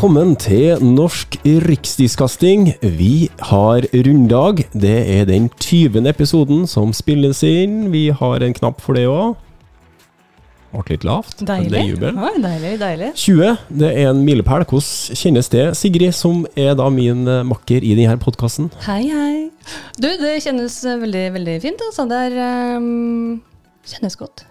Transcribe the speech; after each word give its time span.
Velkommen 0.00 0.30
til 0.40 0.80
Norsk 0.80 1.34
riksdiskasting. 1.44 2.70
Vi 2.80 3.28
har 3.50 3.84
runddag. 3.92 4.62
Det 4.72 4.94
er 5.12 5.26
den 5.28 5.50
20. 5.60 6.08
episoden 6.08 6.62
som 6.64 6.94
spilles 6.96 7.42
inn. 7.44 7.90
Vi 7.92 8.06
har 8.08 8.40
en 8.40 8.56
knapp 8.56 8.80
for 8.80 8.96
det 8.96 9.02
òg. 9.12 9.34
Ble 10.72 10.86
litt 10.88 11.04
lavt. 11.04 11.44
men 11.44 11.68
Det 11.68 11.82
er 11.82 11.90
jubel. 11.90 12.16
Ja, 12.16 12.32
deilig, 12.46 12.72
deilig. 12.80 13.10
20, 13.14 13.58
det 13.82 13.90
er 13.92 14.08
en 14.14 14.24
milepæl. 14.24 14.64
Hvordan 14.64 15.20
kjennes 15.20 15.52
det, 15.52 15.66
Sigrid, 15.76 16.16
som 16.16 16.46
er 16.56 16.72
da 16.80 16.88
min 16.88 17.28
eh, 17.28 17.44
makker 17.44 17.84
i 17.84 17.92
denne 17.92 18.16
podkasten? 18.16 18.72
Hei, 18.88 19.02
hei. 19.12 19.50
Du, 20.00 20.08
det 20.08 20.38
kjennes 20.46 20.80
eh, 20.80 20.96
veldig, 21.04 21.26
veldig 21.36 21.60
fint. 21.60 21.84
Altså. 21.90 22.08
Det 22.08 22.24
er 22.30 22.78
um, 22.80 23.42
Kjennes 23.84 24.16
godt. 24.16 24.46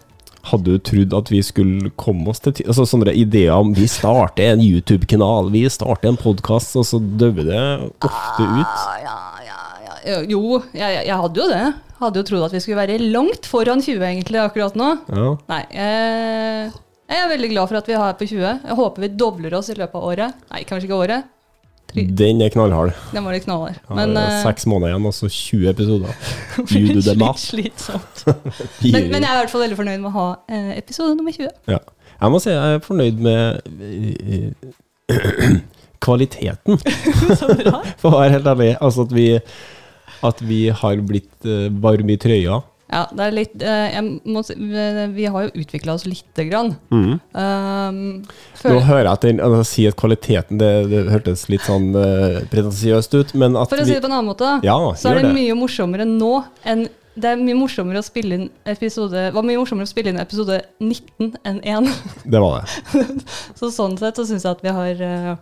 Hadde 0.47 0.77
du 0.77 0.79
trodd 0.79 1.13
at 1.17 1.29
vi 1.33 1.41
skulle 1.43 1.91
komme 1.99 2.31
oss 2.31 2.39
til 2.43 2.55
altså 2.63 2.85
Sånne 2.87 3.11
ideer 3.17 3.59
om 3.59 3.73
vi 3.75 3.87
starter 3.91 4.53
en 4.53 4.63
YouTube-kanal, 4.63 5.51
vi 5.53 5.65
starter 5.71 6.13
en 6.13 6.19
podkast, 6.19 6.77
og 6.79 6.87
så 6.87 6.99
dauer 6.99 7.43
det 7.47 7.63
ofte 8.07 8.47
ut. 8.47 8.63
Ah, 8.63 8.97
ja, 9.03 9.17
ja, 9.45 9.59
ja. 9.85 10.19
Jo, 10.31 10.61
jeg, 10.71 10.83
jeg, 10.85 11.07
jeg 11.09 11.21
hadde 11.23 11.43
jo 11.43 11.47
det. 11.51 11.63
Hadde 11.99 12.21
jo 12.21 12.27
trodd 12.29 12.45
at 12.47 12.55
vi 12.55 12.61
skulle 12.63 12.79
være 12.79 13.01
langt 13.11 13.49
foran 13.49 13.83
20 13.83 14.05
egentlig 14.07 14.39
akkurat 14.41 14.77
nå. 14.79 14.93
Ja. 15.11 15.33
Nei, 15.51 15.63
eh, 15.75 16.77
jeg 17.09 17.25
er 17.25 17.31
veldig 17.33 17.49
glad 17.51 17.71
for 17.71 17.81
at 17.81 17.89
vi 17.89 17.97
har 17.99 18.15
på 18.15 18.29
20. 18.29 18.45
Jeg 18.69 18.79
håper 18.79 19.03
vi 19.03 19.11
dobler 19.19 19.57
oss 19.59 19.71
i 19.73 19.75
løpet 19.75 19.97
av 19.99 20.07
året. 20.13 20.41
Nei, 20.53 20.63
kanskje 20.69 20.87
ikke 20.87 21.01
året. 21.03 21.27
Den 21.95 22.41
er 22.45 22.49
knallhard. 22.53 22.91
Den 23.13 23.25
var 23.25 23.33
litt 23.33 23.45
knallhard. 23.47 23.79
Ja, 23.89 23.95
Men 23.97 24.13
det 24.15 24.21
er 24.23 24.33
eh, 24.35 24.43
Seks 24.45 24.65
måneder 24.69 24.91
igjen, 24.93 25.05
og 25.09 25.13
så 25.17 25.29
20 25.31 25.69
episoder. 25.71 26.13
You 26.75 26.93
do 26.93 27.01
the 27.01 27.15
math. 27.17 27.39
slitsomt. 27.41 28.23
Men, 28.83 29.09
men 29.09 29.23
jeg 29.23 29.29
er 29.29 29.35
i 29.35 29.41
hvert 29.43 29.51
fall 29.53 29.63
veldig 29.65 29.77
fornøyd 29.79 30.03
med 30.03 30.09
å 30.11 30.15
ha 30.17 30.27
eh, 30.51 30.71
episode 30.77 31.15
nummer 31.17 31.33
20. 31.35 31.49
Ja. 31.73 31.79
Jeg 32.19 32.33
må 32.33 32.39
si 32.43 32.49
jeg 32.51 32.75
er 32.77 32.81
fornøyd 32.83 33.21
med 33.23 33.61
eh, 35.09 35.53
kvaliteten, 36.05 36.79
Så 37.39 37.49
bra. 37.59 37.81
for 37.99 38.13
å 38.13 38.19
være 38.21 38.37
helt 38.37 38.47
ærlig. 38.53 38.69
Altså 38.79 39.07
at 39.07 39.15
vi, 39.15 39.27
at 40.29 40.43
vi 40.45 40.59
har 40.81 41.01
blitt 41.09 41.49
varme 41.83 42.15
i 42.15 42.19
trøya. 42.21 42.61
Ja, 42.89 43.03
det 43.13 43.21
er 43.27 43.33
litt 43.35 43.61
eh, 43.61 43.97
må, 44.25 44.41
vi- 45.13 45.27
har 45.29 45.43
jo 45.45 45.51
utvikla 45.61 45.93
oss 45.93 46.07
lite 46.09 46.45
grann. 46.49 46.71
Um, 46.89 48.23
Nå 48.65 48.79
hører 48.87 49.03
jeg 49.05 49.11
at 49.13 49.25
den, 49.27 49.41
altså, 49.45 49.63
si 49.69 49.85
at 49.89 49.97
kvaliteten 49.99 50.57
det, 50.61 50.71
det 50.89 51.03
hørtes 51.13 51.43
litt 51.53 51.65
sånn 51.67 51.91
uh, 51.93 52.39
pretensiøst 52.49 53.13
ut, 53.19 53.33
men 53.37 53.57
at 53.59 53.69
for 53.69 53.81
å 53.81 53.85
si 53.85 53.93
det 53.93 54.01
på 54.01 54.09
en 54.09 54.15
annen 54.17 54.31
måte, 54.31 54.55
Ja, 54.65 54.77
så 54.97 55.11
er 55.11 55.19
det 55.21 55.27
det. 55.29 55.35
mye 55.37 55.57
morsommere 55.59 56.07
nå 56.09 56.31
enn 56.65 56.87
det 57.19 57.33
er 57.33 57.39
mye 57.41 57.57
morsommere 57.57 57.99
å 57.99 58.05
spille 58.05 58.37
inn 58.37 58.45
episode 58.69 59.25
var 59.35 59.43
mye 59.43 59.59
morsommere 59.59 59.83
å 59.83 59.91
spille 59.91 60.13
inn 60.13 60.19
episode 60.21 60.61
19 60.79 61.33
enn 61.43 61.57
1. 61.67 61.89
Det 62.31 62.39
var 62.39 62.61
det. 62.63 63.05
Så 63.59 63.69
sånn 63.75 63.97
sett 63.99 64.15
så 64.21 64.23
syns 64.29 64.45
jeg 64.47 64.53
at 64.55 64.61
vi 64.63 64.71
har 64.77 65.01
uh, 65.03 65.33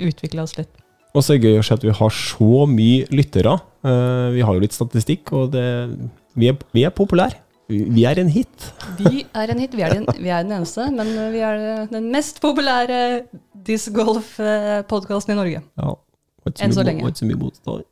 utvikla 0.00 0.46
oss 0.46 0.56
litt. 0.56 0.70
Og 1.16 1.24
så 1.24 1.34
er 1.34 1.40
det 1.42 1.50
gøy 1.50 1.60
å 1.60 1.64
se 1.66 1.76
at 1.76 1.84
vi 1.84 1.92
har 1.98 2.12
så 2.12 2.64
mye 2.68 3.04
lyttere. 3.12 3.52
Uh, 3.84 4.32
vi 4.34 4.42
har 4.44 4.56
jo 4.56 4.64
litt 4.64 4.74
statistikk, 4.76 5.30
og 5.36 5.52
det, 5.54 5.66
vi, 6.36 6.52
er, 6.52 6.60
vi 6.76 6.86
er 6.86 6.94
populære. 6.94 7.42
Vi, 7.68 8.04
er 8.06 8.20
en 8.22 8.30
hit. 8.30 8.68
Vi 9.00 9.24
er 9.34 9.50
en 9.50 9.58
hit. 9.58 9.74
Vi 9.74 9.82
er 9.82 9.96
den, 9.96 10.06
vi 10.20 10.30
er 10.30 10.44
den 10.46 10.54
eneste, 10.54 10.86
men 10.94 11.10
vi 11.32 11.42
er 11.42 11.86
den 11.90 12.12
mest 12.12 12.38
populære 12.44 13.24
disc 13.66 13.90
golf-podkasten 13.94 15.34
i 15.34 15.38
Norge. 15.40 15.62
Ja. 15.80 15.94
Enn 16.62 16.74
så 16.74 16.84
lenge. 16.86 17.02
var 17.02 17.10
ikke 17.10 17.24
så 17.24 17.26
mye 17.26 17.40
motstand. 17.40 17.86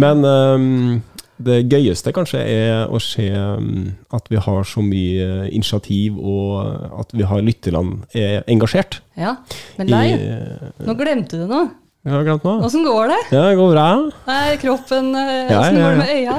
Men 0.00 0.24
um, 0.24 1.02
det 1.40 1.58
gøyeste 1.72 2.12
kanskje 2.16 2.40
er 2.40 2.88
å 2.92 3.00
se 3.02 3.26
ehm, 3.32 3.92
at 4.12 4.26
vi 4.32 4.40
har 4.40 4.64
så 4.68 4.82
mye 4.84 5.26
eh, 5.26 5.52
initiativ, 5.56 6.16
og 6.16 6.98
at 7.00 7.14
vi 7.16 7.24
har 7.28 7.44
lytterne 7.44 8.02
er 8.16 8.42
engasjert. 8.50 9.00
ja, 9.20 9.36
men 9.78 9.92
I, 9.92 10.00
eh, 10.16 10.66
nå 10.84 10.96
glemte 10.98 11.40
du 11.40 11.46
noe. 11.48 11.70
jeg 12.04 12.12
har 12.12 12.26
glemt 12.28 12.44
noe. 12.44 12.60
Åssen 12.66 12.84
går 12.84 13.12
det? 13.12 13.20
Ja, 13.32 13.46
det 13.48 13.56
går 13.60 13.72
bra. 13.72 13.86
Nei, 14.28 14.44
kroppen 14.60 15.14
Åssen 15.14 15.16
Ja, 15.16 15.46
ja, 15.48 15.64
ja, 15.64 15.80
går 15.80 15.88
det 15.88 16.02
med 16.02 16.14
øya? 16.18 16.36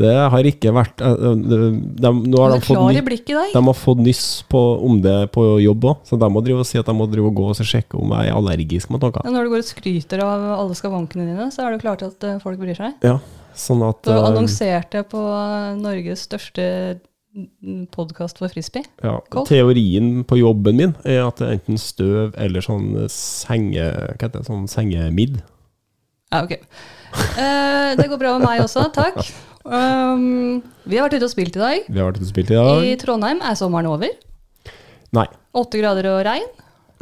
Det 0.00 0.10
har 0.10 0.48
ikke 0.48 0.72
vært 0.74 0.98
de, 0.98 1.06
eh, 1.06 1.36
de, 1.38 1.58
de, 2.02 2.10
Nå 2.32 2.40
har 2.42 2.54
de 2.56 2.64
fått, 2.66 3.28
de 3.54 3.62
har 3.68 3.76
fått 3.78 4.02
nyss 4.02 4.26
på, 4.50 4.62
om 4.82 4.98
det 5.04 5.16
på 5.34 5.44
jobb 5.62 5.86
òg, 5.92 6.02
så 6.08 6.18
de 6.18 6.30
må 6.34 6.42
drive 6.42 6.64
og 6.64 6.68
si 6.68 6.80
at 6.80 6.90
de 6.90 6.96
må 6.98 7.06
drive 7.10 7.30
og 7.30 7.38
gå 7.38 7.46
og 7.52 7.62
sjekke 7.62 8.00
om 8.00 8.14
jeg 8.16 8.32
er 8.32 8.34
allergisk 8.34 8.90
mot 8.90 9.04
noe. 9.04 9.22
Ja, 9.22 9.34
Når 9.36 9.46
du 9.46 9.54
går 9.54 9.62
og 9.62 9.70
skryter 9.70 10.24
av 10.26 10.50
alle 10.56 10.78
skavankene 10.78 11.28
dine, 11.30 11.48
så 11.54 11.66
er 11.66 11.74
det 11.74 11.84
klart 11.84 12.02
at 12.06 12.26
eh, 12.26 12.40
folk 12.42 12.58
bryr 12.58 12.74
seg. 12.78 12.98
Ja, 13.06 13.20
sånn 13.54 13.86
at 13.86 14.02
Du 14.02 14.10
har 14.10 14.24
eh, 14.24 14.30
annonsert 14.32 14.90
det 14.96 15.06
på 15.14 15.22
eh, 15.22 15.70
Norges 15.78 16.26
største 16.26 16.68
podkast 17.94 18.38
for 18.38 18.50
frisbee. 18.50 18.86
Ja, 19.02 19.16
teorien 19.46 20.22
på 20.26 20.38
jobben 20.38 20.78
min 20.78 20.92
er 21.02 21.24
at 21.24 21.40
det 21.40 21.48
er 21.48 21.56
enten 21.56 21.80
støv 21.82 22.34
eller 22.38 22.62
sånn 22.62 22.92
senge... 23.10 23.88
Hva 24.14 24.20
heter 24.20 24.38
det? 24.38 24.46
Sånn 24.46 24.68
sengemidd. 24.70 25.40
Ja, 26.30 26.44
ok. 26.44 26.54
Eh, 26.54 27.90
det 27.98 28.06
går 28.10 28.18
bra 28.18 28.36
med 28.38 28.46
meg 28.46 28.62
også, 28.66 28.86
takk. 28.94 29.22
Um, 29.64 30.60
vi 30.84 30.98
har 30.98 31.08
vært 31.08 31.16
ute 31.18 31.28
og 31.28 31.32
spilt 31.32 31.56
i 31.56 31.62
dag. 31.62 31.86
Vi 31.88 32.00
har 32.00 32.10
vært 32.10 32.20
ute 32.20 32.28
og 32.28 32.32
spilt 32.34 32.52
i 32.52 32.58
dag. 32.58 32.84
I 32.84 32.96
Trondheim 33.00 33.40
er 33.40 33.56
sommeren 33.58 33.88
over. 33.88 34.12
Nei, 35.14 35.28
Åtte 35.54 35.78
grader 35.78 36.08
og 36.10 36.24
regn. 36.26 36.46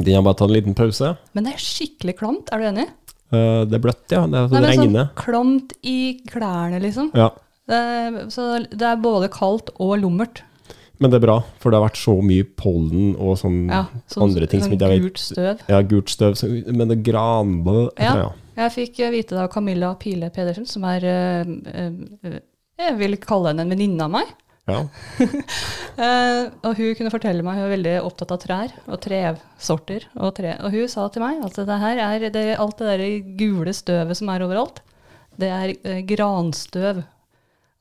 De 0.02 0.12
har 0.12 0.24
bare 0.24 0.36
tatt 0.36 0.50
en 0.50 0.56
liten 0.56 0.76
pause. 0.76 1.14
Men 1.32 1.46
det 1.46 1.54
er 1.54 1.62
skikkelig 1.62 2.14
klamt, 2.18 2.50
er 2.52 2.60
du 2.60 2.68
enig? 2.68 2.84
Uh, 3.32 3.64
det 3.64 3.78
er 3.78 3.82
bløtt, 3.86 4.04
ja. 4.12 4.26
Det, 4.28 4.42
er, 4.42 4.48
Nei, 4.52 4.60
det 4.60 4.70
regner. 4.74 5.08
Sånn 5.08 5.20
klamt 5.22 5.72
i 5.88 5.98
klærne, 6.28 6.80
liksom. 6.84 7.10
Ja, 7.16 7.30
er, 7.72 8.18
så 8.34 8.48
det 8.68 8.84
er 8.84 8.98
både 9.00 9.30
kaldt 9.32 9.70
og 9.80 9.94
lummert. 10.02 10.42
men 10.98 11.10
det 11.10 11.18
er 11.18 11.24
bra, 11.24 11.38
for 11.58 11.72
det 11.72 11.78
har 11.80 11.86
vært 11.88 11.98
så 11.98 12.12
mye 12.22 12.44
pollen 12.58 13.14
og 13.16 13.38
sånn 13.40 13.64
Ja, 13.70 13.86
sånn, 14.06 14.28
andre 14.28 14.46
ting 14.46 14.60
som 14.62 14.68
sånn 14.70 14.76
ikke 14.76 14.90
jeg 14.92 15.02
gult 15.02 15.22
støv. 15.22 15.62
Ja, 15.72 15.80
gult 15.82 16.12
støv, 16.12 16.36
men 16.68 16.90
det 16.90 16.98
er 16.98 17.02
granbø 17.08 17.76
Ja. 17.96 18.12
ja. 18.20 18.30
Jeg 18.58 18.74
fikk 18.74 19.00
vite 19.14 19.34
det 19.34 19.40
av 19.46 19.48
Camilla 19.54 19.94
Pile 19.96 20.28
Pedersen, 20.34 20.66
som 20.68 20.84
er 20.84 21.06
uh, 21.08 22.36
Jeg 22.80 22.96
vil 23.00 23.18
kalle 23.20 23.52
henne 23.52 23.66
en 23.66 23.72
venninne 23.74 24.06
av 24.06 24.14
meg. 24.18 24.32
ja. 24.70 24.84
Eh, 25.92 26.46
og 26.64 26.78
hun 26.78 26.94
kunne 26.96 27.10
fortelle 27.12 27.44
meg, 27.44 27.58
hun 27.58 27.66
er 27.66 27.72
veldig 27.74 27.90
opptatt 28.08 28.30
av 28.32 28.38
trær 28.40 28.70
og 28.86 28.96
tresorter. 29.04 30.06
Og, 30.16 30.30
tre, 30.38 30.54
og 30.64 30.72
hun 30.72 30.88
sa 30.88 31.04
til 31.12 31.20
meg 31.20 31.42
at 31.44 31.58
det 31.68 31.76
her 31.82 32.00
er 32.00 32.24
det, 32.32 32.44
alt 32.56 32.80
det 32.80 32.88
der 32.88 33.02
gule 33.36 33.74
støvet 33.76 34.16
som 34.16 34.30
er 34.32 34.44
overalt, 34.46 34.80
det 35.36 35.50
er 35.52 35.74
eh, 35.76 36.00
granstøv. 36.08 37.02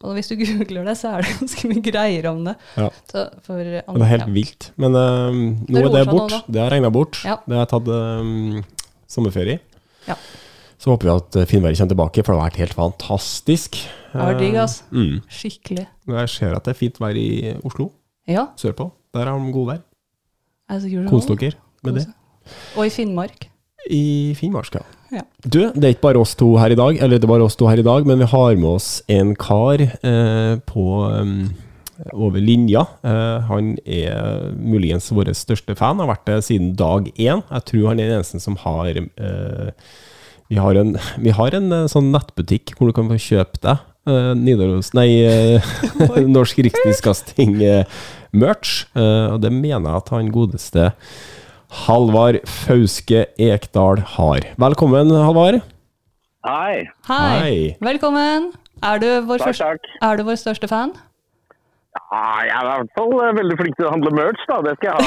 Og 0.04 0.18
hvis 0.18 0.28
du 0.28 0.36
googler 0.42 0.84
det, 0.90 0.98
så 1.00 1.14
er 1.16 1.24
det 1.24 1.38
ganske 1.40 1.72
mye 1.72 1.86
greier 1.88 2.28
om 2.34 2.44
det. 2.50 2.58
Ja. 2.76 2.90
Så 3.14 3.26
for, 3.48 3.64
Det 3.64 3.80
er 3.88 4.12
helt 4.12 4.28
ja. 4.28 4.36
vilt. 4.36 4.70
Men 4.76 5.00
eh, 5.00 5.40
nå 5.72 5.78
Det 5.78 5.86
er 5.88 5.96
det 5.96 6.06
bort. 6.12 6.36
nå. 6.36 6.42
Det 6.52 6.64
har 6.66 6.76
regna 6.76 6.92
bort. 6.94 7.24
Ja. 7.24 7.40
Det 7.48 7.62
har 7.62 7.72
tatt 7.72 7.88
um, 7.88 8.60
sommerferie. 9.08 9.62
Ja. 10.10 10.20
Så 10.82 10.90
håper 10.90 11.08
vi 11.08 11.14
at 11.14 11.38
eh, 11.38 11.46
finværet 11.50 11.78
kommer 11.78 11.94
tilbake, 11.94 12.24
for 12.26 12.34
det 12.34 12.42
har 12.42 12.50
vært 12.50 12.62
helt 12.64 12.78
fantastisk. 12.78 13.78
Det 14.12 14.18
var 14.20 14.40
digg, 14.40 14.58
altså. 14.58 14.88
Mm. 14.92 15.20
Skikkelig. 15.30 15.86
Jeg 16.16 16.32
ser 16.34 16.56
at 16.58 16.66
det 16.66 16.74
er 16.74 16.80
fint 16.80 16.98
vær 17.02 17.18
i 17.22 17.54
Oslo, 17.62 17.92
Ja. 18.28 18.48
sørpå. 18.58 18.90
Der 19.14 19.30
har 19.30 19.38
de 19.38 19.54
god 19.54 19.68
vær. 19.74 19.82
Kos 21.12 21.28
dere 21.28 21.54
med 21.84 22.00
det. 22.00 22.08
Og 22.78 22.86
i 22.88 22.90
Finnmark. 22.90 23.48
I 23.92 24.34
Finnmark, 24.38 24.74
ja. 24.76 24.82
Ja. 25.12 25.22
Du, 25.44 25.60
det 25.76 25.84
er 25.84 25.94
ikke 25.94 26.08
bare 26.08 26.22
oss 26.22 26.36
to 26.40 26.54
her 26.58 26.72
i 26.72 26.78
dag, 26.80 26.98
eller 27.02 27.20
det 27.20 27.28
er 27.28 27.34
bare 27.34 27.44
oss 27.44 27.58
to 27.60 27.68
her 27.68 27.82
i 27.82 27.86
dag, 27.86 28.06
men 28.08 28.22
vi 28.22 28.30
har 28.32 28.56
med 28.56 28.70
oss 28.70 29.02
en 29.12 29.34
kar 29.36 29.82
eh, 29.84 30.54
på 30.66 30.86
um, 31.12 31.50
over 32.14 32.40
linja. 32.40 32.86
Eh, 33.04 33.50
han 33.50 33.74
er 33.86 34.54
muligens 34.56 35.12
vår 35.12 35.34
største 35.38 35.76
fan, 35.76 36.00
har 36.00 36.10
vært 36.14 36.26
det 36.30 36.40
siden 36.48 36.72
dag 36.80 37.12
én. 37.18 37.44
Jeg 37.44 37.68
tror 37.68 37.92
han 37.92 38.00
er 38.00 38.14
den 38.14 38.22
eneste 38.22 38.40
som 38.40 38.56
har 38.64 38.96
eh, 38.96 39.74
vi, 40.52 40.58
har 40.60 40.76
en, 40.76 40.98
vi 41.24 41.32
har 41.38 41.56
en 41.56 41.72
eh, 41.72 41.86
sånn 41.92 42.10
nettbutikk 42.12 42.74
hvor 42.76 42.88
du 42.92 42.96
kan 42.98 43.08
få 43.12 43.16
kjøpe 43.22 43.58
deg 43.64 43.78
eh, 44.12 44.32
Nidaros 44.36 44.90
Nei, 44.98 45.10
eh, 45.24 45.62
Norsk 46.36 46.58
Rikskringkasting-merch. 46.68 48.72
og 48.98 49.38
det 49.44 49.52
mener 49.56 49.88
jeg 49.88 49.98
at 50.02 50.10
han 50.16 50.32
godeste 50.36 50.84
Halvard 51.86 52.38
Fauske 52.52 53.20
Ekdal 53.40 53.98
har. 54.18 54.40
Velkommen, 54.60 55.08
Halvard. 55.16 55.62
Hei. 56.44 56.90
Hei. 57.08 57.38
Hei. 57.40 57.80
Velkommen. 57.80 58.50
Er 58.84 59.00
du, 59.00 59.08
vår 59.30 59.38
Takk, 59.40 59.48
første, 59.54 59.64
takk. 59.78 59.86
er 60.04 60.18
du 60.20 60.24
vår 60.28 60.36
største 60.42 60.68
fan? 60.68 60.92
Ja, 61.96 62.24
jeg 62.44 62.52
er 62.56 62.64
i 62.66 62.68
hvert 62.72 62.92
fall 62.98 63.12
veldig 63.40 63.56
flink 63.60 63.76
til 63.80 63.86
å 63.88 63.92
handle 63.94 64.12
merch, 64.18 64.44
da. 64.50 64.58
Det 64.68 64.74
skal 64.80 64.90
jeg 64.92 64.98
ha. 65.00 65.04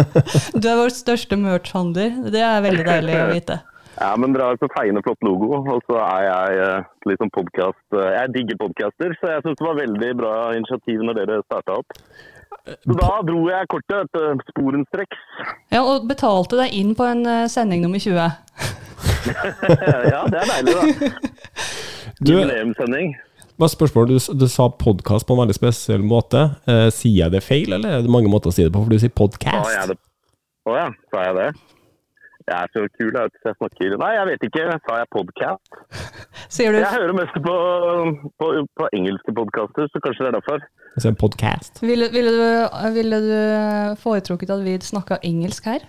Du 0.62 0.66
er 0.72 0.76
vår 0.80 0.92
største 0.96 1.34
merch-handler. 1.38 2.10
Det 2.34 2.42
er 2.46 2.64
veldig 2.66 2.84
deilig 2.88 3.14
å 3.20 3.28
vite. 3.30 3.56
Ja, 3.98 4.12
men 4.16 4.32
dere 4.32 4.46
har 4.50 4.58
så 4.60 4.68
feiende 4.72 5.02
flott 5.04 5.20
logo, 5.26 5.58
og 5.60 5.82
så 5.84 5.98
er 6.00 6.22
jeg 6.26 6.60
eh, 6.64 6.84
litt 7.10 7.20
sånn 7.20 7.32
podcast... 7.34 7.82
eh, 7.92 8.12
Jeg 8.16 8.32
digger 8.36 8.60
podcaster, 8.62 9.12
så 9.20 9.32
jeg 9.34 9.44
syns 9.44 9.58
det 9.60 9.66
var 9.68 9.80
veldig 9.80 10.12
bra 10.20 10.34
initiativ 10.56 11.02
når 11.04 11.18
dere 11.20 11.40
starta 11.44 11.76
opp. 11.82 11.98
Så 12.86 12.94
da 12.94 13.10
dro 13.26 13.40
jeg 13.50 13.68
kortet 13.72 14.06
etter 14.06 14.38
sporenstreks. 14.52 15.20
Ja, 15.74 15.82
og 15.82 16.06
betalte 16.08 16.60
deg 16.60 16.72
inn 16.78 16.94
på 16.96 17.04
en 17.10 17.24
eh, 17.26 17.44
sending 17.52 17.82
nummer 17.84 18.00
20. 18.00 18.16
ja, 20.12 20.22
det 20.30 20.40
er 20.40 20.48
deilig, 20.54 20.74
da. 20.78 21.12
Jubileumssending. 22.22 23.12
hva 23.58 23.68
spørsmålet? 23.70 24.14
Du, 24.14 24.38
du 24.44 24.46
sa 24.50 24.68
podkast 24.70 25.26
på 25.28 25.34
en 25.36 25.42
veldig 25.44 25.56
spesiell 25.58 26.04
måte. 26.06 26.46
Eh, 26.70 26.88
sier 26.94 27.24
jeg 27.26 27.34
det 27.34 27.42
feil, 27.44 27.74
eller 27.76 27.98
er 27.98 28.06
det 28.06 28.12
mange 28.14 28.30
måter 28.32 28.52
å 28.52 28.56
si 28.56 28.64
det 28.64 28.72
på? 28.74 28.84
For 28.86 28.94
du 28.94 29.02
sier 29.02 29.12
podkast. 29.16 29.94
Å 30.62 30.76
ja, 30.78 30.88
sa 31.12 31.26
jeg 31.28 31.38
det? 31.40 31.50
Jeg 32.48 32.56
er 32.58 32.68
så 32.74 32.82
kul, 32.98 33.12
jeg 33.14 33.30
jeg 33.46 33.54
snakker 33.60 33.96
Nei, 34.02 34.10
jeg 34.18 34.26
vet 34.30 34.44
ikke. 34.48 34.64
Sa 34.86 34.98
jeg 34.98 35.08
podcast? 35.14 35.80
Sier 36.56 36.74
du 36.74 36.80
Jeg 36.80 36.90
hører 36.98 37.14
mest 37.16 37.36
på, 37.46 37.56
på, 38.42 38.48
på 38.80 38.88
engelske 38.98 39.34
podkaster, 39.38 39.88
så 39.92 40.02
kanskje 40.04 40.26
det 40.26 40.30
er 40.32 40.38
derfor. 40.40 40.64
Altså 40.96 41.08
en 41.12 41.18
podcast. 41.22 41.82
ville, 41.82 42.08
ville, 42.12 42.32
du, 42.36 42.46
ville 42.98 43.20
du 43.28 43.34
foretrukket 44.02 44.50
at 44.50 44.64
vi 44.66 44.76
snakka 44.82 45.20
engelsk 45.22 45.70
her? 45.70 45.86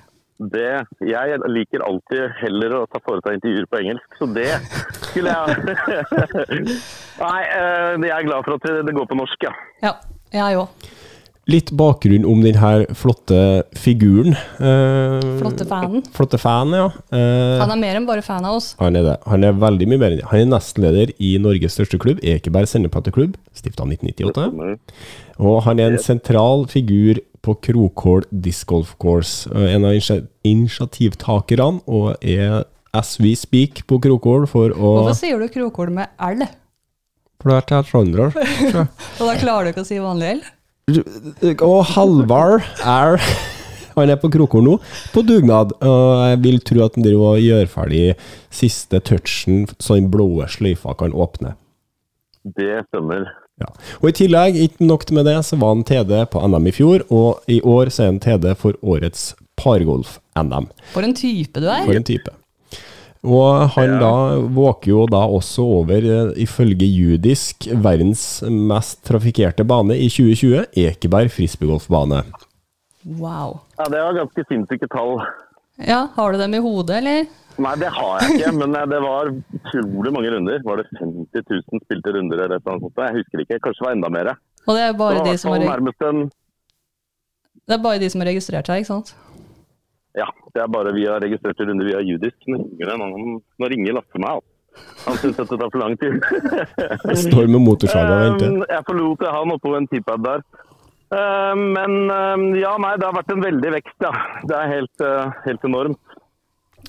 Det, 0.54 0.72
jeg 1.08 1.40
liker 1.48 1.86
alltid 1.88 2.34
heller 2.42 2.78
å 2.80 2.86
ta 2.92 3.00
foreta 3.06 3.36
intervjuer 3.36 3.68
på 3.70 3.80
engelsk, 3.84 4.18
så 4.20 4.28
det 4.36 4.50
skulle 5.06 5.34
jeg 5.34 5.78
Nei, 7.24 7.42
eh, 7.44 7.94
jeg 8.02 8.16
er 8.18 8.28
glad 8.28 8.48
for 8.48 8.58
at 8.58 8.68
det 8.88 8.96
går 8.98 9.08
på 9.10 9.20
norsk, 9.20 9.48
ja. 9.48 9.54
Ja, 9.86 9.94
jeg 10.34 10.62
òg. 10.64 10.90
Litt 11.52 11.74
bakgrunn 11.76 12.24
om 12.24 12.40
denne 12.40 12.86
flotte 12.96 13.38
figuren. 13.76 14.32
Eh, 14.64 15.26
Flotte 15.42 15.66
fanen. 15.68 16.06
Flotte 16.16 16.40
fan, 16.40 16.72
ja. 16.72 16.86
Eh, 17.12 17.60
Han 17.60 17.74
er 17.74 17.82
mer 17.82 17.98
enn 18.00 18.06
bare 18.08 18.24
fan 18.24 18.46
av 18.48 18.56
oss. 18.62 18.70
han 18.80 18.96
er 18.96 19.04
det. 19.04 19.18
Han 19.28 19.44
er 19.44 19.52
veldig 19.52 19.88
mye 19.92 20.00
mer 20.00 20.12
enn 20.14 20.22
det. 20.22 20.30
Han 20.32 20.40
er 20.40 20.46
nestleder 20.54 21.12
i 21.20 21.34
Norges 21.44 21.76
største 21.76 22.00
klubb, 22.00 22.22
Ekeberg 22.24 22.70
sendeplatteklubb, 22.72 23.36
stifta 23.54 23.84
1998. 23.84 24.80
Og 25.44 25.62
han 25.68 25.80
er 25.84 25.92
en 25.92 26.00
sentral 26.00 26.64
figur 26.72 27.20
på 27.44 27.58
Krokål 27.60 28.24
Disc 28.32 28.66
Golf 28.66 28.96
Course. 28.98 29.50
Eh, 29.52 29.76
En 29.76 29.84
av 29.84 30.00
initiativtakerne, 30.48 31.82
og 31.88 32.16
er 32.24 32.64
as 32.94 33.20
we 33.20 33.36
speak 33.36 33.86
på 33.86 34.00
Krokål 34.00 34.48
for 34.48 34.70
å 34.72 34.96
Hvorfor 35.04 35.20
sier 35.20 35.40
du 35.40 35.50
krokål 35.50 35.92
med 35.92 36.08
L? 36.20 36.48
For 37.42 37.50
det 37.52 37.68
er 37.68 37.84
jeg. 37.84 38.32
Og 39.20 39.28
da 39.28 39.36
klarer 39.36 39.66
du 39.66 39.74
ikke 39.74 39.84
å 39.84 39.88
si 39.92 39.98
vanlig 40.00 40.38
L? 40.38 40.44
Og 41.64 41.86
Halvard 41.94 42.66
er 42.84 43.22
Han 43.94 44.10
er 44.10 44.18
på 44.20 44.28
Krokål 44.34 44.66
nå, 44.66 44.74
på 45.14 45.22
dugnad. 45.22 45.76
Og 45.86 46.24
jeg 46.32 46.40
vil 46.44 46.60
tro 46.66 46.82
at 46.84 46.98
han 46.98 47.06
driver 47.06 47.36
og 47.38 47.44
gjør 47.44 47.70
ferdig 47.70 48.02
siste 48.50 49.00
touchen, 49.06 49.68
så 49.78 50.00
den 50.00 50.10
blå 50.12 50.28
sløyfa 50.50 50.96
kan 50.98 51.14
åpne. 51.14 51.54
Det 52.44 52.82
stemmer. 52.90 53.30
Ja. 53.62 53.70
Og 54.02 54.10
I 54.10 54.16
tillegg, 54.18 54.58
ikke 54.58 54.88
nok 54.90 55.06
med 55.14 55.30
det, 55.30 55.38
så 55.46 55.60
var 55.62 55.76
han 55.76 55.86
TD 55.86 56.16
på 56.34 56.42
NM 56.42 56.72
i 56.72 56.74
fjor, 56.74 57.06
og 57.14 57.46
i 57.46 57.62
år 57.62 57.94
så 57.94 58.08
er 58.08 58.16
han 58.16 58.22
TD 58.24 58.50
for 58.58 58.80
årets 58.82 59.36
pargolf-NM. 59.62 60.72
For 60.96 61.06
en 61.06 61.14
type 61.14 61.62
du 61.62 61.70
er. 61.70 61.86
For 61.86 61.94
en 61.94 62.10
type. 62.10 62.34
Og 63.24 63.70
han 63.78 63.90
Ja. 63.94 64.00
da 64.00 64.40
våker 64.52 64.88
jo 64.92 65.06
da 65.08 65.22
også 65.26 65.64
over, 65.64 65.96
eh, 66.04 66.34
ifølge 66.44 66.84
judisk, 66.84 67.68
verdens 67.72 68.42
mest 68.44 69.04
trafikkerte 69.06 69.64
bane 69.66 69.96
i 69.96 70.10
2020, 70.10 70.66
Ekeberg 70.76 71.32
frisbeegolfbane. 71.32 72.24
Wow. 73.06 73.62
Ja, 73.78 73.86
Det 73.86 74.02
var 74.04 74.14
ganske 74.14 74.44
sinnssyke 74.48 74.88
tall. 74.92 75.22
Ja, 75.78 76.08
har 76.16 76.32
du 76.34 76.38
dem 76.38 76.54
i 76.54 76.60
hodet, 76.60 76.98
eller? 76.98 77.26
Nei, 77.58 77.76
det 77.76 77.90
har 77.94 78.20
jeg 78.22 78.40
ikke, 78.40 78.52
men 78.58 78.76
eh, 78.76 78.86
det 78.90 79.00
var 79.02 79.30
utrolig 79.30 80.12
mange 80.14 80.30
runder. 80.34 80.60
Var 80.66 80.76
det 80.78 80.86
50 81.00 81.44
000 81.50 81.82
spilte 81.86 82.14
runder 82.16 82.38
eller 82.44 82.56
et 82.58 82.62
eller 82.66 82.76
annet 82.76 82.82
sånt? 82.88 82.98
Jeg 82.98 83.16
husker 83.20 83.44
ikke. 83.44 83.60
Kanskje 83.62 83.80
det 83.80 83.88
var 83.88 83.96
enda 83.96 84.10
mer. 84.10 84.32
Og 84.68 84.76
det 84.76 84.82
er 84.84 84.94
bare, 84.94 85.24
det 85.24 85.32
de 85.32 85.38
som, 85.38 85.52
har, 85.52 85.60
det 87.68 87.76
er 87.78 87.84
bare 87.84 88.00
de 88.00 88.10
som 88.10 88.22
har 88.24 88.28
registrert 88.32 88.68
seg, 88.68 88.82
ikke 88.84 88.92
sant? 88.92 89.14
Ja, 90.18 90.28
det 90.54 90.62
er 90.62 90.70
bare 90.70 90.94
vi 90.94 91.06
har 91.10 91.24
registrert 91.24 91.62
runder 91.66 91.88
via 91.90 92.02
judisk. 92.06 92.36
Nå 92.48 92.60
ringer, 92.80 93.40
nå 93.60 93.70
ringer 93.72 93.98
Lasse 93.98 94.22
meg. 94.22 94.38
Altså. 94.38 94.50
Han 95.06 95.18
syns 95.22 95.38
dette 95.38 95.58
tar 95.58 95.72
for 95.74 95.82
lang 95.82 95.96
tid. 96.02 96.22
Står 97.28 97.50
med 97.50 97.62
motorsaga 97.62 98.14
og 98.14 98.24
venter. 98.28 98.54
Um, 98.54 98.64
Jeg 98.70 98.86
forlot 98.90 99.26
han 99.36 99.56
oppå 99.56 99.74
en 99.78 99.90
tipad 99.92 100.24
der. 100.26 100.46
Um, 101.14 101.66
Men 101.76 101.98
um, 102.10 102.46
ja, 102.58 102.74
nei, 102.82 102.96
det 102.98 103.06
har 103.10 103.18
vært 103.18 103.34
en 103.36 103.44
veldig 103.44 103.74
vekst, 103.76 103.98
ja. 104.06 104.14
Det 104.50 104.58
er 104.58 104.72
helt, 104.72 105.06
uh, 105.06 105.34
helt 105.46 105.68
enormt. 105.70 106.13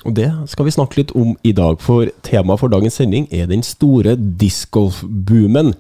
Og 0.05 0.13
det 0.17 0.27
skal 0.53 0.67
vi 0.69 0.73
snakke 0.75 0.99
litt 1.01 1.13
om 1.17 1.31
i 1.47 1.53
dag, 1.57 1.79
for 1.81 2.11
temaet 2.27 2.61
for 2.61 2.69
dagens 2.73 2.99
sending 3.01 3.25
er 3.33 3.47
den 3.49 3.63
store 3.65 4.13
discgolf-boomen. 4.19 5.73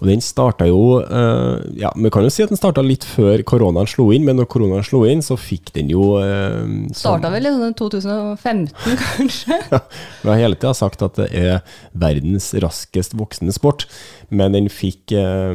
Og 0.00 0.08
den 0.08 0.22
starta 0.24 0.64
jo 0.68 0.98
eh, 1.02 1.60
Ja, 1.80 1.90
vi 1.96 2.10
kan 2.12 2.24
jo 2.24 2.30
si 2.32 2.44
at 2.44 2.52
den 2.52 2.60
starta 2.60 2.80
litt 2.84 3.04
før 3.04 3.42
koronaen 3.48 3.88
slo 3.90 4.06
inn, 4.16 4.24
men 4.28 4.38
når 4.40 4.48
koronaen 4.52 4.84
slo 4.86 5.02
inn, 5.08 5.20
så 5.24 5.36
fikk 5.40 5.72
den 5.76 5.90
jo 5.92 6.14
eh, 6.20 6.60
sånn- 6.60 6.94
Starta 7.02 7.32
vel 7.32 7.48
i 7.48 7.52
sånn 7.56 7.76
2015, 7.76 8.96
kanskje? 9.16 9.60
Vi 10.22 10.28
har 10.32 10.40
hele 10.40 10.56
tida 10.60 10.72
sagt 10.76 11.04
at 11.04 11.20
det 11.20 11.28
er 11.36 11.60
verdens 11.92 12.50
raskest 12.64 13.16
voksende 13.18 13.52
sport, 13.56 13.86
men 14.30 14.54
den 14.54 14.68
fikk 14.70 15.14
eh, 15.18 15.52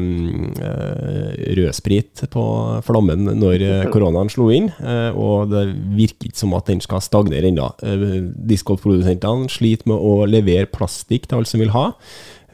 eh, 0.68 1.42
rødsprit 1.60 2.26
på 2.34 2.46
flammen 2.86 3.30
når 3.40 3.64
eh, 3.64 3.84
koronaen 3.94 4.32
slo 4.32 4.50
inn, 4.54 4.70
eh, 4.84 5.16
og 5.16 5.52
det 5.54 5.66
virker 5.96 6.30
ikke 6.30 6.42
som 6.44 6.56
at 6.58 6.72
den 6.72 6.84
skal 6.84 7.04
stagnere 7.04 7.52
ennå. 7.52 7.72
Eh, 7.86 8.08
Discgolfprodusentene 8.52 9.52
sliter 9.52 9.92
med 9.92 10.00
å 10.00 10.26
levere 10.30 10.70
plastikk 10.72 11.30
til 11.30 11.40
alle 11.40 11.52
som 11.52 11.64
vil 11.64 11.76
ha. 11.76 11.90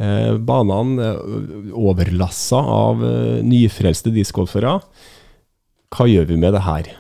Eh, 0.02 0.34
banene 0.38 1.14
overlassa 1.78 2.62
av 2.62 3.04
eh, 3.06 3.40
nyfrelste 3.46 4.14
discgolfere. 4.14 4.80
Hva 5.92 6.08
gjør 6.08 6.30
vi 6.30 6.40
med 6.40 6.56
det 6.56 6.66
her? 6.66 6.94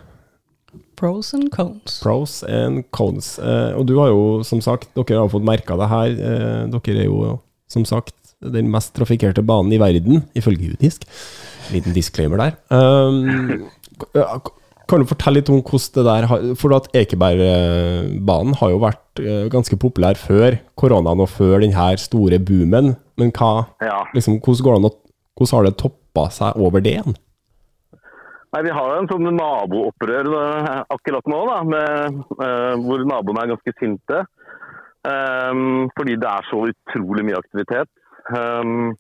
Pros 1.02 1.34
and 1.34 1.50
cones. 1.50 2.00
Pros 2.04 2.42
and 2.46 2.84
cones. 2.94 3.40
Eh, 3.40 3.72
og 3.74 3.88
du 3.90 3.96
har 3.98 4.12
jo, 4.12 4.42
som 4.46 4.62
sagt, 4.62 4.92
dere 4.94 5.24
har 5.24 5.32
fått 5.34 5.48
merka 5.48 5.78
det 5.80 5.88
her. 5.90 6.12
Eh, 6.14 6.66
dere 6.76 7.00
er 7.02 7.08
jo, 7.08 7.40
som 7.72 7.88
sagt, 7.90 8.14
den 8.42 8.72
mest 8.74 8.94
trafikkerte 8.98 9.44
banen 9.46 9.74
i 9.76 9.80
verden, 9.82 10.24
ifølge 10.38 10.72
Judisk. 10.72 11.06
Liten 11.72 11.94
disclaimer 11.96 12.42
der. 12.42 12.58
Um, 12.74 13.68
kan 14.92 15.00
du 15.00 15.08
fortelle 15.08 15.40
litt 15.40 15.50
om 15.52 15.62
hvordan 15.62 15.94
det 15.96 16.04
der 16.08 16.26
har 16.28 16.46
For 16.60 16.74
at 16.76 16.90
Ekebergbanen 16.98 18.58
har 18.60 18.72
jo 18.74 18.80
vært 18.82 19.22
eh, 19.24 19.46
ganske 19.54 19.78
populær 19.80 20.18
før 20.20 20.58
koronaen 20.80 21.22
og 21.24 21.30
før 21.32 21.62
denne 21.64 21.92
store 22.02 22.42
boomen. 22.44 22.96
Men 23.22 23.32
hva, 23.32 23.68
Ja. 23.80 24.02
liksom, 24.16 24.42
hvordan, 24.42 24.66
går 24.66 24.82
det 24.82 24.92
hvordan 25.38 25.58
har 25.58 25.70
det 25.70 25.78
toppa 25.80 26.26
seg 26.34 26.58
over 26.60 26.82
det 26.84 26.98
igjen? 26.98 27.16
Nei, 28.52 28.64
Vi 28.68 28.74
har 28.76 28.90
jo 28.92 29.00
en 29.00 29.08
sånn 29.08 29.32
naboopprør 29.38 30.28
eh, 30.42 30.84
akkurat 30.92 31.30
nå, 31.32 31.40
da, 31.48 31.64
med, 31.64 32.20
uh, 32.36 32.76
hvor 32.84 33.06
naboene 33.08 33.46
er 33.46 33.54
ganske 33.54 33.74
sinte. 33.80 34.26
Um, 35.08 35.88
fordi 35.98 36.18
det 36.20 36.28
er 36.30 36.46
så 36.50 36.66
utrolig 36.68 37.24
mye 37.26 37.40
aktivitet. 37.40 37.88
Um, 38.32 38.94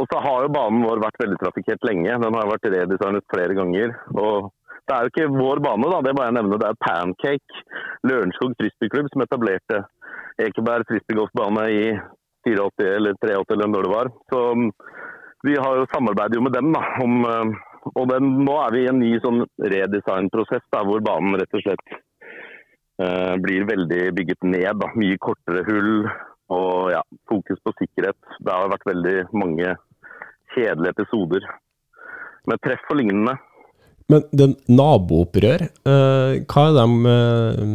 og 0.00 0.08
så 0.08 0.20
har 0.24 0.44
jo 0.44 0.52
banen 0.54 0.84
vår 0.86 1.02
vært 1.02 1.20
veldig 1.22 1.38
trafikkert 1.42 1.84
lenge. 1.88 2.18
Den 2.24 2.36
har 2.38 2.50
vært 2.50 2.68
redesignet 2.72 3.28
flere 3.32 3.56
ganger. 3.58 3.96
og 4.16 4.52
Det 4.88 4.94
er 4.94 5.02
jo 5.04 5.12
ikke 5.12 5.32
vår 5.34 5.60
bane, 5.64 5.90
da, 5.92 6.00
det 6.02 6.14
bare 6.16 6.30
jeg 6.30 6.38
nevne. 6.38 6.60
Det 6.62 6.70
er 6.70 6.80
Pancake, 6.86 7.64
Lørenskog 8.08 8.56
frisbeeklubb, 8.60 9.10
som 9.12 9.24
etablerte 9.26 9.82
Ekeberg 10.42 10.88
frisbeegolfbane 10.88 11.66
i 11.76 11.84
84 12.48 12.88
eller 12.96 13.18
83 13.20 13.54
eller 13.56 13.68
når 13.74 13.86
det 13.86 13.92
var. 13.92 14.10
Så 14.32 14.46
um, 14.56 14.70
vi 15.46 15.58
har 15.58 15.76
jo 15.78 15.90
samarbeidet 15.92 16.38
jo 16.38 16.46
med 16.46 16.56
dem 16.56 16.72
da, 16.74 16.82
om 17.02 17.22
eh, 17.28 17.60
og 17.98 18.08
den, 18.12 18.28
nå 18.46 18.54
er 18.62 18.74
vi 18.74 18.84
i 18.84 18.90
en 18.90 19.00
ny 19.02 19.12
sånn 19.22 19.42
redesignprosess 19.58 20.68
hvor 20.70 21.02
banen 21.04 21.38
rett 21.40 21.56
og 21.58 21.64
slett 21.64 21.94
eh, 23.02 23.34
blir 23.42 23.66
veldig 23.68 24.02
bygget 24.14 24.46
ned. 24.46 24.70
Da. 24.78 24.90
Mye 24.98 25.18
kortere 25.22 25.64
hull 25.66 26.06
og 26.52 26.92
ja, 26.92 27.00
fokus 27.30 27.60
på 27.64 27.74
sikkerhet. 27.80 28.18
Det 28.40 28.52
har 28.52 28.70
vært 28.72 28.86
veldig 28.90 29.16
mange 29.32 29.74
kjedelige 30.52 30.94
episoder 30.96 31.48
med 32.50 32.62
treff 32.64 32.92
og 32.92 33.00
lignende. 33.00 33.36
Men 34.12 34.24
den 34.36 34.56
naboopprør, 34.68 35.66
eh, 35.88 36.40
hva 36.50 36.64
er 36.68 36.78
de 36.78 37.12
eh, 37.16 37.74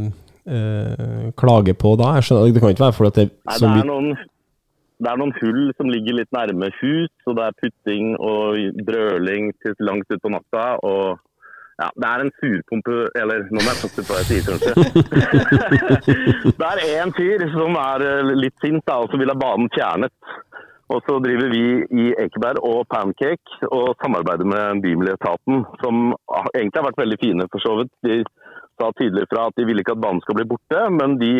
eh, 0.57 1.27
klager 1.39 1.77
på 1.79 1.95
da? 1.99 2.17
Jeg 2.17 2.27
skjønner, 2.27 2.51
det 2.53 2.63
kan 2.63 2.75
ikke 2.75 2.87
være 2.87 2.97
fordi 2.97 3.13
det 3.15 3.29
Nei, 3.29 3.53
er 3.53 3.61
så 3.61 3.69
det, 3.71 3.83
er 3.83 3.89
noen, 3.89 4.09
det 5.01 5.11
er 5.11 5.21
noen 5.21 5.35
hull 5.39 5.63
som 5.77 5.93
ligger 5.93 6.19
litt 6.19 6.35
nærme 6.35 6.69
hus, 6.81 7.13
og 7.25 7.39
det 7.39 7.47
er 7.47 7.57
putting 7.63 8.11
og 8.19 8.83
brøling 8.89 9.49
til 9.63 9.79
langt 9.87 10.11
ut 10.11 10.21
på 10.21 10.33
natta. 10.35 10.67
og 10.83 11.23
ja, 11.77 11.87
Det 11.93 12.09
er 12.09 12.23
en 12.23 12.31
surpumpe 12.39 12.97
Eller 13.21 13.45
nå 13.51 13.61
må 13.61 13.69
jeg 13.69 13.81
passe 13.83 14.03
på 14.03 14.13
hva 14.15 14.21
jeg 14.23 14.29
sier, 14.31 14.43
kanskje. 14.49 14.73
det 16.59 16.69
er 16.71 16.83
én 16.97 17.13
fyr 17.17 17.45
som 17.53 17.77
er 17.81 18.05
eh, 18.07 18.33
litt 18.39 18.57
sint 18.63 18.83
da, 18.89 18.99
og 19.03 19.11
som 19.11 19.21
vil 19.21 19.33
ha 19.33 19.37
banen 19.37 19.69
fjernet. 19.75 20.13
Og 20.87 21.03
så 21.03 21.17
driver 21.19 21.51
vi 21.51 21.63
i 21.99 22.05
Ekeberg 22.23 22.63
og 22.63 22.85
Pancake 22.91 23.67
og 23.67 23.97
samarbeider 23.99 24.47
med 24.47 24.79
Bymiljøetaten, 24.85 25.65
som 25.83 26.13
egentlig 26.55 26.79
har 26.79 26.87
vært 26.87 27.01
veldig 27.01 27.17
fine 27.23 27.47
for 27.51 27.63
så 27.65 27.73
vidt. 27.81 27.91
De 28.07 28.21
sa 28.79 28.93
tidligere 28.95 29.27
fra 29.33 29.49
at 29.49 29.57
de 29.59 29.65
ville 29.67 29.83
ikke 29.83 29.97
at 29.97 30.03
banen 30.05 30.23
skal 30.23 30.37
bli 30.39 30.47
borte, 30.47 30.85
men 30.95 31.17
de 31.19 31.33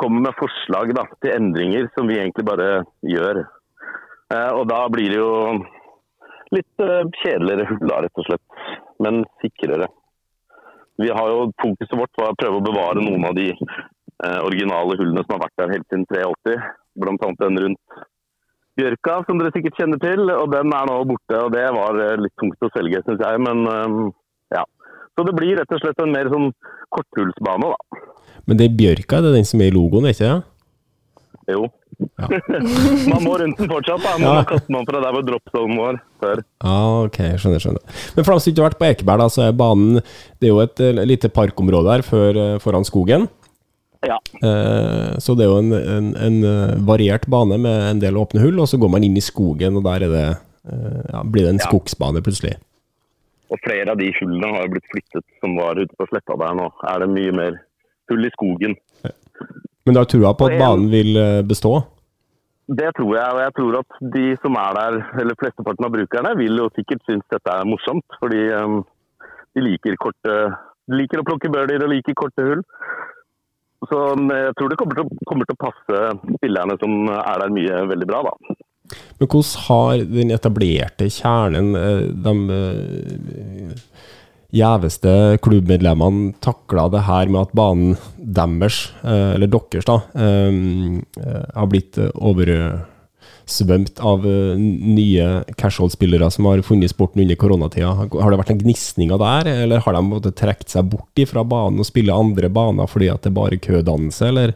kommer 0.00 0.26
med 0.26 0.38
forslag 0.40 0.90
da, 0.98 1.06
til 1.22 1.36
endringer 1.36 1.86
som 1.94 2.10
vi 2.10 2.18
egentlig 2.18 2.44
bare 2.48 2.82
gjør. 3.06 3.44
Eh, 4.34 4.50
og 4.56 4.66
da 4.72 4.82
blir 4.90 5.14
det 5.14 5.20
jo 5.20 5.32
litt 6.56 6.84
eh, 6.84 7.04
kjedeligere 7.22 7.68
hull, 7.70 7.86
da, 7.86 8.02
rett 8.02 8.22
og 8.22 8.28
slett. 8.28 8.51
Men 9.02 9.24
sikrere. 9.42 9.88
Vi 11.00 11.08
har 11.10 11.28
jo 11.32 11.50
Fokuset 11.60 11.98
vårt 11.98 12.20
var 12.20 12.32
å 12.32 12.38
prøve 12.38 12.60
å 12.60 12.64
bevare 12.64 13.02
noen 13.02 13.26
av 13.26 13.36
de 13.36 13.48
eh, 13.52 14.40
originale 14.44 14.96
hullene 15.00 15.24
som 15.24 15.36
har 15.36 15.44
vært 15.46 15.60
der 15.62 15.74
helt 15.76 15.86
siden 15.88 16.06
83. 16.10 16.58
Blant 17.02 17.24
annet 17.24 17.40
den 17.40 17.62
rundt 17.64 18.02
Bjørka, 18.76 19.18
som 19.28 19.36
dere 19.40 19.52
sikkert 19.52 19.76
kjenner 19.80 20.00
til. 20.00 20.30
og 20.32 20.46
Den 20.52 20.72
er 20.72 20.88
nå 20.88 20.96
borte. 21.08 21.38
og 21.38 21.52
Det 21.52 21.64
var 21.76 21.98
eh, 22.00 22.20
litt 22.24 22.34
tungt 22.40 22.64
å 22.64 22.70
svelge, 22.72 23.02
syns 23.06 23.24
jeg. 23.24 23.42
Men 23.44 23.66
eh, 23.68 23.98
ja. 24.56 24.64
Så 25.12 25.26
det 25.28 25.36
blir 25.36 25.58
rett 25.60 25.74
og 25.76 25.82
slett 25.82 26.00
en 26.00 26.14
mer 26.14 26.30
sånn 26.32 26.48
korthullsbane, 26.92 27.72
da. 27.72 28.02
Men 28.48 28.58
det 28.58 28.72
bjørka, 28.78 29.20
det 29.20 29.32
er 29.32 29.38
den 29.38 29.48
som 29.48 29.60
er 29.62 29.70
i 29.70 29.74
logoen, 29.74 30.08
er 30.08 30.16
ikke 30.16 30.30
det? 30.30 31.52
Jo. 31.52 31.66
Ja. 32.18 32.28
man 33.12 33.22
må 33.24 33.34
rundt 33.40 33.58
den 33.60 33.68
fortsatt, 33.70 34.02
da. 34.04 34.14
Når 34.18 34.26
Ja. 34.26 34.32
man 34.38 34.48
kaster 34.50 34.74
man 34.76 34.86
fra 34.88 35.00
der 35.04 35.14
hvor 35.16 35.24
dropzonen 35.26 35.78
var 35.80 35.98
før. 36.22 36.42
Ah, 36.64 37.02
ok, 37.06 37.18
skjønner, 37.40 37.62
skjønner. 37.62 37.82
Men 38.16 38.24
for 38.26 38.32
dem 38.34 38.42
som 38.44 38.52
ikke 38.52 38.62
har 38.64 38.70
vært 38.70 38.80
på 38.82 38.88
Ekeberg, 38.90 39.22
da, 39.24 39.28
så 39.32 39.44
er 39.48 39.56
banen 39.58 40.00
Det 40.40 40.48
er 40.48 40.52
jo 40.52 40.60
et 40.64 40.80
eh, 40.82 41.02
lite 41.06 41.30
parkområde 41.32 41.92
her 41.96 42.02
før, 42.06 42.40
eh, 42.46 42.58
foran 42.62 42.86
skogen. 42.88 43.28
Ja. 44.02 44.16
Eh, 44.42 45.12
så 45.22 45.36
det 45.38 45.44
er 45.46 45.52
jo 45.52 45.60
en, 45.62 45.72
en, 45.78 46.08
en 46.18 46.38
eh, 46.48 46.74
variert 46.88 47.28
bane 47.30 47.58
med 47.62 47.84
en 47.92 48.00
del 48.02 48.18
åpne 48.18 48.42
hull, 48.42 48.58
og 48.64 48.66
så 48.70 48.80
går 48.82 48.90
man 48.96 49.04
inn 49.06 49.16
i 49.16 49.22
skogen, 49.22 49.76
og 49.78 49.84
der 49.86 50.06
er 50.08 50.14
det 50.16 50.24
eh, 50.32 51.02
ja, 51.12 51.20
blir 51.22 51.46
det 51.46 51.52
en 51.56 51.62
skogsbane 51.62 52.22
plutselig. 52.26 52.56
Og 53.52 53.60
flere 53.62 53.92
av 53.92 53.98
de 54.00 54.08
hullene 54.16 54.48
har 54.56 54.64
jo 54.66 54.72
blitt 54.74 54.88
flyttet 54.90 55.24
som 55.42 55.54
var 55.60 55.76
ute 55.78 55.94
på 56.00 56.06
sletta 56.08 56.34
der 56.40 56.54
nå. 56.56 56.70
Er 56.88 57.02
det 57.04 57.10
mye 57.12 57.34
mer 57.36 57.58
hull 58.10 58.24
i 58.26 58.30
skogen. 58.34 58.74
Men 59.84 59.94
du 59.94 60.00
har 60.02 60.08
trua 60.10 60.32
på 60.38 60.48
at 60.48 60.58
banen 60.60 60.90
vil 60.92 61.16
eh, 61.18 61.42
bestå? 61.46 61.74
Det 62.72 62.92
tror 62.96 63.16
jeg, 63.18 63.28
og 63.34 63.40
jeg 63.42 63.54
tror 63.58 63.78
at 63.80 63.96
de 64.14 64.26
som 64.40 64.56
er 64.56 64.76
der, 64.78 64.98
eller 65.20 65.38
flesteparten 65.40 65.86
av 65.88 65.94
brukerne, 65.94 66.34
vil 66.38 66.60
jo 66.62 66.68
sikkert 66.76 67.02
synes 67.08 67.26
dette 67.34 67.54
er 67.54 67.68
morsomt. 67.68 68.18
Fordi 68.22 68.44
um, 68.54 68.78
de 69.56 69.64
liker 69.66 69.98
korte 70.00 70.36
de 70.90 70.98
liker 70.98 71.22
å 71.22 71.26
plukke 71.26 71.50
birdier 71.52 71.84
og 71.84 71.92
liker 71.92 72.16
korte 72.18 72.46
hull. 72.46 72.62
Så 73.90 73.98
jeg 74.14 74.54
tror 74.58 74.70
det 74.70 74.78
kommer 74.78 74.98
til, 74.98 75.06
å, 75.06 75.26
kommer 75.26 75.48
til 75.48 75.56
å 75.56 75.62
passe 75.62 76.02
spillerne 76.36 76.76
som 76.78 77.08
er 77.16 77.42
der 77.42 77.54
mye 77.54 77.80
veldig 77.90 78.08
bra, 78.10 78.22
da. 78.28 78.56
Men 79.18 79.28
hvordan 79.30 79.64
har 79.66 80.04
den 80.10 80.34
etablerte 80.34 81.08
kjernen, 81.10 81.72
eh, 81.78 82.04
de 82.24 82.34
eh, 82.58 83.74
gjeveste 84.52 85.38
klubbmedlemmene, 85.42 86.32
takla 86.44 86.88
det 86.92 87.06
her 87.06 87.30
med 87.32 87.46
at 87.46 87.54
banen 87.56 87.94
deres, 88.18 88.92
eh, 89.02 89.34
eller 89.36 89.48
deres, 89.48 89.86
da, 89.88 90.00
eh, 90.14 90.50
eh, 91.20 91.44
har 91.54 91.68
blitt 91.72 91.96
oversvømt 91.98 94.00
av 94.00 94.26
nye 94.26 95.44
casual-spillere 95.56 96.30
som 96.30 96.44
har 96.50 96.62
funnet 96.62 96.92
sporten 96.92 97.22
under 97.22 97.36
koronatida? 97.36 97.94
Har 97.96 98.30
det 98.30 98.40
vært 98.40 98.50
en 98.50 98.60
gnisninger 98.60 99.18
der, 99.18 99.48
eller 99.64 99.80
har 99.80 99.92
de 99.92 100.30
trukket 100.30 100.68
seg 100.68 100.90
bort 100.90 101.28
fra 101.28 101.44
banen 101.44 101.80
og 101.80 101.88
spille 101.88 102.12
andre 102.12 102.48
baner 102.48 102.86
fordi 102.86 103.08
at 103.08 103.22
det 103.22 103.32
er 103.32 103.40
bare 103.40 103.56
kødannelse, 103.56 104.28
eller? 104.28 104.54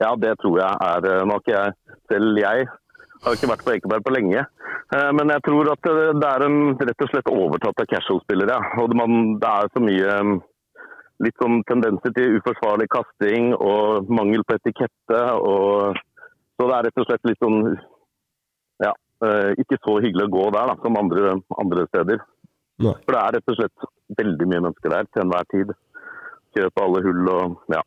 Ja, 0.00 0.14
det 0.14 0.38
tror 0.38 0.60
jeg 0.60 0.76
er 0.78 1.00
ikke 1.38 1.56
jeg 1.56 1.72
selv 2.08 2.38
jeg 2.38 2.68
har 3.24 3.36
ikke 3.36 3.50
vært 3.50 3.64
på 3.66 3.74
Ekeberg 3.74 4.04
på 4.06 4.14
lenge. 4.14 4.44
Eh, 4.94 5.10
Men 5.16 5.32
jeg 5.34 5.44
tror 5.46 5.72
at 5.72 5.88
det 5.88 6.28
er 6.28 6.44
en 6.46 6.60
rett 6.78 7.04
og 7.04 7.10
slett 7.12 7.32
overtatt 7.32 7.82
av 7.82 7.90
casual-spillere. 7.90 8.58
Og 8.82 8.94
det, 8.94 9.50
er 9.50 9.72
så 9.74 9.82
mye 9.84 10.14
eh, 10.14 10.32
litt 11.26 11.42
sånn 11.42 11.60
tendenser 11.68 12.14
til 12.16 12.38
uforsvarlig 12.38 12.88
kasting 12.94 13.52
og 13.56 14.10
mangel 14.12 14.44
på 14.46 14.58
etikette. 14.58 15.22
Og, 15.42 15.98
så 16.56 16.70
det 16.70 16.78
er 16.78 16.88
rett 16.88 17.02
og 17.02 17.10
slett 17.10 17.30
litt 17.30 17.44
sånn 17.44 17.62
Ja, 18.84 18.94
eh, 19.26 19.52
ikke 19.58 19.80
så 19.82 19.98
hyggelig 19.98 20.28
å 20.28 20.34
gå 20.38 20.48
der 20.54 20.70
da, 20.70 20.78
som 20.84 20.98
andre, 21.00 21.38
andre 21.58 21.86
steder. 21.90 22.24
Nei. 22.78 22.94
For 23.02 23.14
det 23.14 23.22
er 23.22 23.38
rett 23.38 23.50
og 23.50 23.56
slett 23.58 23.88
veldig 24.18 24.46
mye 24.46 24.64
mennesker 24.68 24.94
der 24.94 25.08
til 25.10 25.24
enhver 25.24 25.48
tid. 25.50 25.72
Kjøpe 26.56 26.84
alle 26.84 27.02
hull 27.04 27.32
og 27.32 27.74
ja. 27.74 27.82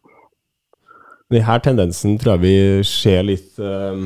Denne 1.32 1.58
tendensen 1.64 2.18
tror 2.20 2.36
jeg 2.36 2.44
vi 2.44 2.84
ser 2.84 3.24
litt 3.24 3.60
eh, 3.64 4.02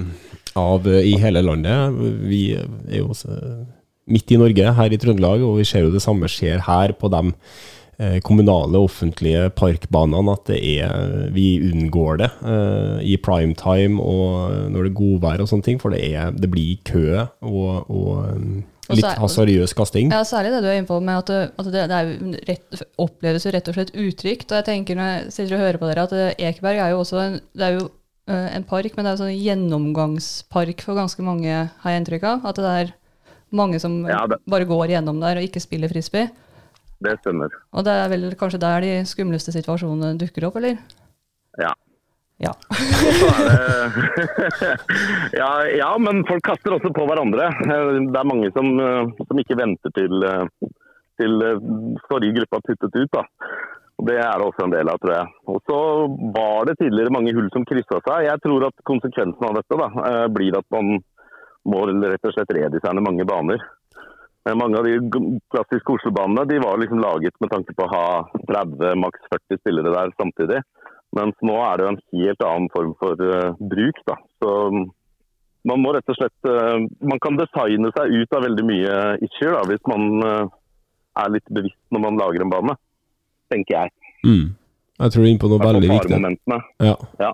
av 0.60 0.88
eh, 0.88 1.06
i 1.12 1.16
hele 1.22 1.44
landet. 1.44 2.02
Vi 2.26 2.44
er 2.56 3.00
jo 3.02 3.12
også, 3.14 3.36
eh, 3.36 3.64
midt 4.12 4.32
i 4.32 4.42
Norge, 4.42 4.76
her 4.80 4.94
i 4.94 5.00
Trøndelag, 5.02 5.44
og 5.44 5.60
vi 5.60 5.68
ser 5.68 5.86
jo 5.86 5.94
det 5.94 6.04
samme 6.04 6.30
skjer 6.32 6.64
her 6.68 6.94
på 6.98 7.10
de 7.12 7.24
eh, 8.00 8.20
kommunale, 8.26 8.80
offentlige 8.80 9.50
parkbanene. 9.58 10.36
At 10.36 10.52
det 10.52 10.62
er, 10.78 11.26
vi 11.36 11.58
unngår 11.72 12.22
det 12.24 12.30
i 13.06 13.18
primetime 13.18 14.00
og 14.02 14.70
når 14.72 14.86
det 14.86 14.94
er 14.94 15.00
godvær 15.02 15.44
og 15.44 15.52
sånne 15.52 15.68
ting. 15.72 15.82
For 15.82 15.96
det, 15.96 16.06
er, 16.14 16.32
det 16.32 16.52
blir 16.52 16.80
kø 16.88 17.26
og, 17.42 17.90
og 17.90 18.94
litt 18.94 19.18
hasardiøs 19.18 19.74
kasting. 19.74 20.14
Ja, 20.14 20.22
særlig 20.28 20.54
det 20.54 20.62
du 20.62 20.70
er 20.70 20.78
inne 20.78 20.90
på 20.90 21.02
med 21.02 21.24
at, 21.24 21.32
det, 21.34 21.44
at 21.58 21.72
det, 21.74 21.86
det 21.90 22.42
rett, 22.52 22.88
oppleves 23.02 23.48
jo 23.48 23.56
rett 23.56 23.72
og 23.72 23.80
slett 23.80 23.96
utrygt. 23.98 24.52
Og 24.52 24.62
jeg 24.62 24.70
tenker 24.70 25.00
når 25.00 25.12
jeg 25.12 25.38
sitter 25.40 25.58
og 25.58 25.66
hører 25.66 25.82
på 25.82 25.90
dere, 25.90 26.06
at 26.06 26.44
Ekeberg 26.52 26.84
er 26.84 26.94
jo 26.94 27.02
også 27.02 27.24
en, 27.26 27.40
det 27.58 27.72
er 27.72 27.80
jo 27.80 27.88
en 28.26 28.64
park, 28.66 28.96
men 28.96 29.06
det 29.06 29.10
er 29.12 29.16
en 29.16 29.20
sånn 29.20 29.36
gjennomgangspark 29.38 30.80
for 30.82 30.98
ganske 30.98 31.22
mange, 31.26 31.52
har 31.84 31.94
jeg 31.94 32.02
inntrykk 32.02 32.24
av. 32.26 32.48
At 32.50 32.58
det 32.58 32.72
er 32.72 32.94
mange 33.56 33.80
som 33.80 34.00
Ja, 34.10 34.24
bare 34.26 34.66
går 34.66 34.96
gjennom 34.96 35.22
der 35.22 35.38
og 35.38 35.46
ikke 35.46 35.62
spiller 35.64 35.92
frisbee. 35.92 36.32
Det 37.06 37.18
stemmer. 37.20 37.54
Og 37.76 37.86
det 37.86 37.94
er 37.94 38.10
vel 38.12 38.30
kanskje 38.40 38.62
der 38.64 38.86
de 38.86 38.94
skumleste 39.10 39.54
situasjonene 39.54 40.16
dukker 40.20 40.48
opp, 40.48 40.58
eller? 40.62 40.80
Ja. 41.62 41.74
Ja. 42.38 42.54
Ja, 45.36 45.68
ja, 45.68 45.98
men 46.00 46.24
folk 46.28 46.44
kaster 46.44 46.76
også 46.76 46.92
på 46.96 47.06
hverandre. 47.08 47.50
Det 47.64 48.20
er 48.20 48.28
mange 48.28 48.52
som, 48.56 48.68
eh, 48.80 49.12
som 49.28 49.40
ikke 49.42 49.58
venter 49.60 49.92
til, 49.96 50.24
eh, 50.24 50.70
til 51.20 51.44
eh, 51.44 51.64
forrige 52.10 52.38
gruppe 52.40 52.60
har 52.60 52.66
puttet 52.70 52.96
ut. 52.96 53.12
Da. 53.16 53.24
Og 53.96 54.08
Det 54.10 54.18
er 54.20 54.34
det 54.36 54.46
også 54.46 54.66
en 54.66 54.74
del 54.74 54.90
av, 54.92 55.00
tror 55.00 55.14
jeg. 55.16 55.28
Og 55.48 55.62
så 55.70 55.80
var 56.36 56.68
det 56.68 56.76
tidligere 56.82 57.14
mange 57.16 57.32
hull 57.36 57.48
som 57.54 57.64
kryssa 57.68 58.02
seg. 58.04 58.26
Jeg 58.28 58.42
tror 58.44 58.68
at 58.68 58.84
konsekvensen 58.90 59.48
av 59.48 59.56
dette 59.56 59.80
da, 59.80 59.88
eh, 60.10 60.26
blir 60.36 60.58
at 60.58 60.68
man 60.76 60.98
må 61.66 61.86
rett 61.88 62.28
og 62.28 62.36
slett 62.36 62.52
redesigne 62.58 63.02
mange 63.02 63.26
baner. 63.26 63.64
Mange 64.46 64.78
av 64.78 64.86
de 64.86 65.00
klassiske 65.50 65.90
Oslo-banene 65.96 66.44
de 66.46 66.60
var 66.62 66.78
liksom 66.78 67.00
laget 67.02 67.34
med 67.42 67.50
tanke 67.50 67.74
på 67.74 67.88
å 67.88 67.90
ha 67.90 68.08
30, 68.46 68.94
maks 69.02 69.24
40 69.32 69.58
spillere 69.58 69.94
der 69.96 70.12
samtidig. 70.20 70.60
Mens 71.18 71.40
nå 71.42 71.56
er 71.66 71.80
det 71.80 71.86
jo 71.86 71.94
en 71.94 72.04
helt 72.20 72.46
annen 72.46 72.70
form 72.76 72.94
for 73.00 73.18
uh, 73.18 73.56
bruk. 73.58 74.02
Da. 74.06 74.20
Så 74.44 74.52
mm, 74.76 74.86
man 75.72 75.82
må 75.82 75.96
rett 75.96 76.14
og 76.14 76.20
slett 76.20 76.50
uh, 76.50 76.78
Man 77.02 77.22
kan 77.24 77.40
designe 77.40 77.90
seg 77.96 78.14
ut 78.14 78.38
av 78.38 78.46
veldig 78.46 78.66
mye 78.70 79.00
issuer 79.26 79.56
da, 79.56 79.64
hvis 79.72 79.86
man 79.90 80.06
uh, 80.22 80.54
er 81.24 81.34
litt 81.34 81.50
bevisst 81.50 81.82
når 81.96 82.06
man 82.06 82.22
lager 82.22 82.46
en 82.46 82.54
bane. 82.54 82.78
Tenker 83.56 83.78
jeg. 83.80 83.96
Mm. 84.26 84.46
Jeg 85.00 85.12
tror 85.12 85.22
du 85.22 85.26
er 85.26 85.32
inne 85.32 85.44
på 85.44 85.52
noe 85.52 85.64
veldig 85.64 85.90
viktig. 85.92 86.22
Ja. 86.84 86.96
Ja. 87.24 87.34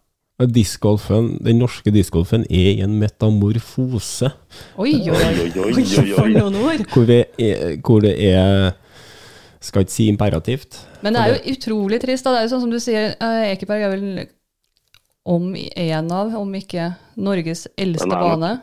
Discgolfen, 0.50 1.36
den 1.46 1.60
norske 1.62 1.92
discgolfen 1.94 2.48
er 2.50 2.70
i 2.72 2.82
en 2.82 2.96
metamorfose. 2.98 4.32
Oi, 4.82 4.96
oi, 5.06 5.20
oi. 5.68 5.84
For 6.16 6.32
noen 6.32 6.58
ord. 6.64 6.82
Hvor, 6.90 7.06
vi 7.06 7.20
er, 7.22 7.76
hvor 7.86 8.02
det 8.02 8.16
er 8.32 8.72
Skal 9.62 9.86
ikke 9.86 9.94
si 9.94 10.08
imperativt. 10.10 10.80
Men 11.06 11.14
det 11.14 11.22
er 11.22 11.36
jo 11.36 11.54
utrolig 11.54 12.00
trist. 12.02 12.26
Da. 12.26 12.34
Det 12.34 12.40
er 12.40 12.48
jo 12.48 12.54
sånn 12.56 12.64
som 12.64 12.72
du 12.74 12.80
sier, 12.82 13.12
eh, 13.14 13.52
Ekeberg 13.52 13.86
er 13.86 13.92
vel 13.94 14.24
om 15.30 15.52
en 15.54 16.10
av, 16.18 16.34
om 16.40 16.56
ikke 16.58 16.88
Norges 17.22 17.68
eldste 17.78 18.10
bane. 18.10 18.56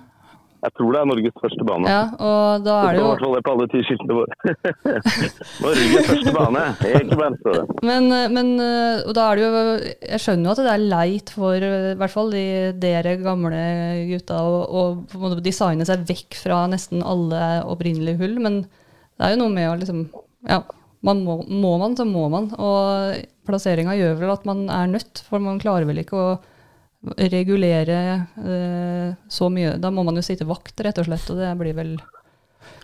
Jeg 0.58 0.74
tror 0.74 0.94
det 0.94 1.00
er 1.00 1.08
Norges 1.10 1.36
første 1.38 1.64
bane. 1.68 1.90
Ja, 1.90 2.00
og 2.18 2.64
da 2.66 2.76
er 2.82 2.96
det 2.96 2.98
i 2.98 3.02
jo 3.02 3.10
hvert 3.12 3.22
fall 3.22 3.36
det 3.36 3.42
på 3.46 3.52
alle 3.54 3.66
ti 3.70 3.82
skiltene 3.86 4.16
våre. 4.18 4.54
Norges 5.64 6.08
første 6.08 6.32
bane. 6.34 6.64
Helt 6.82 7.14
står 7.14 7.60
men, 7.86 8.08
men 8.34 8.50
og 8.58 9.12
da 9.16 9.26
er 9.28 9.38
det 9.38 9.44
jo 9.44 9.62
Jeg 10.08 10.22
skjønner 10.24 10.48
jo 10.48 10.54
at 10.56 10.62
det 10.64 10.72
er 10.72 10.88
leit 10.94 11.32
for 11.34 11.68
i 11.68 11.94
hvert 12.00 12.14
fall 12.14 12.32
de, 12.34 12.44
dere 12.82 13.14
gamle 13.22 13.62
gutta 14.10 14.40
å 14.42 14.58
å 14.68 14.82
på 15.08 15.18
en 15.18 15.24
måte 15.24 15.44
designe 15.44 15.86
seg 15.88 16.04
vekk 16.08 16.38
fra 16.42 16.64
nesten 16.70 17.04
alle 17.06 17.62
opprinnelige 17.68 18.20
hull, 18.22 18.36
men 18.42 18.60
det 18.64 19.26
er 19.26 19.34
jo 19.34 19.42
noe 19.44 19.54
med 19.54 19.70
å 19.70 19.78
liksom 19.80 20.04
Ja, 20.48 20.62
man 21.06 21.22
må, 21.26 21.40
må 21.46 21.76
man, 21.80 21.96
så 21.98 22.06
må 22.08 22.26
man. 22.32 22.50
Og 22.58 23.18
plasseringa 23.48 23.96
gjør 23.98 24.18
vel 24.20 24.34
at 24.34 24.46
man 24.48 24.66
er 24.72 24.90
nødt, 24.90 25.22
for 25.28 25.42
man 25.42 25.60
klarer 25.62 25.88
vel 25.88 26.02
ikke 26.02 26.18
å 26.18 26.30
regulere 27.16 27.98
eh, 28.36 29.16
så 29.28 29.48
mye. 29.48 29.76
Da 29.78 29.90
må 29.94 30.04
man 30.06 30.18
jo 30.18 30.24
sitte 30.24 30.48
vakt, 30.48 30.80
rett 30.82 30.98
og 30.98 31.08
slett, 31.08 31.28
og 31.32 31.40
det 31.40 31.50
blir 31.60 31.76
vel 31.76 31.98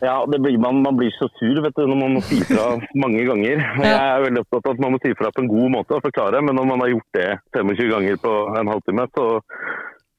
Ja, 0.01 0.25
det 0.31 0.39
blir, 0.41 0.57
man, 0.59 0.83
man 0.83 0.97
blir 0.97 1.11
så 1.19 1.29
sur 1.39 1.61
vet 1.63 1.75
du, 1.77 1.87
når 1.87 1.99
man 1.99 2.15
må 2.17 2.23
si 2.25 2.39
fra 2.47 2.75
mange 3.05 3.25
ganger. 3.27 3.65
Jeg 3.83 3.95
er 3.95 4.27
veldig 4.27 4.45
opptatt 4.45 4.69
av 4.69 4.77
at 4.77 4.85
man 4.85 4.95
må 4.95 5.03
si 5.03 5.15
fra 5.19 5.33
på 5.35 5.45
en 5.45 5.51
god 5.51 5.75
måte 5.79 5.99
og 5.99 6.07
forklare, 6.07 6.43
men 6.47 6.57
når 6.59 6.71
man 6.71 6.85
har 6.85 6.95
gjort 6.95 7.19
det 7.19 7.31
25 7.59 7.95
ganger 7.95 8.21
på 8.23 8.35
en 8.61 8.73
halvtime, 8.75 9.07
så, 9.19 9.29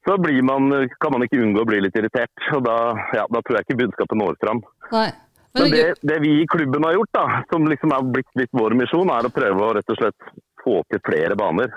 så 0.08 0.18
blir 0.22 0.42
man, 0.44 0.72
kan 1.02 1.16
man 1.16 1.24
ikke 1.26 1.40
unngå 1.42 1.64
å 1.64 1.68
bli 1.68 1.84
litt 1.86 1.96
irritert. 1.96 2.50
Og 2.56 2.66
da, 2.68 2.80
ja, 3.16 3.24
da 3.32 3.42
tror 3.42 3.58
jeg 3.58 3.68
ikke 3.68 3.80
budskapet 3.84 4.20
når 4.22 4.42
fram. 4.44 4.64
Nei. 4.92 5.08
Men 5.56 5.70
Men, 5.70 5.72
det, 5.72 5.84
det 6.04 6.16
vi 6.20 6.30
i 6.42 6.48
klubben 6.52 6.84
har 6.84 6.92
gjort, 6.98 7.14
da, 7.16 7.26
som 7.48 7.64
liksom 7.64 7.94
er 7.96 8.08
blitt 8.12 8.34
litt 8.36 8.52
vår 8.52 8.74
misjon, 8.76 9.08
er 9.08 9.24
å 9.24 9.32
prøve 9.32 9.64
å 9.64 9.70
rett 9.78 9.92
og 9.94 9.96
slett 10.02 10.34
få 10.66 10.80
til 10.90 11.02
flere 11.06 11.38
baner. 11.38 11.70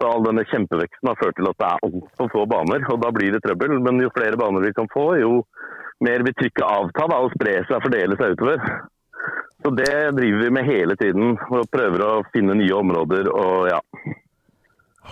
Så 0.00 0.08
All 0.08 0.24
denne 0.24 0.42
kjempeveksten 0.48 1.10
har 1.10 1.18
ført 1.20 1.36
til 1.38 1.46
at 1.50 1.60
det 1.60 1.68
er 1.68 1.84
altfor 1.86 2.30
få 2.32 2.46
baner, 2.50 2.82
og 2.90 3.02
da 3.04 3.12
blir 3.14 3.34
det 3.34 3.42
trøbbel. 3.44 3.76
Men 3.84 4.00
jo 4.02 4.10
flere 4.16 4.40
baner 4.40 4.64
vi 4.64 4.72
kan 4.74 4.88
få, 4.92 5.12
jo 5.20 5.44
mer 6.02 6.24
vil 6.26 6.34
trykket 6.40 6.66
avta 6.66 7.06
da, 7.12 7.20
og 7.22 7.36
spre 7.36 7.60
seg 7.60 7.76
og 7.76 7.84
fordele 7.86 8.18
seg 8.18 8.34
utover. 8.34 8.64
Så 9.62 9.70
det 9.78 9.92
driver 10.16 10.40
vi 10.42 10.50
med 10.56 10.66
hele 10.66 10.96
tiden, 10.98 11.36
og 11.54 11.70
prøver 11.70 12.02
å 12.02 12.10
finne 12.34 12.56
nye 12.58 12.74
områder. 12.80 13.30
og 13.30 13.68
ja. 13.70 13.78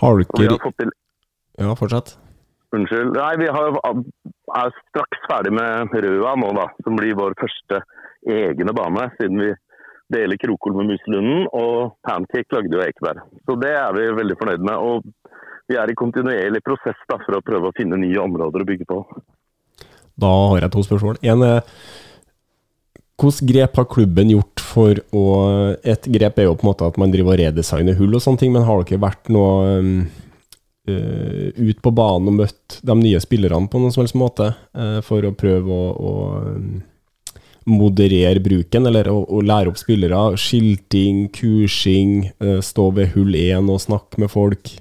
Har 0.01 0.19
Og 0.19 0.39
vi 0.39 0.49
har 0.51 0.75
til 0.81 0.91
Ja, 1.59 1.73
fortsett. 1.75 2.17
Unnskyld. 2.75 3.15
Nei, 3.15 3.33
vi 3.39 3.47
har, 3.51 3.79
er 4.55 4.75
straks 4.89 5.25
ferdig 5.27 5.51
med 5.55 5.91
Røa 5.91 6.35
nå, 6.39 6.51
da. 6.55 6.67
Som 6.83 6.95
blir 6.99 7.15
vår 7.19 7.35
første 7.39 7.81
egne 8.27 8.75
bane, 8.75 9.09
siden 9.19 9.39
vi 9.43 9.51
dele 10.11 10.37
Krokol 10.39 10.75
med 10.79 10.91
Muselunden, 10.91 11.47
og 11.55 11.95
Pancake 12.07 12.55
lagde 12.55 12.75
jo 12.75 12.83
Ekeberg. 12.83 13.23
Så 13.47 13.57
det 13.61 13.73
er 13.77 13.95
vi 13.95 14.07
veldig 14.19 14.37
fornøyd 14.39 14.65
med. 14.67 14.77
Og 14.77 15.41
vi 15.71 15.79
er 15.79 15.91
i 15.91 15.97
kontinuerlig 15.97 16.63
prosess 16.65 16.99
da, 17.09 17.19
for 17.23 17.37
å 17.37 17.43
prøve 17.45 17.71
å 17.71 17.75
finne 17.77 17.99
nye 18.01 18.19
områder 18.21 18.63
å 18.63 18.67
bygge 18.67 18.87
på. 18.89 19.01
Da 20.21 20.31
har 20.51 20.65
jeg 20.65 20.73
to 20.73 20.85
spørsmål. 20.85 21.21
En 21.23 21.45
er 21.47 21.61
hvilke 23.21 23.45
grep 23.51 23.77
har 23.77 23.85
klubben 23.85 24.31
gjort 24.33 24.63
for 24.65 24.97
å 25.13 25.25
Et 25.85 26.07
grep 26.09 26.39
er 26.39 26.47
jo 26.47 26.55
på 26.57 26.65
en 26.65 26.71
måte 26.71 26.87
at 26.89 26.97
man 26.97 27.11
driver 27.13 27.35
og 27.35 27.41
redesigner 27.43 27.97
hull 27.99 28.17
og 28.17 28.23
sånne 28.23 28.41
ting, 28.41 28.53
men 28.55 28.65
har 28.65 28.81
dere 28.81 29.01
vært 29.03 29.29
noe 29.29 29.75
um, 29.77 29.91
uh, 30.89 31.47
ut 31.53 31.81
på 31.83 31.91
banen 31.93 32.31
og 32.31 32.39
møtt 32.39 32.79
de 32.81 32.95
nye 32.97 33.21
spillerne 33.21 33.69
på 33.69 33.81
noen 33.81 33.93
som 33.93 34.01
helst 34.01 34.17
måte 34.17 34.49
for 35.05 35.27
å 35.27 35.35
prøve 35.37 35.69
å, 35.69 35.91
å 35.93 36.13
moderere 37.69 38.41
bruken, 38.43 38.87
eller 38.89 39.09
å, 39.11 39.21
å, 39.25 39.41
lære 39.45 39.71
opp 39.71 39.79
spillere? 39.81 40.37
Skilting, 40.39 41.27
kursing, 41.35 42.31
uh, 42.43 42.59
stå 42.65 42.89
ved 42.97 43.13
hull 43.15 43.35
én 43.37 43.69
og 43.71 43.83
snakke 43.83 44.21
med 44.21 44.31
folk? 44.33 44.73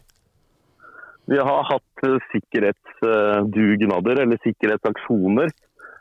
Vi 1.30 1.38
har 1.38 1.66
hatt 1.68 2.06
sikkerhetsdugnader, 2.32 4.24
eller 4.24 4.40
sikkerhetsaksjoner 4.42 5.52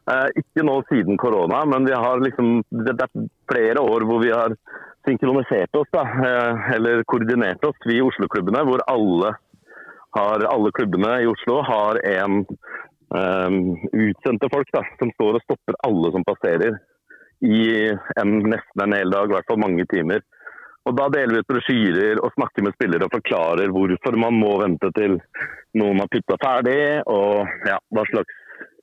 Eh, 0.10 0.30
ikke 0.42 0.66
nå 0.66 0.80
siden 0.90 1.20
korona, 1.22 1.64
men 1.70 1.86
vi 1.86 1.94
har 1.94 2.22
liksom, 2.24 2.64
det 2.86 2.96
er 2.96 3.28
flere 3.52 3.82
år 3.84 4.06
hvor 4.10 4.24
vi 4.24 4.32
har 4.34 4.56
synkronisert 5.06 5.76
oss, 5.78 5.90
da, 5.94 6.06
eh, 6.26 6.72
eller 6.78 7.04
koordinert 7.12 7.64
oss, 7.68 7.78
vi 7.86 8.00
i 8.00 8.06
Oslo-klubbene, 8.06 8.64
hvor 8.66 8.82
alle, 8.90 9.36
har, 10.18 10.46
alle, 10.50 10.72
klubbene 10.74 11.20
i 11.22 11.30
Oslo 11.30 11.60
har 11.68 12.02
en 12.10 12.42
um, 13.10 13.76
utsendte 13.94 14.50
folk 14.54 14.72
da, 14.76 14.84
som 15.02 15.12
står 15.16 15.40
og 15.40 15.46
stopper 15.46 15.78
alle 15.88 16.12
som 16.16 16.26
passerer 16.28 16.80
i 17.46 17.62
en, 18.20 18.36
nesten 18.52 18.84
en 18.84 18.98
hel 18.98 19.14
dag, 19.14 19.30
i 19.30 19.38
hvert 19.38 19.48
fall 19.48 19.62
mange 19.62 19.86
timer. 19.92 20.24
Og 20.88 20.96
Da 20.98 21.08
deler 21.14 21.36
vi 21.36 21.42
ut 21.44 21.50
brosjyrer 21.52 22.22
og 22.24 22.34
snakker 22.34 22.66
med 22.66 22.76
spillere 22.76 23.06
og 23.06 23.14
forklarer 23.14 23.74
hvorfor 23.76 24.16
man 24.18 24.38
må 24.40 24.56
vente 24.62 24.90
til 24.98 25.18
noen 25.78 26.02
har 26.02 26.10
putta 26.12 26.38
ferdig, 26.42 26.80
og 27.06 27.50
ja, 27.68 27.78
hva 27.94 28.06
slags 28.10 28.38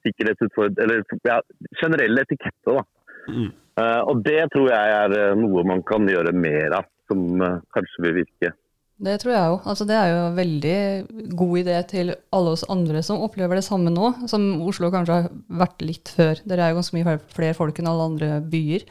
sikkerhetsutfordring 0.06 0.84
Eller 0.84 1.02
ja, 1.26 1.40
generell 1.80 2.22
etikette. 2.22 2.76
da. 2.76 2.84
Mm. 3.26 3.48
Uh, 3.76 4.02
og 4.08 4.22
det 4.24 4.44
tror 4.54 4.70
jeg 4.70 4.92
er 5.00 5.14
eh, 5.18 5.34
noe 5.36 5.64
man 5.68 5.82
kan 5.84 6.06
gjøre 6.08 6.30
mer 6.32 6.78
av, 6.78 6.86
som 7.10 7.42
uh, 7.42 7.58
kanskje 7.74 8.04
vil 8.06 8.14
virke. 8.22 8.52
Det 8.96 9.18
tror 9.20 9.34
jeg 9.34 9.48
jo. 9.52 9.56
Altså, 9.68 9.84
det 9.88 9.96
er 9.98 10.08
jo 10.08 10.20
en 10.22 10.36
veldig 10.38 11.32
god 11.36 11.56
idé 11.60 11.80
til 11.90 12.14
alle 12.32 12.52
oss 12.56 12.64
andre 12.72 13.02
som 13.04 13.20
opplever 13.26 13.60
det 13.60 13.66
samme 13.66 13.92
nå, 13.92 14.12
som 14.30 14.46
Oslo 14.64 14.88
kanskje 14.94 15.18
har 15.18 15.26
vært 15.64 15.84
litt 15.84 16.12
før. 16.16 16.40
Dere 16.48 16.64
er 16.64 16.72
jo 16.72 16.78
ganske 16.80 16.96
mye 16.96 17.18
flere 17.36 17.58
folk 17.58 17.80
enn 17.80 17.90
alle 17.90 18.06
andre 18.12 18.30
byer. 18.40 18.86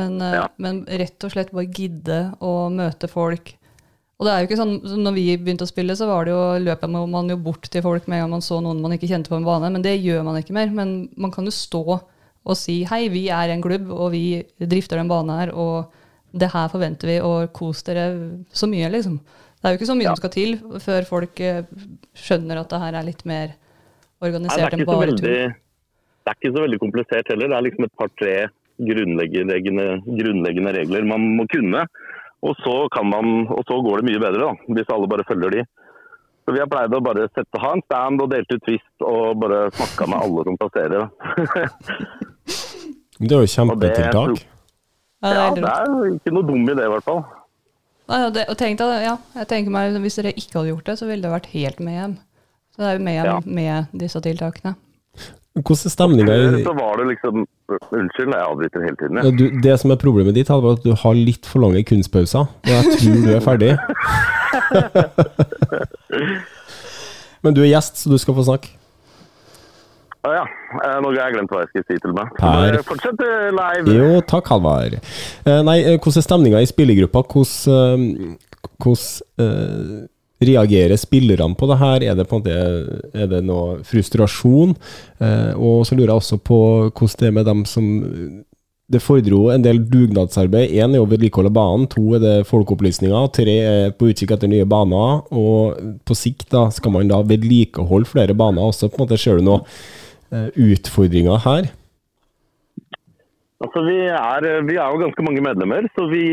Men, 0.00 0.16
ja. 0.24 0.46
men 0.56 0.86
rett 0.88 1.26
og 1.26 1.34
slett 1.34 1.52
bare 1.52 1.68
gidde 1.68 2.22
å 2.40 2.70
møte 2.72 3.10
folk 3.12 3.52
og 4.22 4.28
det 4.28 4.32
er 4.32 4.42
jo 4.44 4.46
ikke 4.46 4.56
sånn, 4.60 5.00
når 5.02 5.14
vi 5.16 5.22
begynte 5.34 5.66
å 5.66 5.70
spille, 5.70 5.96
så 5.98 6.06
var 6.06 6.28
det 6.28 6.30
jo, 6.30 6.42
løpet 6.62 6.90
man 6.94 7.30
jo 7.32 7.36
bort 7.42 7.66
til 7.66 7.82
folk 7.82 8.04
med 8.06 8.20
en 8.20 8.22
gang 8.22 8.36
man 8.36 8.44
så 8.46 8.60
noen 8.62 8.78
man 8.78 8.92
ikke 8.94 9.08
kjente 9.10 9.32
på 9.32 9.34
en 9.34 9.46
bane, 9.48 9.66
men 9.74 9.82
det 9.82 9.96
gjør 9.96 10.22
man 10.28 10.38
ikke 10.38 10.54
mer. 10.54 10.70
Men 10.70 10.92
man 11.18 11.32
kan 11.34 11.48
jo 11.48 11.54
stå 11.56 11.82
og 11.82 12.54
si 12.58 12.84
hei, 12.86 13.08
vi 13.10 13.24
er 13.34 13.50
en 13.50 13.64
klubb, 13.64 13.90
og 13.90 14.12
vi 14.14 14.44
drifter 14.60 15.00
den 15.00 15.10
banen 15.10 15.34
her, 15.34 15.50
og 15.58 15.90
det 16.38 16.52
her 16.54 16.70
forventer 16.70 17.10
vi, 17.10 17.16
og 17.18 17.50
kos 17.56 17.82
dere 17.88 18.06
så 18.54 18.70
mye, 18.70 18.92
liksom. 18.94 19.18
Det 19.62 19.68
er 19.68 19.74
jo 19.74 19.78
ikke 19.78 19.86
så 19.92 19.94
mye 19.94 20.08
ja. 20.08 20.12
som 20.12 20.18
skal 20.18 20.32
til 20.34 20.56
før 20.82 21.04
folk 21.06 21.40
eh, 21.40 21.60
skjønner 22.18 22.58
at 22.64 22.72
det 22.72 22.80
her 22.82 22.96
er 22.98 23.04
litt 23.06 23.20
mer 23.30 23.52
organisert 24.22 24.74
enn 24.74 24.82
bare 24.88 25.12
tur. 25.14 25.22
Det 25.22 26.30
er 26.30 26.38
ikke 26.38 26.50
så 26.50 26.64
veldig 26.64 26.78
komplisert 26.82 27.30
heller. 27.30 27.50
Det 27.50 27.58
er 27.58 27.64
liksom 27.68 27.86
et 27.86 27.94
par-tre 28.00 28.32
grunnleggende, 28.82 29.58
grunnleggende 30.18 30.72
regler 30.74 31.06
man 31.06 31.28
må 31.38 31.46
kunne. 31.50 31.84
Og 32.42 32.58
så, 32.58 32.74
man, 33.06 33.46
og 33.54 33.62
så, 33.68 33.78
går 33.86 34.02
det 34.02 34.08
mye 34.10 34.22
bedre, 34.22 34.48
da, 34.48 34.74
hvis 34.74 34.90
alle 34.90 35.10
bare 35.10 35.26
følger 35.28 35.54
de. 35.54 35.64
Så 36.42 36.54
Vi 36.56 36.58
har 36.58 36.66
pleid 36.70 36.94
å 36.98 37.02
bare 37.06 37.28
sette, 37.30 37.60
ha 37.62 37.70
en 37.76 37.84
stand 37.86 38.22
og 38.24 38.32
delte 38.32 38.58
ut 38.58 38.64
twist 38.66 39.06
og 39.06 39.38
bare 39.44 39.68
snakka 39.76 40.08
med 40.10 40.24
alle 40.26 40.46
som 40.48 40.56
passerer. 40.58 41.06
det 43.20 43.30
er 43.30 43.44
jo 43.44 43.52
kjempetiltak. 43.54 44.42
Ja, 45.22 45.52
det 45.54 45.62
er 45.70 45.94
ikke 46.16 46.34
noe 46.34 46.48
dum 46.50 46.66
idé, 46.66 46.82
i 46.82 46.90
hvert 46.96 47.06
fall. 47.06 47.22
Ja, 48.10 48.30
det, 48.34 48.48
og 48.50 48.56
tenk 48.58 48.80
deg, 48.80 49.04
ja, 49.06 49.16
jeg 49.38 49.48
tenker 49.50 49.74
meg, 49.74 49.94
Hvis 50.02 50.18
dere 50.18 50.34
ikke 50.34 50.58
hadde 50.58 50.72
gjort 50.72 50.88
det, 50.90 50.96
så 50.98 51.08
ville 51.08 51.22
det 51.22 51.32
vært 51.32 51.52
helt 51.54 51.78
med 51.84 51.94
hjem. 51.98 52.14
Så 52.72 52.76
det 52.82 52.88
er 52.88 52.96
jo 52.96 53.04
med 53.06 53.16
hjem 53.18 53.28
ja. 53.28 53.36
med 53.60 54.00
disse 54.00 54.18
tiltakene. 54.24 54.72
Hvordan 55.52 55.84
er 55.84 55.92
stemninga 55.92 56.34
Så 56.64 56.72
var 56.72 56.96
det 56.96 57.04
liksom 57.10 57.42
Unnskyld, 57.92 58.32
jeg 58.32 58.44
avbryter 58.44 58.80
hele 58.84 58.96
tiden. 59.00 59.16
Ja. 59.16 59.22
Du, 59.36 59.44
det 59.64 59.80
som 59.80 59.90
er 59.92 59.96
problemet 60.00 60.34
ditt, 60.36 60.50
er 60.52 60.72
at 60.72 60.84
du 60.84 60.92
har 60.96 61.14
litt 61.16 61.46
for 61.48 61.58
lange 61.64 61.82
kunstpauser. 61.88 62.44
Og 62.44 62.68
jeg 62.68 62.84
tror 62.98 63.14
du 63.24 63.30
er 63.32 63.40
ferdig. 63.44 63.72
Men 67.42 67.54
du 67.56 67.60
er 67.62 67.70
gjest, 67.70 67.96
så 68.02 68.06
du 68.12 68.18
skal 68.20 68.34
få 68.36 68.42
snakke. 68.44 68.68
Ja. 70.22 70.44
noe 71.02 71.02
nå 71.02 71.10
har 71.16 71.26
jeg 71.26 71.36
glemt 71.36 71.50
hva 71.50 71.64
jeg 71.64 71.72
skal 71.72 71.86
si 71.88 71.98
til 72.04 72.14
meg. 72.14 72.36
Fortsett 72.86 73.22
eh, 73.26 73.50
live. 73.56 73.96
Jo, 73.98 74.22
takk, 74.30 74.52
Halvard. 74.54 75.00
Eh, 75.42 75.60
nei, 75.66 75.78
hvordan 75.96 76.20
er 76.20 76.26
stemninga 76.28 76.62
i 76.62 76.70
spillergruppa? 76.70 77.24
Hvordan, 77.32 78.36
hvordan 78.78 80.08
reagerer 80.46 80.98
spillerne 81.00 81.56
på 81.58 81.68
det 81.70 81.78
her? 81.80 82.06
Er 82.10 82.16
det, 82.18 82.28
på 82.28 82.38
en 82.38 82.44
måte, 82.44 83.10
er 83.14 83.28
det 83.30 83.42
noe 83.46 83.80
frustrasjon? 83.86 84.76
Eh, 85.22 85.52
og 85.56 85.86
så 85.86 85.98
lurer 85.98 86.12
jeg 86.12 86.22
også 86.22 86.40
på 86.42 86.62
hvordan 86.88 87.18
det 87.20 87.28
er 87.28 87.36
med 87.38 87.46
dem 87.50 87.66
som 87.68 87.92
Det 88.92 89.00
fordrer 89.00 89.54
en 89.54 89.62
del 89.64 89.78
dugnadsarbeid. 89.88 90.74
Én 90.76 90.92
er 90.92 91.00
å 91.00 91.08
vedlikeholde 91.08 91.52
banen, 91.54 91.86
to 91.88 92.10
er 92.18 92.20
det 92.20 92.34
folkeopplysninger, 92.44 93.28
tre 93.32 93.54
er 93.64 93.94
på 93.96 94.10
utkikk 94.10 94.34
etter 94.34 94.50
nye 94.50 94.66
baner. 94.68 95.22
Og 95.32 95.78
på 96.04 96.16
sikt 96.18 96.50
da 96.52 96.66
skal 96.74 96.92
man 96.92 97.08
da 97.08 97.22
vedlikeholde 97.24 98.10
flere 98.10 98.36
baner 98.36 98.66
også. 98.68 98.90
på 98.90 99.00
en 99.00 99.06
måte 99.06 99.16
Ser 99.22 99.40
du 99.40 99.46
noen 99.46 99.62
eh, 99.64 100.01
utfordringer 100.32 101.38
her? 101.44 101.70
Altså, 103.62 103.82
vi, 103.86 103.98
er, 104.10 104.46
vi 104.66 104.74
er, 104.74 104.88
jo 104.90 105.00
ganske 105.04 105.22
mange 105.22 105.42
medlemmer, 105.44 105.86
så 105.94 106.08
vi, 106.10 106.24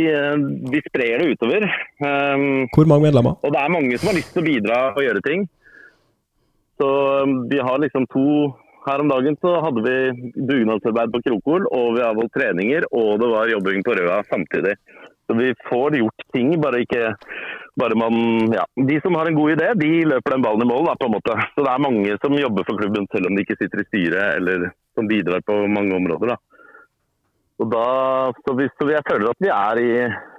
vi 0.73 0.79
sprer 0.87 1.21
det 1.21 1.35
utover. 1.35 1.67
Um, 2.01 2.65
Hvor 2.73 2.89
mange 2.89 3.05
medlemmer? 3.05 3.37
Og 3.45 3.53
det 3.53 3.61
er 3.61 3.75
mange 3.75 3.99
som 3.99 4.09
har 4.09 4.17
lyst 4.17 4.33
til 4.33 4.41
å 4.41 4.47
bidra 4.47 4.79
og 4.95 5.03
gjøre 5.05 5.21
ting. 5.27 5.45
Så 6.81 6.89
um, 7.27 7.35
vi 7.51 7.61
har 7.61 7.77
liksom 7.83 8.09
to 8.15 8.25
Her 8.87 9.01
om 9.03 9.09
dagen 9.11 9.35
så 9.43 9.57
hadde 9.61 9.81
vi 9.83 10.31
dugnadsarbeid 10.49 11.11
på 11.13 11.19
Krokol, 11.25 11.65
og 11.67 11.97
vi 11.97 12.01
har 12.01 12.15
holdt 12.15 12.31
treninger, 12.33 12.87
og 12.95 13.19
det 13.21 13.27
var 13.29 13.51
jobbing 13.51 13.83
på 13.85 13.93
Røa 13.97 14.21
samtidig. 14.31 14.77
Så 15.29 15.35
vi 15.37 15.51
får 15.69 15.99
gjort 15.99 16.23
ting, 16.33 16.55
bare 16.57 16.81
ikke 16.81 17.11
bare 17.79 17.95
man, 17.95 18.15
ja, 18.51 18.63
De 18.87 18.95
som 19.03 19.13
har 19.15 19.29
en 19.29 19.37
god 19.37 19.51
idé, 19.53 19.67
de 19.77 19.89
løper 20.09 20.33
den 20.33 20.41
ballen 20.43 20.65
i 20.65 20.69
mål. 20.69 20.87
Da, 20.89 20.95
på 20.97 21.05
en 21.05 21.13
måte. 21.15 21.35
Så 21.53 21.65
det 21.65 21.69
er 21.71 21.83
mange 21.85 22.15
som 22.23 22.37
jobber 22.39 22.65
for 22.67 22.81
klubben 22.81 23.05
selv 23.13 23.29
om 23.29 23.37
de 23.37 23.45
ikke 23.45 23.59
sitter 23.59 23.83
i 23.83 23.87
styret, 23.91 24.39
eller 24.39 24.71
som 24.97 25.07
bidrar 25.07 25.45
på 25.45 25.59
mange 25.69 25.93
områder. 25.95 26.33
da. 26.33 26.39
Og 27.59 27.69
da, 27.69 27.85
så, 28.41 28.55
vi, 28.57 28.67
så 28.73 28.87
jeg 28.89 29.05
føler 29.05 29.29
at 29.29 29.43
vi 29.43 29.51
er 29.51 29.79
i 29.83 29.89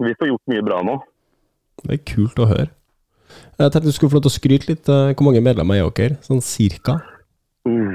Vi 0.08 0.16
får 0.18 0.30
gjort 0.32 0.52
mye 0.52 0.66
bra 0.66 0.80
nå. 0.88 0.98
Det 1.84 1.96
er 1.96 2.04
kult 2.10 2.42
å 2.42 2.48
høre. 2.50 2.70
Jeg 3.60 3.70
tenkte 3.70 3.86
du 3.86 3.94
skulle 3.94 4.10
få 4.10 4.18
lov 4.18 4.26
til 4.26 4.32
å 4.32 4.38
skryte 4.40 4.70
litt. 4.72 4.90
Eh, 4.90 5.12
hvor 5.14 5.28
mange 5.28 5.44
medlemmer 5.44 5.78
er 5.78 5.94
dere? 5.94 6.18
Sånn 6.26 6.42
cirka? 6.44 6.98
Uh, 7.68 7.94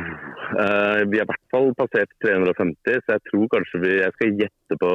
uh, 0.62 1.02
vi 1.10 1.20
har 1.20 1.26
i 1.26 1.30
hvert 1.32 1.46
fall 1.52 1.72
passert 1.78 2.12
350, 2.24 3.02
så 3.02 3.18
jeg 3.18 3.24
tror 3.32 3.48
kanskje 3.50 3.82
vi 3.82 3.94
Jeg 3.98 4.14
skal 4.14 4.36
gjette 4.44 4.78
på 4.80 4.92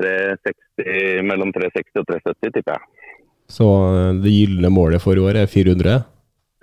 360, 0.00 1.26
mellom 1.28 1.52
360 1.54 2.00
og 2.00 2.08
370, 2.08 2.54
tipper 2.56 2.76
jeg. 2.76 3.12
Så 3.52 3.66
uh, 3.66 4.14
det 4.22 4.32
gylne 4.32 4.72
målet 4.72 5.02
for 5.02 5.18
i 5.18 5.24
år 5.24 5.42
er 5.42 5.50
400? 5.50 5.98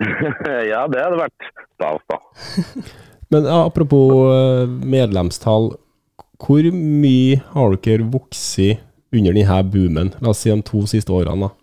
ja, 0.72 0.82
det 0.90 1.04
hadde 1.04 1.20
vært 1.20 1.48
stas, 1.76 2.02
da. 2.10 2.18
Men 3.32 3.46
apropos 3.46 4.26
medlemstall. 4.82 5.70
Hvor 6.40 6.66
mye 6.72 7.36
har 7.52 7.76
dere 7.84 8.08
vokst 8.10 8.56
under 9.12 9.34
denne 9.36 9.58
boomen, 9.70 10.12
la 10.22 10.32
oss 10.32 10.40
si 10.42 10.50
de 10.50 10.62
to 10.66 10.82
siste 10.88 11.12
årene? 11.12 11.46
da? 11.46 11.54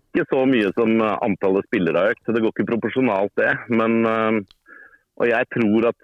Ikke 0.00 0.24
så 0.30 0.44
mye 0.46 0.70
som 0.76 1.02
antallet 1.02 1.66
spillere 1.66 1.98
har 2.00 2.14
økt, 2.14 2.30
det 2.30 2.42
går 2.42 2.54
ikke 2.54 2.68
proporsjonalt 2.72 3.32
det. 3.38 3.52
Men, 3.74 4.00
eh, 4.06 4.40
og 5.20 5.30
jeg 5.30 5.50
tror 5.54 5.90
at 5.90 5.98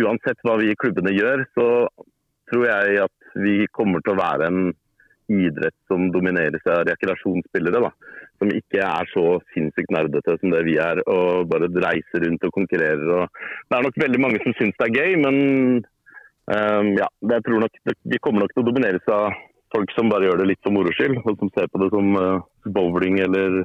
uansett 0.00 0.40
hva 0.44 0.56
vi 0.60 0.70
i 0.72 0.78
klubbene 0.80 1.12
gjør, 1.12 1.44
så 1.56 1.66
tror 2.50 2.66
jeg 2.68 3.00
at 3.06 3.40
vi 3.42 3.56
kommer 3.76 4.04
til 4.04 4.14
å 4.14 4.20
være 4.20 4.50
en 4.50 4.60
idrett 5.26 5.74
som 5.90 6.06
domineres 6.14 6.62
av 6.70 6.84
rekreasjonsspillere. 6.86 7.82
da, 7.88 7.90
Som 8.38 8.52
ikke 8.54 8.84
er 8.84 9.10
så 9.10 9.26
sinnssykt 9.54 9.90
nerdete 9.90 10.36
som 10.38 10.54
det 10.54 10.62
vi 10.68 10.76
er, 10.78 11.02
og 11.10 11.50
bare 11.50 11.72
reiser 11.72 12.22
rundt 12.22 12.46
og 12.46 12.54
konkurrerer. 12.54 13.06
Og 13.18 13.28
det 13.66 13.78
er 13.78 13.86
nok 13.88 14.00
veldig 14.04 14.22
mange 14.22 14.42
som 14.44 14.54
syns 14.54 14.78
det 14.78 14.88
er 14.88 14.98
gøy, 15.00 15.20
men 15.24 15.84
Um, 16.46 16.92
ja, 16.94 17.08
jeg 17.26 17.42
tror 17.42 17.64
nok 17.64 17.78
vi 18.06 18.18
kommer 18.22 18.44
nok 18.44 18.52
til 18.54 18.62
å 18.62 18.66
domineres 18.68 19.08
av 19.10 19.34
folk 19.74 19.90
som 19.96 20.12
bare 20.12 20.28
gjør 20.28 20.44
det 20.44 20.52
litt 20.52 20.60
for 20.62 20.74
moro 20.76 20.92
skyld, 20.94 21.18
og 21.26 21.40
som 21.40 21.50
ser 21.56 21.66
på 21.72 21.80
det 21.82 21.88
som 21.90 22.12
uh, 22.14 22.44
bowling 22.70 23.18
eller 23.24 23.64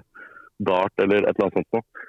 dart 0.66 1.04
eller 1.04 1.22
et 1.22 1.36
eller 1.36 1.46
annet 1.46 1.60
sånt 1.60 1.78
noe. 1.78 2.08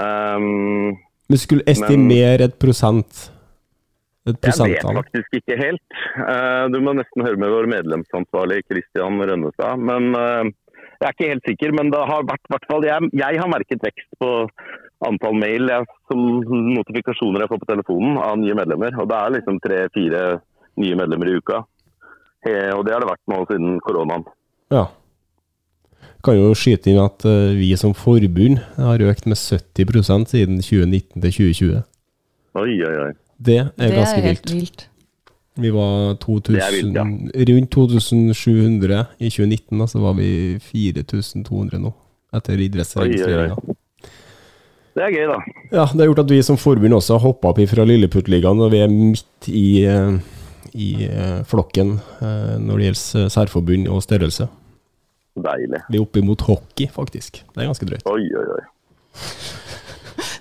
Um, 0.00 0.96
du 1.28 1.36
skulle 1.40 1.66
estimere 1.68 2.40
men, 2.40 2.46
et 2.48 2.56
prosent 2.60 3.26
Jeg 4.24 4.36
vet 4.72 4.84
faktisk 4.96 5.36
ikke 5.40 5.56
helt. 5.60 5.96
Eh, 6.16 6.64
Du 6.72 6.78
må 6.80 6.94
nesten 6.96 7.24
høre 7.26 7.36
med 7.36 7.52
vår 7.52 7.68
medlemsansvarlig 7.68 8.62
Kristian 8.64 9.20
Rønnestad. 9.20 9.76
Men 9.84 10.14
eh, 10.16 10.48
jeg 11.02 11.08
er 11.10 11.12
ikke 11.16 11.28
helt 11.34 11.50
sikker. 11.50 11.74
Men 11.76 11.92
det 11.92 12.00
har 12.08 12.24
vært, 12.24 12.48
hvert 12.48 12.66
fall, 12.70 12.86
jeg, 12.88 13.10
jeg 13.12 13.40
har 13.42 13.52
merket 13.52 13.84
vekst 13.84 14.08
på 14.22 14.30
antall 15.04 15.36
mail 15.36 15.68
jeg, 15.68 15.84
som 16.08 16.24
notifikasjoner 16.72 17.44
jeg 17.44 17.52
får 17.52 17.60
på 17.60 17.70
telefonen 17.74 18.16
av 18.24 18.38
nye 18.40 18.56
medlemmer. 18.56 18.96
Og 19.02 19.10
det 19.10 19.20
er 19.20 19.34
liksom 19.36 19.60
tre-fire 19.60 20.24
nye 20.80 20.96
medlemmer 20.98 21.28
i 21.28 21.36
uka. 21.36 21.60
Og 22.44 22.82
det 22.84 22.92
har 22.92 23.00
det 23.00 23.08
vært 23.08 23.28
nå 23.32 23.40
siden 23.48 23.78
koronaen. 23.84 24.24
Ja. 24.72 24.86
Kan 26.24 26.38
jo 26.38 26.54
skyte 26.56 26.88
inn 26.92 27.00
at 27.02 27.24
eh, 27.28 27.52
vi 27.58 27.70
som 27.76 27.92
forbund 27.96 28.62
har 28.78 29.04
økt 29.04 29.28
med 29.28 29.36
70% 29.36 30.30
siden 30.32 30.62
2019 30.64 31.20
til 31.20 31.36
2020. 31.36 31.82
Oi, 32.62 32.72
oi, 32.86 32.94
oi. 33.08 33.12
Det 33.38 33.58
er 33.60 33.70
Det 33.76 33.94
ganske 33.94 34.18
er 34.18 34.28
helt 34.28 34.50
vilt. 34.50 34.60
vilt. 34.60 34.88
Vi 35.56 35.70
var 35.70 36.16
2000, 36.18 36.56
er 36.58 36.72
vilt, 36.74 36.96
ja. 36.96 37.04
rundt 37.54 37.70
2700 37.70 39.04
i 39.18 39.30
2019, 39.30 39.80
og 39.80 39.88
så 39.88 40.00
var 40.02 40.16
vi 40.18 40.58
4200 40.58 41.78
nå, 41.78 41.92
etter 42.34 42.58
idrettsregistreringa. 42.58 43.76
Det 44.94 45.02
er 45.02 45.14
gøy, 45.14 45.26
da. 45.30 45.38
Ja, 45.74 45.84
det 45.90 46.02
har 46.02 46.10
gjort 46.10 46.24
at 46.24 46.30
vi 46.30 46.42
som 46.46 46.58
forbund 46.58 46.94
også 46.94 47.16
har 47.16 47.22
hoppa 47.22 47.50
opp 47.50 47.62
fra 47.70 47.86
Lilleputtligaen, 47.86 48.60
og 48.62 48.70
vi 48.74 48.82
er 48.82 48.90
midt 48.90 49.48
i, 49.50 49.86
eh, 49.86 50.18
i 50.74 50.90
eh, 51.06 51.40
flokken 51.50 51.96
eh, 52.22 52.54
når 52.62 52.78
det 52.78 52.86
gjelder 52.90 53.32
særforbund 53.34 53.90
og 53.90 54.02
størrelse. 54.06 54.46
Deilig. 55.34 55.82
Vi 55.90 55.98
er 55.98 56.02
oppimot 56.02 56.46
hockey, 56.46 56.86
faktisk. 56.94 57.42
Det 57.42 57.62
er 57.62 57.70
ganske 57.70 57.86
drøyt. 57.90 58.06
Oi, 58.06 58.22
oi, 58.38 58.46
oi. 58.58 58.64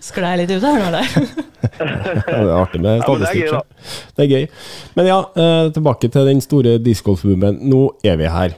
Sklei 0.03 0.33
litt 0.41 0.51
ut 0.51 0.65
her 0.67 0.79
nå, 0.81 0.91
der. 0.97 1.07
Ja, 1.73 1.85
det 1.87 2.33
er 2.35 2.57
artig 2.57 2.81
med 2.83 2.99
Ja, 2.99 3.13
det 3.21 3.29
er 3.29 3.37
gøy, 3.39 3.61
Det 4.17 4.25
er 4.25 4.29
gøy. 4.33 4.43
Men 4.99 5.07
ja, 5.07 5.21
eh, 5.39 5.69
tilbake 5.73 6.09
til 6.11 6.27
den 6.27 6.43
store 6.43 6.75
discgolfboomen. 6.83 7.61
Nå 7.71 7.85
er 8.03 8.19
vi 8.19 8.27
her. 8.27 8.57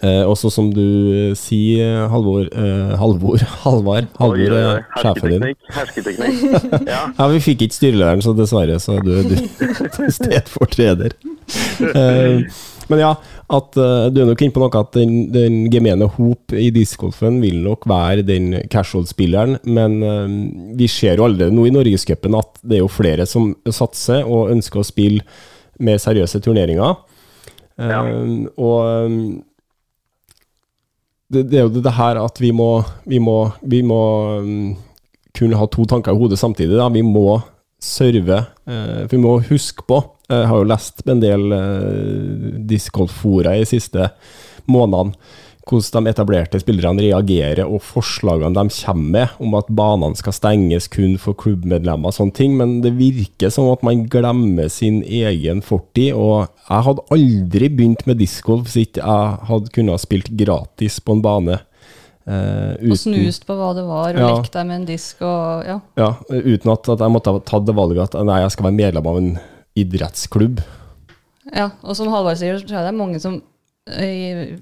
Eh, 0.00 0.22
også 0.24 0.48
som 0.52 0.70
du 0.72 0.80
eh, 1.12 1.32
sier, 1.36 2.06
Halvor 2.08 2.46
eh, 2.48 2.92
Halvor? 2.96 3.42
Halvar, 3.64 4.06
Halvor 4.16 4.54
er 4.56 4.84
sjefen 5.02 5.34
din. 5.34 5.56
Hersketeknikk. 5.76 6.38
Hersketeknikk. 6.40 6.88
Ja. 6.92 7.00
Ja, 7.18 7.26
vi 7.34 7.42
fikk 7.44 7.66
ikke 7.66 7.76
styrelederen, 7.76 8.24
så 8.24 8.32
dessverre 8.36 8.78
så 8.80 8.96
er 8.96 9.04
du, 9.04 9.12
du 9.28 10.06
stedfortreder. 10.16 11.16
Eh, 12.90 12.94
men 12.94 13.02
ja, 13.02 13.10
at 13.50 13.76
eh, 13.78 14.08
du 14.10 14.20
er 14.22 14.28
nok 14.28 14.42
inne 14.42 14.54
på 14.54 14.62
noe 14.62 14.80
at 14.80 14.96
den, 14.96 15.30
den 15.34 15.60
gemene 15.72 16.08
hop 16.16 16.54
i 16.56 16.70
discgolfen 16.74 17.40
vil 17.42 17.60
nok 17.64 17.86
være 17.90 18.26
den 18.26 18.52
casual-spilleren, 18.70 19.60
men 19.64 20.00
uh, 20.02 20.26
vi 20.78 20.88
ser 20.90 21.20
jo 21.20 21.28
allerede 21.28 21.54
nå 21.54 21.68
i 21.68 21.74
Norgescupen 21.74 22.36
at 22.38 22.60
det 22.62 22.78
er 22.78 22.84
jo 22.84 22.90
flere 22.90 23.26
som 23.28 23.52
satser 23.70 24.26
og 24.26 24.50
ønsker 24.54 24.82
å 24.82 24.86
spille 24.86 25.24
mer 25.80 26.00
seriøse 26.02 26.42
turneringer. 26.44 26.98
Eh, 27.78 27.88
Ja. 27.88 28.02
Og 28.60 29.06
um, 29.06 29.42
det, 31.30 31.46
det 31.48 31.60
er 31.60 31.68
jo 31.68 31.80
det 31.80 31.94
her 31.94 32.18
at 32.20 32.40
vi 32.42 32.50
må, 32.50 32.82
vi 33.06 33.20
må, 33.22 33.52
vi 33.62 33.80
må 33.86 34.02
um, 34.42 34.74
kunne 35.36 35.56
ha 35.56 35.68
to 35.70 35.86
tanker 35.88 36.12
i 36.12 36.18
hodet 36.18 36.40
samtidig. 36.40 36.76
Da. 36.76 36.90
Vi 36.92 37.06
må 37.06 37.40
serve, 37.80 38.44
Uh, 38.70 39.06
for 39.08 39.16
vi 39.16 39.22
må 39.22 39.30
huske 39.48 39.82
på 39.88 39.96
Jeg 40.30 40.46
har 40.46 40.60
jo 40.62 40.70
lest 40.70 41.02
en 41.10 41.20
del 41.22 41.46
uh, 41.52 42.58
discgolf-fora 42.70 43.56
i 43.58 43.64
de 43.64 43.70
siste 43.74 44.10
månedene 44.70 45.16
hvordan 45.70 46.06
de 46.06 46.10
etablerte 46.10 46.58
spillerne 46.58 47.02
reagerer, 47.04 47.60
og 47.68 47.82
forslagene 47.84 48.56
de 48.56 48.72
kommer 48.80 49.10
med 49.12 49.28
om 49.44 49.52
at 49.54 49.68
banene 49.70 50.18
skal 50.18 50.34
stenges 50.34 50.88
kun 50.90 51.12
for 51.20 51.36
klubbmedlemmer 51.38 52.10
og 52.10 52.16
sånne 52.16 52.34
ting, 52.34 52.56
men 52.58 52.80
det 52.82 52.90
virker 52.98 53.52
som 53.54 53.68
at 53.70 53.84
man 53.86 54.00
glemmer 54.10 54.66
sin 54.72 55.02
egen 55.06 55.60
fortid. 55.62 56.16
Og 56.16 56.48
jeg 56.64 56.86
hadde 56.88 57.04
aldri 57.14 57.68
begynt 57.70 58.02
med 58.08 58.18
discgolf 58.18 58.66
hvis 58.66 58.88
ikke 58.88 59.04
jeg 59.04 59.38
hadde 59.52 59.74
kunnet 59.76 60.02
spilt 60.02 60.32
gratis 60.40 60.98
på 61.04 61.18
en 61.18 61.22
bane. 61.28 61.60
eh, 62.26 62.90
Og 62.90 62.98
snust 62.98 63.46
på 63.46 63.54
hva 63.54 63.70
det 63.76 63.86
var, 63.86 64.10
og 64.10 64.20
Ja. 64.20 64.34
lekt 64.40 64.52
deg 64.52 64.66
med 64.66 64.80
en 64.80 64.86
disk 64.90 65.22
og 65.22 65.64
ja. 65.70 65.78
ja, 65.96 66.10
uten 66.30 66.72
at, 66.72 66.88
at 66.88 66.98
jeg 66.98 67.14
måtte 67.14 67.30
ha 67.30 67.38
tatt 67.46 67.66
det 67.66 67.76
valget 67.78 68.14
at 68.14 68.26
nei, 68.26 68.40
jeg 68.42 68.50
skal 68.56 68.64
være 68.72 68.80
medlem 68.80 69.06
av 69.06 69.16
en 69.22 69.32
idrettsklubb. 69.80 70.60
Ja, 71.50 71.70
og 71.82 71.96
som 71.98 72.10
Halvard 72.12 72.38
sier, 72.40 72.60
så 72.60 72.78
er 72.78 72.86
det 72.86 72.98
mange 72.98 73.20
som 73.22 73.40
eh, 73.90 74.54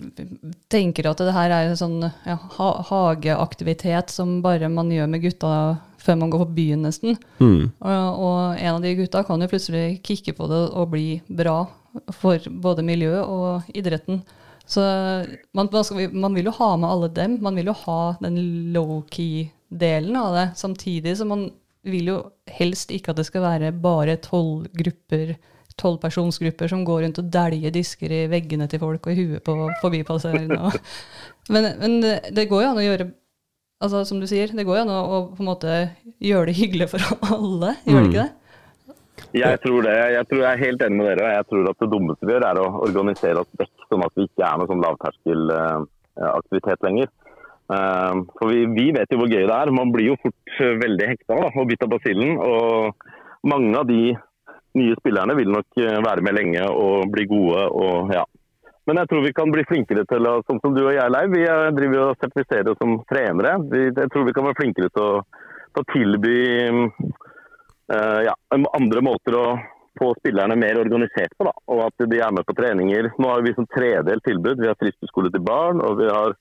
tenker 0.73 1.11
at 1.11 1.21
det 1.21 1.35
her 1.37 1.53
er 1.53 1.69
en 1.69 1.79
sånn 1.79 1.99
ja, 2.07 2.39
ha 2.57 2.71
hageaktivitet 2.89 4.15
som 4.15 4.39
bare 4.45 4.71
man 4.73 4.93
gjør 4.95 5.11
med 5.11 5.25
gutta 5.27 5.53
før 5.99 6.21
man 6.21 6.33
går 6.33 6.45
på 6.45 6.57
byen, 6.57 6.87
nesten. 6.87 7.19
Mm. 7.43 7.69
Og, 7.83 8.21
og 8.25 8.41
en 8.57 8.75
av 8.77 8.85
de 8.85 8.95
gutta 9.01 9.25
kan 9.27 9.43
jo 9.43 9.51
plutselig 9.51 10.01
kicke 10.07 10.35
på 10.37 10.49
det 10.49 10.63
og 10.71 10.93
bli 10.95 11.07
bra 11.27 11.61
for 12.15 12.43
både 12.63 12.85
miljøet 12.87 13.25
og 13.27 13.77
idretten. 13.77 14.23
Så 14.69 14.83
man, 15.57 15.69
man, 15.73 15.85
skal, 15.85 16.13
man 16.13 16.35
vil 16.37 16.51
jo 16.51 16.57
ha 16.59 16.75
med 16.77 16.91
alle 16.91 17.09
dem. 17.17 17.39
Man 17.45 17.57
vil 17.57 17.71
jo 17.71 17.77
ha 17.87 18.01
den 18.21 18.37
low-key-delen 18.75 20.19
av 20.21 20.37
det, 20.37 20.47
samtidig 20.61 21.17
som 21.19 21.33
man 21.33 21.49
vil 21.87 22.11
jo 22.11 22.17
helst 22.59 22.93
ikke 22.95 23.13
at 23.13 23.21
det 23.21 23.29
skal 23.29 23.45
være 23.45 23.73
bare 23.73 24.19
tolv 24.25 24.67
grupper, 24.77 25.37
tolvpersonsgrupper 25.79 26.71
som 26.71 26.83
går 26.87 27.05
rundt 27.05 27.21
og 27.23 27.31
dæljer 27.33 27.75
disker 27.75 28.15
i 28.15 28.27
veggene 28.31 28.67
til 28.71 28.83
folk 28.83 29.07
og 29.07 29.15
i 29.15 29.23
huet 29.23 29.45
på 29.47 29.57
forbipasserende. 29.83 30.73
Men, 31.49 31.65
men 31.81 31.95
det, 32.03 32.11
det 32.37 32.43
går 32.51 32.61
jo 32.61 32.69
an 32.69 32.77
å 32.77 32.83
gjøre 32.85 33.05
altså 33.81 34.03
Som 34.05 34.19
du 34.21 34.27
sier, 34.29 34.51
det 34.53 34.67
går 34.69 34.77
jo 34.77 34.83
an 34.83 34.91
å, 34.93 34.99
å 35.01 35.21
på 35.33 35.41
en 35.41 35.49
måte 35.49 35.77
gjøre 36.21 36.51
det 36.51 36.59
hyggelig 36.59 36.91
for 36.93 37.07
alle, 37.25 37.71
gjør 37.87 38.03
det 38.03 38.11
ikke 38.11 38.25
det? 38.27 38.49
Jeg 39.39 39.61
tror 39.63 39.85
det. 39.87 39.95
Jeg 40.15 40.27
tror 40.31 40.43
jeg 40.43 40.51
er 40.51 40.63
helt 40.63 40.83
enig 40.85 40.99
med 40.99 41.09
dere. 41.11 41.35
Jeg 41.37 41.47
tror 41.51 41.71
at 41.71 41.81
det 41.83 41.91
dummeste 41.93 42.29
vi 42.29 42.35
gjør, 42.35 42.47
er 42.49 42.57
å 42.63 42.67
organisere 42.87 43.43
oss 43.43 43.61
vekk, 43.61 43.77
sånn 43.91 44.07
at 44.07 44.15
vi 44.17 44.23
ikke 44.29 44.47
er 44.47 44.55
noe 44.61 44.71
sånn 44.71 44.85
lavterskelaktivitet 44.85 46.81
lenger. 46.87 47.09
Eh, 47.69 48.15
For 48.39 48.49
vi, 48.49 48.65
vi 48.73 48.87
vet 48.97 49.13
jo 49.13 49.21
hvor 49.21 49.31
gøy 49.31 49.45
det 49.45 49.55
er. 49.55 49.75
Man 49.75 49.93
blir 49.93 50.13
jo 50.13 50.17
fort 50.23 50.57
eh, 50.57 50.79
veldig 50.81 51.11
hekta 51.13 51.37
da, 51.37 51.53
og 51.53 51.69
bitt 51.69 51.85
av 51.85 51.93
basillen. 51.93 52.39
Og 52.41 53.49
mange 53.49 53.77
av 53.77 53.87
de 53.91 54.17
nye 54.79 54.97
spillerne 55.01 55.37
vil 55.39 55.53
nok 55.53 55.81
eh, 55.83 56.01
være 56.05 56.25
med 56.25 56.39
lenge 56.39 56.67
og 56.73 57.09
bli 57.13 57.29
gode. 57.31 57.65
og 57.69 58.15
ja. 58.17 58.25
Men 58.89 59.03
jeg 59.03 59.11
tror 59.11 59.25
vi 59.27 59.35
kan 59.37 59.53
bli 59.53 59.67
flinkere 59.69 60.07
til 60.09 60.27
å, 60.31 60.39
sånn 60.49 60.63
som 60.65 60.73
du 60.73 60.87
og 60.87 60.95
jeg, 60.97 61.13
Leiv, 61.13 61.35
vi 61.35 61.45
driver 61.77 62.07
og 62.07 62.23
sertifiserer 62.23 62.71
oss 62.73 62.79
som 62.81 62.95
trenere. 63.11 63.59
Jeg 63.69 64.09
tror 64.15 64.25
vi 64.25 64.33
kan 64.37 64.49
være 64.49 64.61
flinkere 64.63 64.89
til 64.95 65.05
å, 65.05 65.43
til 65.77 65.83
å 65.83 65.89
tilby 65.93 66.39
uh, 67.93 68.21
ja, 68.25 68.33
andre 68.57 69.03
måter 69.05 69.37
å 69.37 69.45
få 69.99 70.13
spillerne 70.19 70.57
mer 70.59 70.81
organisert 70.81 71.35
på. 71.39 71.47
Da. 71.49 71.55
Og 71.75 71.85
at 71.89 72.07
de 72.11 72.21
er 72.23 72.35
med 72.35 72.47
på 72.49 72.57
treninger. 72.59 73.11
Nå 73.19 73.31
har 73.33 73.45
vi 73.45 73.55
sånn 73.57 73.69
tredelt 73.75 74.25
tilbud. 74.27 74.63
Vi 74.63 74.71
har 74.71 74.79
fristeskole 74.81 75.33
til 75.35 75.45
barn, 75.45 75.83
og 75.85 75.99
vi 76.01 76.09
har 76.09 76.37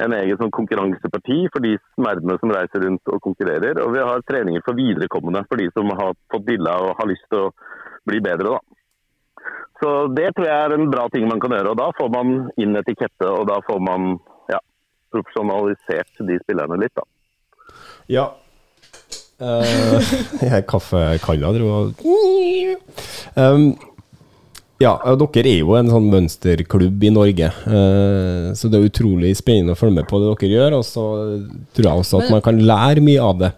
en 0.00 0.16
egen 0.16 0.40
sånn 0.40 0.52
konkurranseparti 0.54 1.38
for 1.52 1.64
de 1.64 1.76
smerdene 1.98 2.38
som 2.40 2.52
reiser 2.54 2.84
rundt 2.86 3.12
og 3.12 3.22
konkurrerer. 3.26 3.82
Og 3.84 3.94
vi 3.94 4.04
har 4.04 4.26
treninger 4.28 4.64
for 4.66 4.78
viderekommende 4.78 5.44
for 5.48 5.60
de 5.60 5.68
som 5.76 5.92
har 5.92 6.16
fått 6.32 6.48
dilla 6.48 6.76
og 6.86 6.96
har 7.00 7.10
lyst 7.10 7.26
til 7.28 7.48
å 7.48 7.54
bli 8.08 8.22
bedre. 8.24 8.56
da. 8.56 8.60
Så 9.80 9.90
det 10.12 10.28
tror 10.36 10.46
jeg 10.46 10.64
er 10.64 10.74
en 10.76 10.90
bra 10.92 11.06
ting 11.12 11.26
man 11.28 11.40
kan 11.40 11.54
gjøre. 11.56 11.72
og 11.72 11.80
Da 11.80 11.88
får 11.96 12.12
man 12.12 12.50
inn 12.60 12.76
etikette, 12.76 13.28
og 13.28 13.46
da 13.48 13.60
får 13.64 13.80
man 13.84 14.12
ja, 14.52 14.60
profesjonalisert 15.14 16.24
de 16.28 16.38
spillerne 16.44 16.80
litt. 16.80 16.94
da. 16.96 17.06
Ja. 18.10 18.28
Uh, 19.40 19.96
jeg 20.44 20.66
kaffekanna 20.68 21.54
dro 21.56 21.68
og 21.72 22.02
um, 23.36 23.70
Ja, 24.80 24.94
dere 25.04 25.50
er 25.50 25.58
jo 25.60 25.74
en 25.76 25.90
sånn 25.92 26.08
mønsterklubb 26.08 27.02
i 27.04 27.10
Norge, 27.12 27.50
eh, 27.52 28.46
så 28.56 28.70
det 28.72 28.78
er 28.78 28.86
utrolig 28.88 29.34
spennende 29.36 29.74
å 29.74 29.78
følge 29.78 29.98
med 29.98 30.08
på 30.08 30.22
det 30.22 30.30
dere 30.30 30.52
gjør. 30.54 30.76
Og 30.78 30.86
så 30.88 31.04
tror 31.76 31.88
jeg 31.90 32.04
også 32.04 32.22
at 32.22 32.32
man 32.32 32.44
kan 32.46 32.62
lære 32.64 33.04
mye 33.04 33.20
av 33.20 33.42
det. 33.42 33.50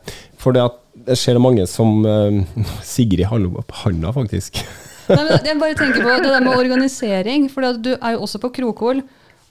For 0.42 0.56
det 0.56 0.64
at 0.66 0.80
jeg 1.12 1.20
ser 1.20 1.38
mange 1.42 1.66
som 1.70 2.02
eh, 2.06 2.42
Sigrid 2.86 3.28
har 3.30 3.46
opp 3.62 3.70
handa, 3.84 4.10
faktisk. 4.14 4.64
Nei, 5.12 5.22
men 5.28 5.46
jeg 5.46 5.58
bare 5.60 5.78
tenker 5.78 6.02
på 6.02 6.14
det 6.22 6.30
der 6.30 6.44
med 6.44 6.58
organisering, 6.58 7.48
for 7.52 7.70
du 7.78 7.92
er 7.94 8.16
jo 8.16 8.22
også 8.26 8.40
på 8.42 8.50
Krokol. 8.58 9.02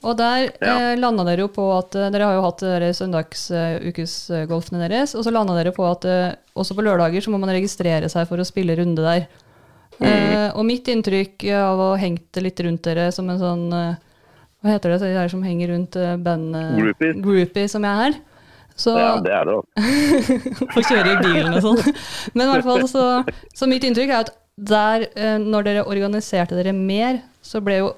Og 0.01 0.17
der 0.17 0.49
Ja. 0.59 0.91
eh, 0.91 0.97
landa 0.97 1.23
dere 1.23 1.45
jo 1.45 1.51
på 1.53 1.67
at 1.77 1.93
eh, 1.95 2.09
Dere 2.09 2.25
har 2.25 2.33
jo 2.35 2.45
hatt 2.47 2.59
søndagsukesgolfene 2.59 2.97
søndagsukesgolfene 2.97 4.89
deres. 4.89 5.15
Og 5.15 5.23
så 5.23 5.31
landa 5.31 5.53
dere 5.55 5.71
på 5.71 5.85
at 5.85 6.03
uh, 6.05 6.33
også 6.57 6.75
på 6.75 6.83
lørdager 6.83 7.21
så 7.21 7.29
må 7.31 7.37
man 7.37 7.53
registrere 7.53 8.09
seg 8.09 8.27
for 8.27 8.41
å 8.41 8.47
spille 8.47 8.75
runde 8.75 9.01
der. 9.05 9.27
Eh, 10.01 10.47
og 10.57 10.65
mitt 10.65 10.87
inntrykk 10.89 11.43
av 11.53 11.79
å 11.79 11.91
ha 11.93 11.99
hengt 12.01 12.39
litt 12.41 12.59
rundt 12.65 12.81
dere 12.87 13.11
som 13.13 13.27
en 13.29 13.39
sånn 13.41 13.67
eh, 13.75 13.99
Hva 14.61 14.73
heter 14.75 14.93
det, 14.93 14.99
de 15.03 15.13
der 15.13 15.29
som 15.29 15.41
henger 15.45 15.71
rundt 15.73 15.95
uh, 15.97 16.15
bandet 16.21 16.77
Groupies. 16.77 17.15
Groupie, 17.21 17.69
som 17.69 17.85
jeg 17.85 18.09
er. 18.09 18.17
Så 18.77 18.93
Ja, 18.97 19.15
det 19.21 19.31
er 19.33 19.49
det. 19.49 19.55
òg. 19.57 19.65
Får 20.75 20.85
kjøre 20.85 21.15
i 21.15 21.21
bilen 21.23 21.55
og 21.57 21.63
sånn. 21.65 21.95
Men 22.37 22.45
i 22.45 22.51
hvert 22.53 22.67
fall 22.67 22.85
så, 22.89 23.05
så 23.57 23.69
mitt 23.69 23.85
inntrykk 23.87 24.13
er 24.13 24.19
at 24.27 24.31
der, 24.57 25.07
eh, 25.17 25.37
når 25.41 25.65
dere 25.65 25.87
organiserte 25.89 26.57
dere 26.57 26.75
mer, 26.77 27.23
så 27.41 27.61
ble 27.65 27.79
jo 27.79 27.89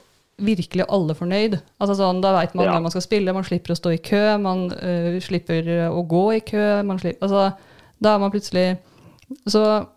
virkelig 0.44 0.88
alle 0.88 1.16
fornøyd. 1.20 1.58
Altså 1.84 1.98
sånn, 2.00 2.22
Da 2.24 2.32
veit 2.36 2.56
man 2.56 2.66
Ja. 2.68 2.78
når 2.78 2.88
man 2.88 2.96
skal 2.96 3.06
spille, 3.06 3.36
man 3.36 3.48
slipper 3.48 3.76
å 3.76 3.80
stå 3.80 3.94
i 3.96 4.00
kø, 4.04 4.24
man 4.44 4.70
uh, 4.72 5.20
slipper 5.24 5.68
å 5.92 6.04
gå 6.08 6.24
i 6.40 6.42
kø. 6.48 6.68
Man 6.88 7.00
slipper, 7.00 7.28
altså, 7.28 7.76
da 8.04 8.16
er 8.16 8.24
man 8.24 8.32
plutselig 8.34 8.78
Så 9.48 9.64
Eh, 9.64 9.93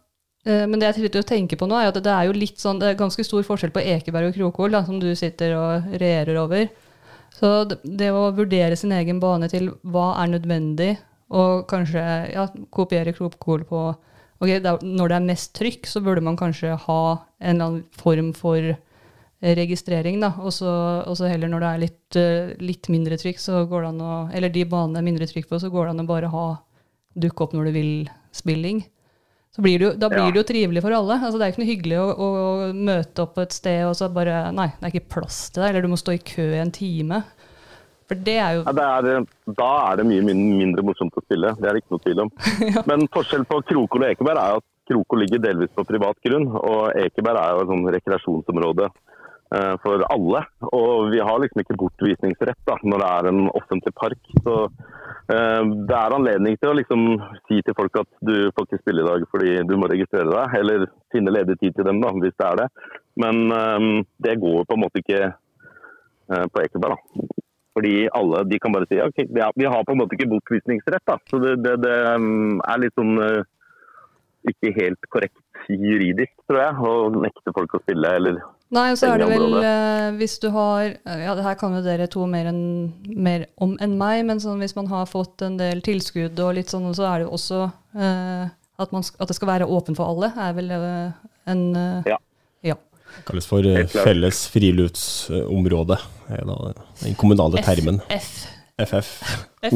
Men 0.46 0.78
det 0.78 0.86
jeg 0.86 0.94
sitter 1.08 1.24
og 1.24 1.26
tenker 1.26 1.58
på 1.58 1.66
nå, 1.66 1.74
er 1.74 1.88
at 1.90 1.96
det 1.98 2.12
er 2.12 2.28
jo 2.28 2.34
litt 2.36 2.60
sånn, 2.62 2.78
det 2.78 2.92
er 2.92 2.98
ganske 3.00 3.24
stor 3.26 3.42
forskjell 3.42 3.72
på 3.74 3.82
Ekeberg 3.82 4.28
og 4.28 4.36
Krokol, 4.36 4.76
da, 4.76 4.84
som 4.86 5.00
du 5.02 5.08
sitter 5.18 5.56
og 5.58 5.88
regjerer 5.98 6.38
over. 6.38 6.68
Så 7.34 7.50
det, 7.66 8.12
å 8.14 8.30
vurdere 8.36 8.78
sin 8.78 8.94
egen 8.94 9.18
bane 9.20 9.48
til 9.50 9.72
hva 9.82 10.12
er 10.22 10.30
nødvendig, 10.36 10.92
og 11.34 11.66
kanskje 11.66 12.02
ja, 12.30 12.46
kopiere 12.70 13.14
Krokol 13.16 13.66
på 13.66 13.82
ok, 13.90 14.50
da, 14.62 14.76
Når 14.78 15.08
det 15.10 15.16
er 15.16 15.28
mest 15.32 15.54
trykk, 15.58 15.88
så 15.90 16.02
burde 16.04 16.22
man 16.22 16.38
kanskje 16.38 16.76
ha 16.86 17.00
en 17.40 17.56
eller 17.56 17.66
annen 17.66 17.84
form 17.98 18.32
for 18.36 18.76
registrering, 19.40 20.20
da. 20.20 20.32
Og 20.40 20.52
så 20.54 21.28
heller 21.28 21.50
når 21.50 21.62
det 21.62 21.70
er 21.70 21.82
litt, 21.82 22.16
eh, 22.16 22.54
litt 22.62 22.88
mindre 22.92 23.18
trykk, 23.20 23.40
så 23.40 23.64
går 23.68 23.82
det 23.82 23.88
an 23.88 24.00
å 24.00 24.30
Eller 24.32 24.48
de 24.48 24.64
banene 24.64 24.94
det 24.94 25.02
er 25.02 25.10
mindre 25.10 25.26
trykk 25.26 25.48
på, 25.48 25.60
så 25.60 25.70
går 25.70 25.86
det 25.86 25.90
an 25.90 26.04
å 26.06 26.08
bare 26.08 26.32
ha 26.32 26.46
dukke 27.16 27.44
opp 27.44 27.52
når 27.52 27.64
du 27.64 27.72
vil 27.72 28.10
spilling. 28.32 28.82
Så 28.82 28.95
blir 29.56 29.78
det 29.80 29.86
jo, 29.86 29.92
da 29.96 30.08
blir 30.12 30.26
Ja. 30.26 30.30
det 30.34 30.40
jo 30.42 30.46
trivelig 30.52 30.82
for 30.84 30.92
alle. 30.92 31.16
Altså, 31.16 31.38
det 31.40 31.46
er 31.46 31.52
ikke 31.54 31.62
noe 31.64 31.70
hyggelig 31.72 31.98
å, 32.02 32.06
å 32.26 32.72
møte 32.76 33.22
opp 33.24 33.34
på 33.38 33.44
et 33.46 33.52
sted 33.56 33.86
og 33.88 33.94
så 33.96 34.10
bare 34.12 34.52
Nei, 34.52 34.66
det 34.76 34.84
er 34.84 34.94
ikke 34.94 35.14
plass 35.16 35.38
til 35.50 35.62
deg, 35.62 35.70
eller 35.70 35.86
du 35.86 35.88
må 35.94 35.96
stå 36.00 36.12
i 36.12 36.20
kø 36.20 36.44
i 36.52 36.60
en 36.60 36.72
time. 36.74 37.22
For 38.06 38.14
det 38.14 38.36
er 38.38 38.58
jo 38.58 38.64
Ja, 38.66 38.72
det 38.76 38.84
er, 39.16 39.24
da 39.58 39.70
er 39.90 39.96
det 40.02 40.06
mye 40.06 40.22
mindre 40.36 40.84
morsomt 40.86 41.16
å 41.16 41.24
spille, 41.24 41.54
det 41.58 41.66
er 41.66 41.72
det 41.74 41.82
ikke 41.82 41.96
noe 41.96 42.04
tvil 42.04 42.20
om. 42.26 42.30
Men 42.90 43.08
forskjellen 43.16 43.48
på 43.48 43.62
Krokol 43.72 44.04
og 44.04 44.10
Ekeberg 44.12 44.38
er 44.42 44.52
jo 44.54 44.60
at 44.60 44.68
Krokol 44.86 45.24
ligger 45.24 45.42
delvis 45.42 45.72
på 45.74 45.82
privat 45.88 46.20
grunn, 46.22 46.46
og 46.60 46.92
Ekeberg 46.94 47.40
er 47.40 47.56
jo 47.56 47.64
et 47.64 47.72
sånn 47.72 47.88
rekreasjonsområde 47.96 48.90
for 49.82 50.02
alle. 50.10 50.40
Og 50.74 51.10
vi 51.12 51.20
har 51.22 51.38
liksom 51.40 51.62
ikke 51.62 51.78
bortvisningsrett 51.78 52.58
da, 52.66 52.76
når 52.82 53.02
det 53.02 53.10
er 53.12 53.28
en 53.30 53.42
offentlig 53.54 53.92
park. 53.94 54.32
Så 54.42 54.56
eh, 54.66 55.62
det 55.86 55.96
er 55.96 56.16
anledning 56.16 56.58
til 56.58 56.72
å 56.72 56.76
liksom 56.78 57.06
si 57.46 57.60
til 57.62 57.76
folk 57.78 58.00
at 58.02 58.10
du 58.26 58.50
får 58.56 58.66
ikke 58.66 58.82
spille 58.82 59.04
i 59.04 59.08
dag 59.08 59.26
fordi 59.30 59.56
du 59.68 59.76
må 59.78 59.90
registrere 59.92 60.32
deg, 60.32 60.58
eller 60.60 60.86
finne 61.14 61.34
ledig 61.34 61.58
tid 61.62 61.78
til 61.78 61.88
dem 61.88 62.02
da, 62.02 62.12
hvis 62.18 62.36
det 62.36 62.50
er 62.50 62.62
det. 62.64 62.68
Men 63.22 63.42
eh, 63.54 63.88
det 64.26 64.38
går 64.42 64.66
på 64.66 64.78
en 64.78 64.84
måte 64.86 65.02
ikke 65.04 65.22
eh, 65.30 66.46
på 66.50 66.64
Ekeberg. 66.64 66.98
da. 66.98 67.42
Fordi 67.76 68.06
alle 68.16 68.44
de 68.48 68.58
kan 68.58 68.72
bare 68.72 68.88
si 68.88 68.96
ok, 69.04 69.26
vi 69.36 69.68
har, 69.68 69.82
på 69.84 69.92
en 69.92 70.00
måte 70.00 70.16
ikke 70.16 70.30
bortvisningsrett. 70.30 71.04
da. 71.06 71.18
Så 71.30 71.38
det, 71.42 71.58
det, 71.60 71.76
det 71.84 71.96
um, 72.16 72.56
er 72.64 72.80
litt 72.80 72.96
sånn 72.96 73.18
uh, 73.20 73.42
ikke 74.48 74.72
helt 74.78 75.08
korrekt 75.12 75.68
juridisk, 75.68 76.32
tror 76.48 76.62
jeg, 76.62 76.78
å 76.88 76.94
nekte 77.20 77.52
folk 77.52 77.76
å 77.76 77.82
spille. 77.82 78.14
eller 78.16 78.40
Nei, 78.74 78.88
og 78.90 78.98
så 78.98 79.12
er 79.12 79.20
det 79.22 79.28
vel 79.30 79.52
eh, 79.60 80.08
hvis 80.18 80.40
du 80.42 80.48
har 80.50 80.88
Ja, 81.06 81.36
det 81.38 81.44
her 81.46 81.54
kan 81.60 81.76
jo 81.76 81.84
dere 81.84 82.08
to 82.10 82.24
mer, 82.26 82.48
enn- 82.50 83.14
mer 83.14 83.44
om 83.62 83.76
enn 83.82 83.94
meg, 84.00 84.24
men 84.26 84.42
sånn, 84.42 84.58
hvis 84.58 84.74
man 84.74 84.88
har 84.90 85.06
fått 85.06 85.44
en 85.46 85.58
del 85.60 85.82
tilskudd 85.86 86.38
og 86.42 86.56
litt 86.58 86.72
sånn, 86.72 86.88
så 86.98 87.06
er 87.06 87.22
det 87.22 87.28
jo 87.28 87.36
også 87.38 87.60
eh, 87.94 88.48
at, 88.82 88.92
man, 88.92 89.06
at 89.06 89.30
det 89.30 89.36
skal 89.38 89.52
være 89.52 89.68
åpent 89.70 89.98
for 90.00 90.10
alle, 90.10 90.32
er 90.34 90.56
vel 90.58 90.72
eh, 90.74 91.28
en 91.52 91.62
eh, 91.78 92.10
Ja. 92.10 92.18
Det 93.16 93.22
Kalles 93.24 93.46
for 93.48 93.64
eh, 93.64 93.86
felles 93.88 94.42
friluftsområde. 94.52 95.96
er 96.28 96.42
da 96.44 96.56
Den 97.00 97.14
kommunale 97.16 97.62
termen. 97.64 98.00
F. 98.12 98.32
FF. 98.82 99.12
F. 99.62 99.72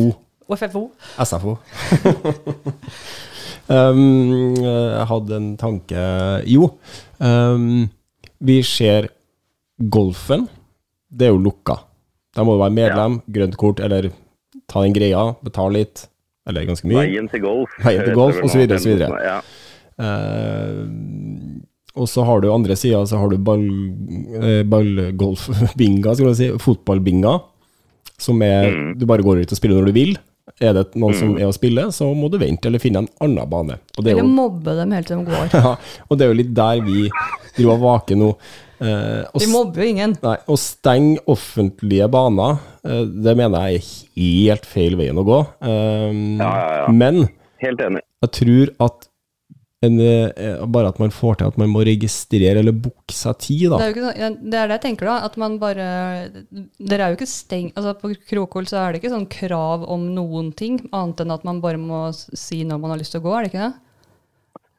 FFO. 0.51 0.83
SFO. 1.25 1.55
um, 3.71 4.55
jeg 4.59 5.07
hadde 5.13 5.39
en 5.39 5.49
tanke 5.61 6.05
Jo, 6.51 6.73
um, 7.23 7.89
vi 8.41 8.61
ser 8.67 9.09
golfen. 9.79 10.47
Det 11.11 11.29
er 11.29 11.35
jo 11.35 11.43
lukka. 11.43 11.79
Da 12.37 12.45
må 12.47 12.55
du 12.55 12.63
være 12.63 12.77
medlem, 12.77 13.19
grønt 13.33 13.57
kort, 13.61 13.81
eller 13.83 14.11
ta 14.71 14.85
den 14.85 14.95
greia, 14.95 15.25
betale 15.43 15.81
litt, 15.81 16.05
eller 16.49 16.69
ganske 16.69 16.87
mye. 16.89 17.03
Veien 17.03 17.29
til 17.31 17.43
golf. 17.43 17.75
Veien 17.83 18.05
til 18.07 18.15
golf, 18.17 18.39
så 18.47 18.61
videre, 18.61 18.79
og 18.79 18.85
så. 18.85 19.25
Ja. 19.27 19.41
Eh, 20.01 20.85
og 21.99 22.07
så 22.09 22.25
har 22.25 22.41
du 22.41 22.53
andre 22.55 22.77
sida, 22.79 23.03
så 23.11 23.19
har 23.19 23.33
du 23.33 23.39
ball, 23.43 23.65
eh, 24.41 24.63
ballgolfbinga, 24.71 26.15
skal 26.15 26.31
du 26.31 26.39
si, 26.39 26.51
fotballbinga, 26.63 27.35
som 28.21 28.43
er 28.47 28.71
Mm. 28.71 28.99
Du 28.99 29.07
bare 29.07 29.23
går 29.27 29.43
ut 29.43 29.53
og 29.53 29.59
spiller 29.59 29.81
når 29.81 29.91
du 29.91 29.93
vil. 29.93 30.19
Er 30.61 30.73
det 30.77 30.87
noen 30.99 31.15
som 31.17 31.37
er 31.39 31.47
å 31.49 31.53
spille, 31.55 31.87
så 31.95 32.09
må 32.17 32.31
du 32.33 32.39
vente 32.41 32.67
eller 32.71 32.83
finne 32.83 33.05
en 33.05 33.11
annen 33.25 33.51
bane. 33.51 33.77
Og 33.97 34.03
det 34.05 34.13
er 34.13 34.19
Eller 34.19 34.27
jo, 34.29 34.35
mobbe 34.41 34.75
dem 34.81 34.91
helt 34.97 35.07
til 35.11 35.21
de 35.23 35.31
går. 35.31 35.55
ja, 35.61 35.77
og 36.09 36.19
det 36.19 36.27
er 36.27 36.33
jo 36.33 36.39
litt 36.41 36.55
der 36.57 36.83
vi 36.87 37.05
driver 37.57 37.75
og 37.77 37.85
vaker 37.85 38.21
nå. 38.21 38.31
Eh, 38.81 39.23
og 39.35 39.43
Vi 39.43 39.51
mobber 39.53 39.83
jo 39.85 39.89
ingen. 39.93 40.17
Nei, 40.25 40.37
å 40.49 40.57
stenge 40.61 41.21
offentlige 41.29 42.09
baner, 42.13 42.59
eh, 42.89 43.03
det 43.05 43.37
mener 43.37 43.69
jeg 43.69 43.83
er 43.83 43.91
helt 44.25 44.67
feil 44.71 44.97
veien 45.01 45.21
å 45.21 45.27
gå. 45.29 45.41
Eh, 45.61 46.09
Ja, 46.41 46.49
ja, 46.49 46.73
ja. 46.81 46.89
Men 46.93 47.27
Helt 47.61 47.81
enig. 47.85 48.01
jeg 48.25 48.33
tror 48.41 48.75
at 48.89 49.10
en, 49.83 49.99
eh, 50.01 50.67
bare 50.69 50.89
at 50.93 50.99
man 51.01 51.09
får 51.11 51.39
til 51.41 51.47
at 51.49 51.57
man 51.61 51.71
må 51.73 51.81
registrere 51.89 52.59
eller 52.61 52.73
booke 52.77 53.15
seg 53.17 53.39
tid, 53.41 53.63
Det 53.65 53.71
da. 53.71 53.79
er, 53.79 53.89
jo 53.89 53.95
ikke, 53.95 54.11
sånn- 54.13 54.51
det 54.51 54.59
er 54.61 54.69
det 54.69 54.77
jeg 54.77 54.83
tenker 54.85 55.07
da, 55.09 55.15
at 55.25 55.37
man 55.41 55.59
bare 55.59 55.87
Dere 56.79 57.01
er 57.07 57.15
jo 57.15 57.17
ikke 57.17 57.27
stengt 57.31 57.75
altså 57.81 57.95
På 57.99 58.11
Krokol 58.29 58.67
så 58.69 58.77
er 58.83 58.93
det 58.93 59.01
ikke 59.03 59.15
sånn 59.15 59.29
krav 59.33 59.87
om 59.89 60.05
noen 60.15 60.53
ting, 60.55 60.83
annet 60.93 61.21
enn 61.25 61.33
at 61.33 61.45
man 61.49 61.63
bare 61.65 61.79
må 61.81 62.03
si 62.15 62.63
når 62.65 62.79
man 62.81 62.91
har 62.93 62.99
lyst 63.01 63.13
til 63.17 63.23
å 63.23 63.25
gå, 63.25 63.33
er 63.39 63.43
det 63.49 63.53
ikke 63.55 63.69
det? 63.71 63.75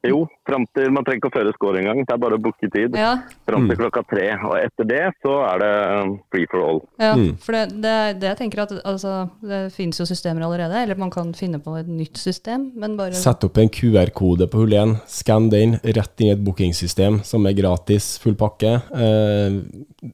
Jo, 0.08 0.24
fram 0.50 0.64
til 0.74 0.90
man 0.90 1.06
trenger 1.06 1.20
ikke 1.22 1.30
å 1.30 1.34
føre 1.36 1.52
score 1.54 1.78
engang. 1.78 2.00
Det 2.08 2.14
er 2.16 2.22
bare 2.24 2.38
å 2.40 2.42
booke 2.42 2.70
tid. 2.74 2.96
Ja, 2.98 3.12
Fram 3.46 3.68
til 3.70 3.78
klokka 3.78 4.02
tre. 4.10 4.24
Og 4.50 4.56
etter 4.58 4.88
det 4.90 5.02
så 5.22 5.36
er 5.46 5.62
det 5.62 5.72
um, 6.02 6.14
free 6.34 6.48
for 6.50 6.64
all. 6.66 6.80
ja 6.98 7.12
Mm. 7.22 7.36
for 7.44 7.54
det, 7.54 7.82
det, 7.84 7.96
det 8.22 8.30
jeg 8.32 8.40
tenker 8.40 8.64
at 8.64 8.72
altså, 8.88 9.12
det 9.46 9.60
finnes 9.76 10.00
jo 10.00 10.08
systemer 10.10 10.46
allerede, 10.48 10.80
eller 10.82 10.98
man 10.98 11.12
kan 11.14 11.34
finne 11.38 11.60
på 11.62 11.76
et 11.78 11.90
nytt 11.92 12.18
system, 12.18 12.72
men 12.82 12.96
bare 12.98 13.14
Sett 13.20 13.44
opp 13.46 13.60
en 13.62 13.70
QR-kode 13.70 14.48
på 14.50 14.64
hull 14.64 14.74
1, 14.74 14.96
skann 15.12 15.52
den 15.54 15.78
rett 15.84 16.24
inn 16.24 16.32
i 16.32 16.34
et 16.34 16.42
bookingsystem 16.46 17.22
som 17.28 17.46
er 17.46 17.54
gratis, 17.58 18.16
full 18.24 18.34
pakke. 18.40 18.80
Eh, 18.96 20.10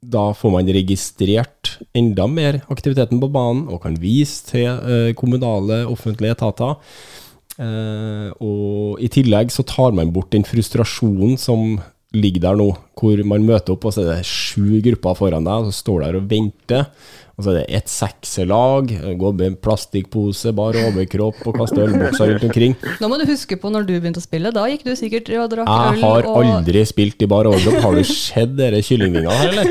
da 0.00 0.30
får 0.34 0.52
man 0.54 0.70
registrert 0.72 1.74
enda 1.94 2.24
mer 2.26 2.62
aktiviteten 2.72 3.20
på 3.20 3.28
banen, 3.30 3.66
og 3.68 3.82
kan 3.84 3.98
vise 4.00 4.42
til 4.48 4.66
eh, 4.70 5.10
kommunale, 5.18 5.82
offentlige 5.92 6.34
etater. 6.38 6.78
Eh, 7.60 8.28
og 8.40 9.00
i 9.04 9.10
tillegg 9.12 9.52
så 9.52 9.64
tar 9.68 9.96
man 9.96 10.12
bort 10.14 10.32
den 10.32 10.46
frustrasjonen 10.48 11.36
som 11.40 11.80
ligger 12.16 12.42
der 12.48 12.58
nå, 12.58 12.72
hvor 12.98 13.20
man 13.28 13.44
møter 13.46 13.76
opp, 13.76 13.86
og 13.86 13.94
så 13.94 14.02
er 14.02 14.16
det 14.16 14.28
sju 14.28 14.80
grupper 14.82 15.18
foran 15.18 15.46
deg, 15.46 15.66
og 15.66 15.70
så 15.70 15.82
står 15.84 16.00
du 16.00 16.06
der 16.06 16.18
og 16.18 16.30
venter. 16.30 16.86
Og 17.40 17.44
så 17.46 17.52
er 17.54 17.62
det 17.62 17.76
ett 17.78 17.88
sekserlag, 17.88 18.90
går 19.16 19.36
med 19.38 19.54
plastikkpose, 19.64 20.50
bar 20.52 20.76
overkropp 20.76 21.38
og 21.48 21.54
kaster 21.56 21.86
ølbokser 21.86 22.34
rundt 22.34 22.44
omkring. 22.50 22.74
Nå 23.00 23.08
må 23.08 23.16
du 23.16 23.24
huske 23.30 23.56
på 23.56 23.70
når 23.72 23.86
du 23.88 23.94
begynte 23.94 24.20
å 24.20 24.24
spille, 24.26 24.52
da 24.52 24.66
gikk 24.68 24.84
du 24.84 24.90
sikkert 24.98 25.30
og 25.38 25.46
drakk 25.54 25.70
øl 25.70 25.86
Jeg 25.86 26.02
har 26.02 26.28
og 26.28 26.40
aldri 26.42 26.82
spilt 26.90 27.24
i 27.24 27.30
bar 27.30 27.48
overkropp. 27.48 27.80
Har 27.86 27.96
du 27.96 28.04
sett 28.04 28.52
dere 28.58 28.82
kyllingvingene 28.84 29.38
her, 29.40 29.54
eller? 29.54 29.70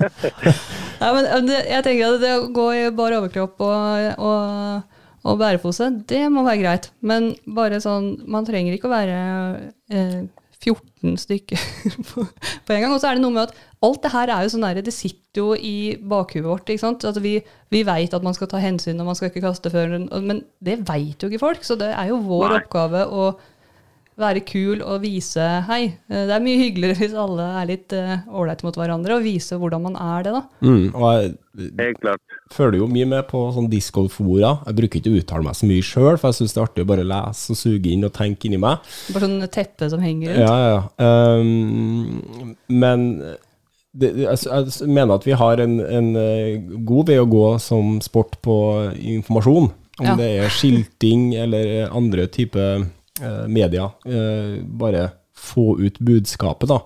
Nei, 1.00 1.10
men 1.10 1.26
øh, 1.26 1.50
jeg 1.72 1.82
tenker 1.88 2.12
at 2.12 2.22
det 2.22 2.36
å 2.36 2.46
gå 2.54 2.68
i 2.76 2.84
bar 2.94 3.18
overkropp 3.18 3.66
og, 3.66 4.22
og, 4.22 4.95
og 5.26 5.38
bærepose, 5.42 5.90
det 6.10 6.24
må 6.32 6.44
være 6.46 6.62
greit. 6.62 6.90
Men 7.02 7.32
bare 7.56 7.80
sånn, 7.82 8.12
man 8.30 8.46
trenger 8.48 8.76
ikke 8.76 8.88
å 8.88 8.94
være 8.94 9.16
eh, 9.90 10.20
14 10.62 11.16
stykker 11.20 11.60
på, 12.10 12.24
på 12.26 12.74
en 12.74 12.80
gang. 12.86 12.92
Og 12.94 13.00
så 13.02 13.10
er 13.10 13.18
det 13.18 13.24
noe 13.26 13.34
med 13.34 13.48
at 13.50 13.56
alt 13.86 14.00
det 14.06 14.12
her 14.14 14.32
er 14.32 14.46
jo 14.46 14.52
sånn 14.54 14.64
der, 14.64 14.80
det 14.86 14.94
sitter 14.96 15.42
jo 15.42 15.48
i 15.58 15.74
bakhuet 16.00 16.46
vårt. 16.46 16.70
ikke 16.72 16.82
sant? 16.86 17.04
Altså 17.06 17.20
vi 17.24 17.36
vi 17.74 17.82
veit 17.86 18.14
at 18.16 18.24
man 18.24 18.34
skal 18.34 18.48
ta 18.48 18.60
hensyn 18.62 19.00
og 19.02 19.10
man 19.10 19.18
skal 19.18 19.28
ikke 19.32 19.42
kaste 19.44 19.70
før, 19.74 19.98
men 20.22 20.40
det 20.64 20.78
veit 20.88 21.20
jo 21.22 21.28
ikke 21.28 21.42
folk. 21.42 21.66
Så 21.66 21.76
det 21.78 21.90
er 21.92 22.08
jo 22.12 22.22
vår 22.24 22.48
Nei. 22.54 22.62
oppgave 22.62 23.04
å 23.10 23.26
være 24.16 24.40
kul 24.48 24.80
og 24.80 25.02
vise 25.04 25.44
hei. 25.68 25.82
eh, 26.08 26.22
Det 26.30 26.32
er 26.38 26.40
mye 26.46 26.62
hyggeligere 26.62 26.96
hvis 27.02 27.16
alle 27.20 27.50
er 27.60 27.66
litt 27.68 27.92
ålreite 27.92 28.64
mot 28.64 28.78
hverandre, 28.80 29.18
og 29.18 29.26
vise 29.28 29.58
hvordan 29.60 29.82
man 29.90 29.98
er 30.00 30.24
det, 30.24 30.32
da. 30.38 30.42
Mm, 30.64 30.86
og 30.96 31.06
jeg 31.12 31.34
Helt 31.82 32.00
klart. 32.00 32.35
Følger 32.52 32.78
jo 32.78 32.86
mye 32.90 33.06
med 33.10 33.26
på 33.30 33.40
sånn 33.54 33.66
discgolf-fora. 33.72 34.52
Jeg 34.68 34.76
bruker 34.78 35.00
ikke 35.00 35.12
å 35.12 35.20
uttale 35.20 35.46
meg 35.48 35.56
så 35.58 35.66
mye 35.70 35.82
sjøl, 35.86 36.18
for 36.20 36.30
jeg 36.30 36.38
syns 36.40 36.54
det 36.54 36.60
er 36.60 36.66
artig 36.68 36.84
å 36.86 36.90
bare 36.92 37.06
lese 37.10 37.50
og 37.54 37.58
suge 37.58 37.90
inn 37.92 38.06
og 38.06 38.12
tenke 38.16 38.46
inni 38.48 38.60
meg. 38.62 38.84
Bare 39.14 39.26
sånn 39.26 39.48
teppe 39.52 39.88
som 39.92 40.04
henger 40.04 40.36
rundt. 40.36 40.44
Ja, 40.46 40.56
ja. 40.70 41.40
Um, 41.40 42.54
men 42.70 43.06
det, 43.96 44.12
jeg, 44.22 44.38
jeg 44.46 44.88
mener 44.92 45.16
at 45.16 45.26
vi 45.26 45.34
har 45.40 45.62
en, 45.64 45.78
en 45.80 46.10
eh, 46.20 46.56
god 46.86 47.08
vei 47.10 47.18
å 47.22 47.28
gå 47.32 47.44
som 47.62 47.96
sport 48.04 48.38
på 48.44 48.56
informasjon. 48.94 49.70
Om 49.96 50.04
Ja. 50.04 50.14
det 50.18 50.26
er 50.44 50.50
skilting 50.52 51.30
eller 51.40 51.86
andre 51.88 52.26
typer 52.28 52.82
eh, 52.84 53.44
media. 53.48 53.86
Eh, 54.04 54.58
bare 54.76 55.06
få 55.36 55.78
ut 55.80 55.96
budskapet, 56.04 56.68
da. 56.68 56.82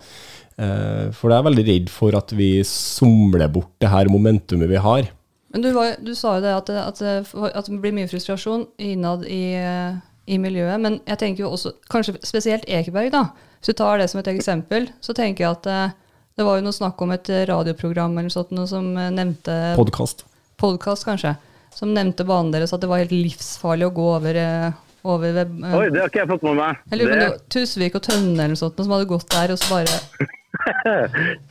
Eh, 0.61 1.09
for 1.16 1.33
jeg 1.33 1.40
er 1.42 1.49
veldig 1.49 1.64
redd 1.66 1.90
for 1.90 2.14
at 2.18 2.31
vi 2.38 2.61
somler 2.66 3.49
bort 3.51 3.73
det 3.83 3.90
her 3.90 4.07
momentumet 4.12 4.70
vi 4.70 4.79
har. 4.79 5.09
Men 5.51 5.65
du, 5.65 5.73
var, 5.75 5.97
du 5.99 6.13
sa 6.15 6.37
jo 6.39 6.45
det 6.45 6.53
at, 6.55 6.71
at, 6.71 7.01
at 7.03 7.69
det 7.71 7.81
blir 7.83 7.95
mye 7.97 8.09
frustrasjon 8.11 8.69
innad 8.79 9.25
i, 9.27 9.57
i 10.31 10.39
miljøet. 10.39 10.79
Men 10.83 11.01
jeg 11.09 11.19
tenker 11.23 11.45
jo 11.45 11.55
også, 11.57 11.75
kanskje 11.91 12.21
spesielt 12.23 12.69
Ekeberg, 12.71 13.11
da. 13.15 13.25
Hvis 13.59 13.73
du 13.73 13.79
tar 13.81 13.99
det 14.01 14.07
som 14.13 14.21
et 14.23 14.31
eksempel, 14.31 14.89
så 15.05 15.15
tenker 15.17 15.45
jeg 15.45 15.59
at 15.59 15.67
eh, 15.69 15.97
det 16.39 16.47
var 16.47 16.61
jo 16.61 16.65
noe 16.65 16.77
snakk 16.77 17.03
om 17.03 17.11
et 17.13 17.29
radioprogram 17.51 18.15
eller 18.17 18.33
sånt, 18.33 18.55
noe 18.57 18.71
som 18.71 18.93
eh, 18.95 19.11
nevnte 19.13 19.57
Podkast. 19.77 20.25
Podcast, 20.61 21.05
kanskje. 21.09 21.35
Som 21.75 21.93
nevnte 21.95 22.25
banen 22.27 22.55
deres, 22.55 22.73
at 22.73 22.81
det 22.83 22.89
var 22.91 23.03
helt 23.03 23.13
livsfarlig 23.15 23.91
å 23.91 23.95
gå 23.97 24.07
over 24.15 24.39
eh, 24.41 24.71
over 25.03 25.33
ved 25.33 25.53
Oi, 25.65 25.87
det 25.89 26.01
har 26.03 26.11
ikke 26.11 26.23
jeg 26.23 26.29
fått 26.29 26.43
med 26.45 26.59
meg. 26.59 26.81
Jeg 26.93 27.01
lurer 27.01 27.11
på 27.11 27.15
om 27.15 27.21
Det, 27.21 27.21
det 27.21 27.31
var 27.31 27.47
Tusvik 27.55 27.95
og 27.97 28.03
Tønne 28.05 28.35
eller 28.37 28.53
noe 28.53 28.61
sånt 28.61 28.81
som 28.81 28.93
hadde 28.95 29.09
gått 29.09 29.31
der, 29.33 29.55
og 29.55 29.61
så 29.61 29.79
bare 29.79 30.29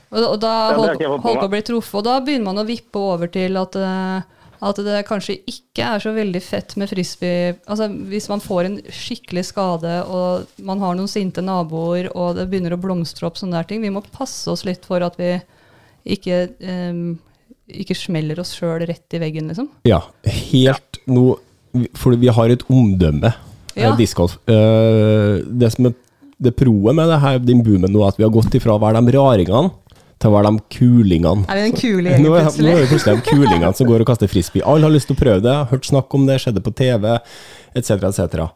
Og, 0.10 0.24
og 0.24 0.36
da 0.42 0.54
holdt 0.80 1.04
på 1.24 1.36
å 1.38 1.52
bli 1.52 1.62
truffet, 1.66 2.00
og 2.02 2.06
da 2.08 2.18
begynner 2.24 2.50
man 2.52 2.64
å 2.64 2.68
vippe 2.68 3.02
over 3.02 3.30
til 3.32 3.58
at, 3.62 3.76
eh, 3.78 4.24
at 4.70 4.82
det 4.86 5.04
kanskje 5.08 5.38
ikke 5.50 5.86
er 5.96 6.04
så 6.04 6.14
veldig 6.16 6.42
fett 6.44 6.76
med 6.82 6.90
frisbee. 6.92 7.54
Altså 7.70 7.88
Hvis 8.10 8.30
man 8.32 8.42
får 8.44 8.68
en 8.70 8.78
skikkelig 8.94 9.46
skade, 9.52 9.96
og 10.10 10.50
man 10.66 10.82
har 10.84 10.98
noen 10.98 11.12
sinte 11.12 11.44
naboer, 11.46 12.10
og 12.16 12.36
det 12.40 12.50
begynner 12.52 12.76
å 12.76 12.82
blomstre 12.82 13.30
opp 13.30 13.40
sånne 13.40 13.60
der 13.60 13.70
ting, 13.70 13.84
vi 13.86 13.94
må 13.94 14.04
passe 14.14 14.50
oss 14.52 14.66
litt 14.68 14.88
for 14.90 15.06
at 15.06 15.20
vi 15.20 15.36
ikke, 16.10 16.42
um, 16.64 17.20
ikke 17.70 17.98
smeller 17.98 18.40
oss 18.42 18.56
sjøl 18.58 18.82
rett 18.90 19.14
i 19.16 19.22
veggen, 19.22 19.52
liksom. 19.52 19.70
Ja, 19.88 20.02
helt 20.26 21.02
nå 21.10 21.36
For 22.02 22.16
vi 22.18 22.32
har 22.34 22.50
et 22.50 22.64
omdømme, 22.66 23.30
Ja. 23.76 23.92
ja. 23.92 23.96
discgolf. 23.96 24.40
Eh, 24.50 25.44
det 25.46 25.70
som 25.76 25.86
er 25.86 25.94
det 26.40 26.56
proet 26.56 26.96
med 26.96 27.12
det 27.12 27.20
her, 27.24 27.40
den 27.44 27.64
boomen 27.66 27.92
nå, 27.92 28.04
at 28.08 28.20
vi 28.20 28.26
har 28.26 28.34
gått 28.34 28.56
ifra 28.56 28.78
å 28.78 28.82
være 28.82 29.02
de 29.04 29.16
raringene 29.18 29.74
til 30.20 30.30
å 30.32 30.36
være 30.36 30.52
de 30.52 30.64
kulingene. 30.76 31.46
Er 31.48 31.60
vi 31.60 31.66
den 31.68 31.76
kule 31.80 32.14
gjengen 32.14 32.26
er, 32.26 32.48
nå 32.60 32.72
er 32.74 32.82
vi 32.82 32.88
plutselig 32.92 33.20
de 33.20 33.28
kulingene 33.28 33.76
som 33.76 33.88
går 33.88 34.04
og 34.04 34.10
kaster 34.10 34.32
frisbee. 34.32 34.64
Alle 34.68 34.88
har 34.88 34.94
lyst 34.94 35.08
til 35.12 35.16
å 35.16 35.20
prøve 35.20 35.44
det, 35.46 35.58
hørt 35.72 35.88
snakk 35.88 36.16
om 36.16 36.26
det, 36.28 36.40
skjedde 36.44 36.64
på 36.64 36.74
TV, 36.76 37.14
etc., 37.80 38.10
etc. 38.10 38.50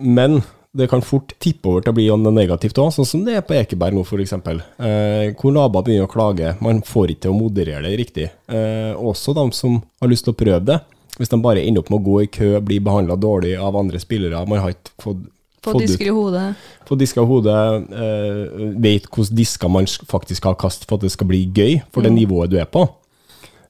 Men 0.00 0.40
det 0.78 0.88
kan 0.90 1.02
fort 1.02 1.32
tippe 1.40 1.70
over 1.70 1.84
til 1.84 1.92
å 1.92 1.96
bli 1.96 2.06
noe 2.12 2.34
negativt 2.34 2.78
òg, 2.80 2.92
sånn 2.94 3.08
som 3.08 3.24
det 3.26 3.38
er 3.38 3.46
på 3.46 3.56
Ekeberg 3.56 3.96
nå, 3.96 4.04
f.eks. 4.04 4.34
Eh, 4.36 5.32
hvor 5.38 5.54
naboer 5.54 5.86
begynner 5.86 6.08
å 6.08 6.12
klage. 6.12 6.52
Man 6.64 6.82
får 6.86 7.14
ikke 7.14 7.26
til 7.26 7.32
å 7.34 7.38
moderere 7.38 7.88
det 7.88 7.96
riktig. 8.00 8.28
Eh, 8.52 8.92
også 8.92 9.34
de 9.36 9.48
som 9.56 9.80
har 10.00 10.12
lyst 10.12 10.28
til 10.28 10.36
å 10.36 10.38
prøve 10.38 10.60
det. 10.68 10.78
Hvis 11.18 11.32
de 11.32 11.40
bare 11.42 11.64
ender 11.64 11.82
opp 11.82 11.90
med 11.90 11.98
å 11.98 12.06
gå 12.06 12.20
i 12.22 12.30
kø, 12.30 12.52
bli 12.62 12.78
behandla 12.84 13.16
dårlig 13.18 13.56
av 13.58 13.76
andre 13.80 13.98
spillere, 14.02 14.44
man 14.46 14.62
har 14.62 14.76
ikke 14.76 14.94
fått 15.02 15.24
Få 15.64 15.74
disker 15.78 16.06
i 16.06 16.14
hodet. 16.14 16.54
få 16.86 16.96
diska 16.98 17.24
hodet, 17.26 17.88
Uh, 17.90 18.74
vet 18.80 19.08
hvordan 19.10 19.36
disker 19.36 19.68
man 19.68 19.86
faktisk 19.86 20.40
skal 20.42 20.54
kaste 20.54 20.86
for 20.86 20.96
at 20.96 21.06
det 21.06 21.10
skal 21.12 21.26
bli 21.26 21.44
gøy 21.46 21.80
for 21.92 22.02
det 22.02 22.12
nivået 22.14 22.50
du 22.50 22.58
er 22.60 22.68
på. 22.70 22.86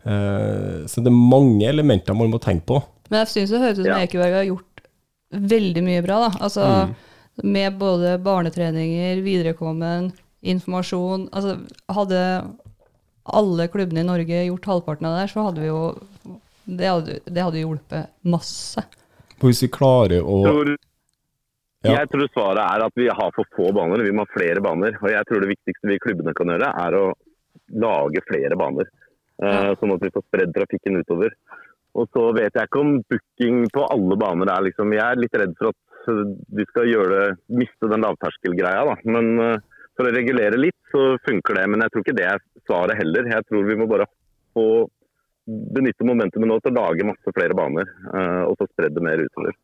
Uh, 0.05 0.85
så 0.87 1.01
det 1.03 1.11
er 1.11 1.16
mange 1.16 1.66
elementer 1.68 2.14
man 2.14 2.31
må 2.31 2.38
tenke 2.38 2.66
på. 2.68 2.83
Men 3.11 3.22
jeg 3.24 3.33
syns 3.33 3.51
det 3.55 3.61
høres 3.62 3.79
ut 3.79 3.85
som 3.85 3.92
Ja. 3.94 4.01
Ekeberg 4.05 4.35
har 4.37 4.44
gjort 4.51 4.83
veldig 5.33 5.83
mye 5.85 6.03
bra. 6.05 6.29
da. 6.29 6.31
Altså, 6.44 6.94
Med 7.42 7.79
både 7.79 8.18
barnetreninger, 8.18 9.20
viderekommen, 9.22 10.12
informasjon. 10.42 11.29
Altså, 11.33 11.59
hadde 11.88 12.22
alle 13.24 13.68
klubbene 13.68 14.01
i 14.01 14.09
Norge 14.09 14.40
gjort 14.48 14.64
halvparten 14.66 15.07
av 15.07 15.14
det 15.14 15.20
der, 15.22 15.33
så 15.33 15.44
hadde 15.46 15.61
vi 15.61 15.68
jo 15.68 15.83
Det 16.68 16.85
hadde, 16.88 17.20
det 17.24 17.42
hadde 17.42 17.61
hjulpet 17.62 18.09
masse. 18.29 18.83
For 19.38 19.48
hvis 19.48 19.62
vi 19.62 19.68
klarer 19.72 20.20
å 20.20 20.42
Ja. 21.87 22.01
Jeg 22.01 22.11
tror 22.11 22.27
svaret 22.33 22.64
er 22.64 22.83
at 22.88 22.97
vi 22.99 23.07
har 23.07 23.35
for 23.37 23.47
få 23.55 23.71
baner. 23.75 24.03
Vi 24.03 24.14
må 24.14 24.25
ha 24.27 24.35
flere 24.35 24.62
baner. 24.64 24.97
Og 24.99 25.11
jeg 25.12 25.27
tror 25.29 25.45
det 25.45 25.53
viktigste 25.53 25.91
vi 25.91 25.99
i 25.99 26.03
klubbene 26.03 26.35
kan 26.35 26.51
gjøre, 26.51 26.71
er 26.75 26.97
å 26.99 27.05
lage 27.85 28.25
flere 28.27 28.59
baner. 28.59 28.91
Eh, 29.38 29.73
sånn 29.79 29.95
at 29.95 30.03
vi 30.03 30.11
får 30.14 30.25
spredd 30.27 30.55
trafikken 30.57 30.99
utover. 30.99 31.37
Og 31.99 32.09
så 32.14 32.25
vet 32.35 32.55
jeg 32.55 32.69
ikke 32.69 32.83
om 32.83 32.97
booking 33.11 33.62
på 33.75 33.85
alle 33.87 34.19
baner 34.21 34.51
er 34.53 34.67
liksom 34.67 34.93
Jeg 34.95 35.05
er 35.05 35.23
litt 35.23 35.38
redd 35.41 35.55
for 35.59 35.71
at 35.71 36.11
eh, 36.11 36.35
vi 36.59 36.67
skal 36.73 36.91
gjøre 36.91 37.14
det, 37.14 37.31
miste 37.62 37.91
den 37.95 38.07
lavterskelgreia, 38.07 38.83
da. 38.91 38.99
Men 39.07 39.31
eh, 39.45 39.64
for 39.99 40.11
å 40.11 40.14
regulere 40.14 40.59
litt, 40.59 40.79
så 40.91 41.14
funker 41.27 41.61
det. 41.61 41.67
Men 41.71 41.87
jeg 41.87 41.95
tror 41.95 42.07
ikke 42.07 42.19
det 42.19 42.29
er 42.33 42.45
svaret 42.67 42.99
heller. 42.99 43.31
Jeg 43.37 43.47
tror 43.47 43.71
vi 43.71 43.79
må 43.79 43.87
bare 43.91 44.11
få 44.57 44.67
benytte 45.47 46.05
momentumet 46.05 46.51
nå 46.51 46.59
til 46.61 46.75
å 46.75 46.83
lage 46.83 47.07
masse 47.07 47.33
flere 47.33 47.55
baner. 47.57 47.88
og 48.45 48.59
så 48.59 48.67
spredd 48.69 48.93
det 48.99 49.05
mer 49.07 49.23
utover. 49.23 49.55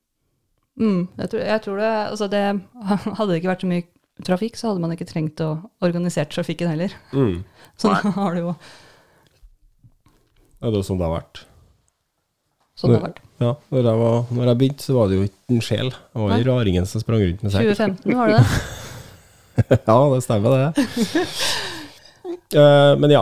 Mm, 0.80 1.04
jeg, 1.20 1.30
tror, 1.30 1.40
jeg 1.46 1.62
tror 1.62 1.76
det, 1.78 1.90
altså 2.10 2.26
det 2.26 2.40
Hadde 3.18 3.28
det 3.30 3.36
ikke 3.38 3.50
vært 3.52 3.62
så 3.62 3.68
mye 3.70 3.84
trafikk, 4.26 4.56
så 4.58 4.70
hadde 4.72 4.82
man 4.82 4.94
ikke 4.94 5.06
trengt 5.06 5.42
å 5.42 5.50
organisere 5.86 6.30
trafikken 6.30 6.70
heller. 6.72 6.94
mm, 7.14 7.36
Så 7.78 7.90
da 7.92 8.12
har 8.16 8.34
det 8.34 8.42
jo 8.44 8.52
ja, 10.62 10.70
Det 10.70 10.72
er 10.72 10.78
jo 10.80 10.86
sånn 10.86 11.00
det 11.00 11.06
har 11.08 11.14
vært. 11.18 11.42
sånn 12.78 12.94
det 12.94 12.98
har 13.00 13.06
vært. 13.08 13.20
Ja, 13.42 13.50
når 13.74 13.88
jeg, 13.90 13.98
var, 14.00 14.18
når 14.30 14.48
jeg 14.50 14.58
begynte, 14.62 14.86
så 14.86 14.94
var 14.96 15.10
det 15.10 15.16
jo 15.18 15.24
ikke 15.26 15.54
en 15.56 15.64
sjel. 15.66 15.90
Det 15.90 16.22
var 16.22 16.34
jo 16.38 16.46
raringen 16.48 16.86
som 16.88 17.02
sprang 17.02 17.20
rundt 17.24 17.42
med 17.44 17.52
sekk. 17.54 17.70
2015 17.74 18.18
var 18.18 18.32
det 18.32 18.38
det. 18.40 18.48
Ja, 19.86 19.96
det 20.10 20.22
stemmer, 20.24 20.50
det. 20.58 20.70
uh, 22.58 22.94
men 22.98 23.12
ja. 23.14 23.20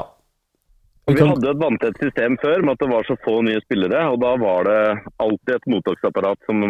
Vi 1.10 1.18
hadde 1.18 1.50
et 1.50 1.58
vanntett 1.58 1.98
system 1.98 2.36
før 2.38 2.62
med 2.62 2.76
at 2.76 2.82
det 2.84 2.90
var 2.92 3.06
så 3.08 3.16
få 3.24 3.40
nye 3.42 3.62
spillere. 3.64 4.04
og 4.12 4.20
Da 4.22 4.36
var 4.38 4.68
det 4.68 4.82
alltid 5.24 5.54
et 5.56 5.66
mottaksapparat 5.72 6.38
som 6.46 6.62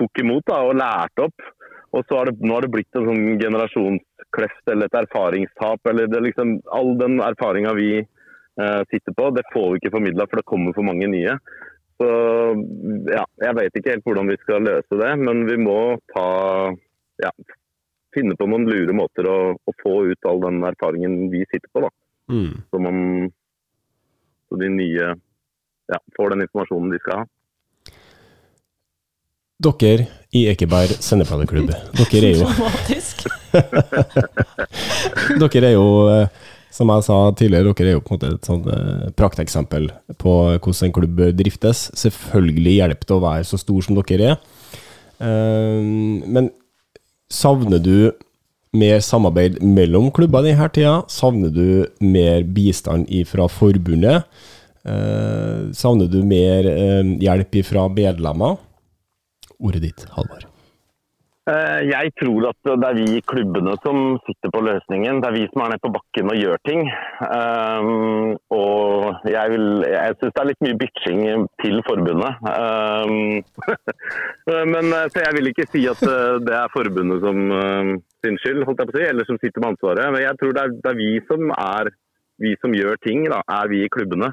tok 0.00 0.22
imot 0.22 0.46
da, 0.48 0.62
og 0.64 0.78
lærte 0.80 1.26
opp. 1.28 1.50
Og 1.94 2.06
så 2.08 2.18
har 2.18 2.30
det, 2.30 2.40
Nå 2.40 2.56
har 2.56 2.64
det 2.64 2.72
blitt 2.72 2.96
en 2.96 3.10
sånn 3.10 3.26
generasjonskløft 3.42 4.72
eller 4.72 4.88
et 4.88 4.98
erfaringstap. 5.04 5.84
eller 5.86 6.08
det 6.08 6.22
liksom, 6.30 6.56
All 6.72 6.96
den 6.98 7.20
erfaringa 7.20 7.74
vi 7.76 7.90
eh, 8.00 8.82
sitter 8.90 9.12
på, 9.12 9.28
det 9.36 9.44
får 9.52 9.68
vi 9.70 9.82
ikke 9.82 9.94
formidla, 9.98 10.26
for 10.30 10.40
det 10.40 10.48
kommer 10.48 10.72
for 10.72 10.88
mange 10.88 11.10
nye. 11.12 11.36
Så 12.00 12.08
ja, 13.12 13.26
Jeg 13.44 13.58
vet 13.60 13.76
ikke 13.76 13.92
helt 13.92 14.08
hvordan 14.08 14.32
vi 14.32 14.40
skal 14.40 14.64
løse 14.64 15.02
det, 15.04 15.12
men 15.20 15.44
vi 15.46 15.60
må 15.60 15.78
ta 16.16 16.28
ja, 17.22 17.30
finne 18.16 18.34
på 18.38 18.48
noen 18.48 18.64
lure 18.66 18.96
måter 18.96 19.28
å, 19.28 19.38
å 19.54 19.76
få 19.84 20.00
ut 20.08 20.26
all 20.26 20.40
den 20.42 20.64
erfaringen 20.66 21.28
vi 21.30 21.44
sitter 21.52 21.68
på. 21.68 21.84
da 21.84 21.92
mm. 22.32 22.52
så 22.70 22.80
man 22.82 23.30
så 24.54 24.60
de 24.60 24.68
nye 24.70 25.06
ja, 25.90 25.98
får 26.16 26.30
den 26.34 26.44
informasjonen 26.46 26.92
de 26.94 27.00
skal 27.02 27.22
ha. 27.22 27.26
Dere 29.64 30.06
i 30.34 30.44
Ekeberg 30.50 30.96
sendepadeklubb, 31.02 31.70
dere 31.98 32.30
er 32.30 32.34
jo 32.36 32.48
Dere 35.40 35.68
er 35.70 35.74
jo, 35.76 35.86
eh, 36.10 36.26
som 36.74 36.90
jeg 36.90 37.06
sa 37.06 37.18
tidligere, 37.38 37.72
dere 37.72 37.92
er 37.92 37.96
jo 37.96 38.02
på 38.04 38.14
en 38.14 38.18
måte 38.18 38.32
et 38.34 38.48
sånn 38.50 38.64
prakteksempel 39.16 39.88
på 40.20 40.34
hvordan 40.58 40.88
en 40.88 40.94
klubb 40.98 41.22
driftes. 41.38 41.86
Selvfølgelig 41.96 42.76
hjelper 42.80 43.08
det 43.08 43.16
å 43.16 43.22
være 43.24 43.48
så 43.48 43.60
stor 43.62 43.86
som 43.86 43.98
dere 44.00 44.34
er. 44.34 44.42
Eh, 45.22 45.80
Men 46.26 46.50
savner 47.30 47.80
du 47.82 48.12
mer 48.74 49.00
samarbeid 49.04 49.60
mellom 49.62 50.10
klubber 50.14 50.44
denne 50.46 50.68
tida? 50.74 50.96
Savner 51.10 51.52
du 51.54 51.66
mer 52.04 52.44
bistand 52.56 53.10
fra 53.30 53.48
forbundet? 53.50 54.24
Eh, 54.84 55.70
Savner 55.72 56.10
du 56.10 56.20
mer 56.26 56.66
eh, 56.68 57.14
hjelp 57.24 57.60
fra 57.64 57.86
medlemmer? 57.88 58.58
Ordet 59.58 59.86
ditt, 59.86 60.06
Halvard. 60.16 60.48
Eh, 61.44 61.80
Jeg 61.90 62.12
tror 62.16 62.46
at 62.48 62.68
det 62.80 62.88
er 62.88 62.94
vi 62.96 63.18
i 63.18 63.24
klubbene 63.28 63.74
som 63.84 64.16
sitter 64.24 64.52
på 64.54 64.62
løsningen. 64.64 65.18
Det 65.20 65.28
er 65.28 65.36
vi 65.36 65.42
som 65.50 65.60
er 65.60 65.74
nede 65.74 65.84
på 65.84 65.92
bakken 65.92 66.30
og 66.32 66.38
gjør 66.40 66.62
ting. 66.64 66.86
Um, 67.20 68.38
og 68.48 69.28
jeg, 69.28 69.50
vil, 69.52 69.66
jeg 69.92 70.16
syns 70.16 70.32
det 70.32 70.42
er 70.42 70.48
litt 70.50 70.64
mye 70.64 70.78
bitching 70.80 71.20
til 71.60 71.76
forbundet. 71.90 72.40
Um, 72.48 73.44
men 74.72 74.88
eh, 74.88 75.10
Så 75.12 75.20
jeg 75.26 75.36
vil 75.36 75.52
ikke 75.52 75.68
si 75.68 75.84
at 75.92 76.00
eh, 76.08 76.40
det 76.48 76.56
er 76.62 76.72
forbundet 76.72 77.20
som 77.26 77.44
eh, 77.60 77.92
sin 78.24 78.40
skyld, 78.40 78.64
holdt 78.64 78.80
jeg 78.80 78.88
på 78.88 78.96
å 78.96 79.00
si, 79.02 79.06
eller 79.10 79.28
som 79.28 79.42
sitter 79.42 79.60
med 79.60 79.74
ansvaret. 79.74 80.08
Men 80.16 80.24
jeg 80.24 80.40
tror 80.40 80.56
det 80.56 80.64
er, 80.64 80.76
det 80.80 80.92
er 80.94 81.00
vi 81.04 81.12
som 81.28 81.54
er 81.58 81.94
vi 82.42 82.56
som 82.64 82.72
gjør 82.74 82.96
ting, 83.04 83.28
da, 83.30 83.44
er 83.60 83.68
vi 83.70 83.84
i 83.84 83.92
klubbene. 83.92 84.32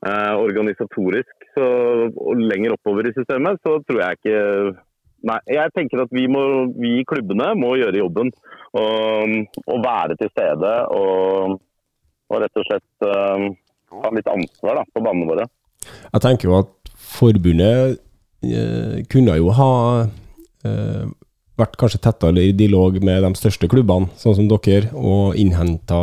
Eh, 0.00 0.34
organisatorisk 0.40 1.50
så, 1.52 1.66
og 2.08 2.38
lenger 2.40 2.72
oppover 2.78 3.04
i 3.04 3.12
systemet, 3.12 3.60
så 3.60 3.82
tror 3.84 4.00
jeg 4.00 4.16
ikke 4.16 4.38
Nei, 5.28 5.38
jeg 5.52 5.72
tenker 5.76 6.04
at 6.04 6.12
vi, 6.14 6.24
må, 6.32 6.42
vi 6.80 7.00
i 7.00 7.06
klubbene 7.08 7.52
må 7.58 7.74
gjøre 7.80 8.00
jobben. 8.00 8.30
Og, 8.78 9.34
og 9.66 9.82
være 9.82 10.14
til 10.20 10.30
stede 10.30 10.74
og, 10.94 11.56
og 12.30 12.38
rett 12.38 12.60
og 12.60 12.66
slett 12.68 13.06
uh, 13.08 13.48
ha 13.98 14.12
litt 14.14 14.30
ansvar 14.30 14.78
da, 14.78 14.84
på 14.94 15.02
banene 15.02 15.26
våre. 15.26 15.48
Jeg 15.80 16.22
tenker 16.22 16.50
jo 16.50 16.58
at 16.60 16.92
forbundet 17.10 17.98
eh, 18.46 19.00
kunne 19.10 19.36
jo 19.40 19.50
ha 19.56 19.72
eh, 20.06 21.04
vært 21.60 21.76
kanskje 21.80 22.00
tettere 22.04 22.44
i 22.46 22.54
dialog 22.56 22.98
med 23.04 23.24
de 23.24 23.30
største 23.38 23.68
klubbene, 23.70 24.10
sånn 24.20 24.36
som 24.38 24.50
dere, 24.50 24.92
og 24.94 25.38
innhenta 25.40 26.00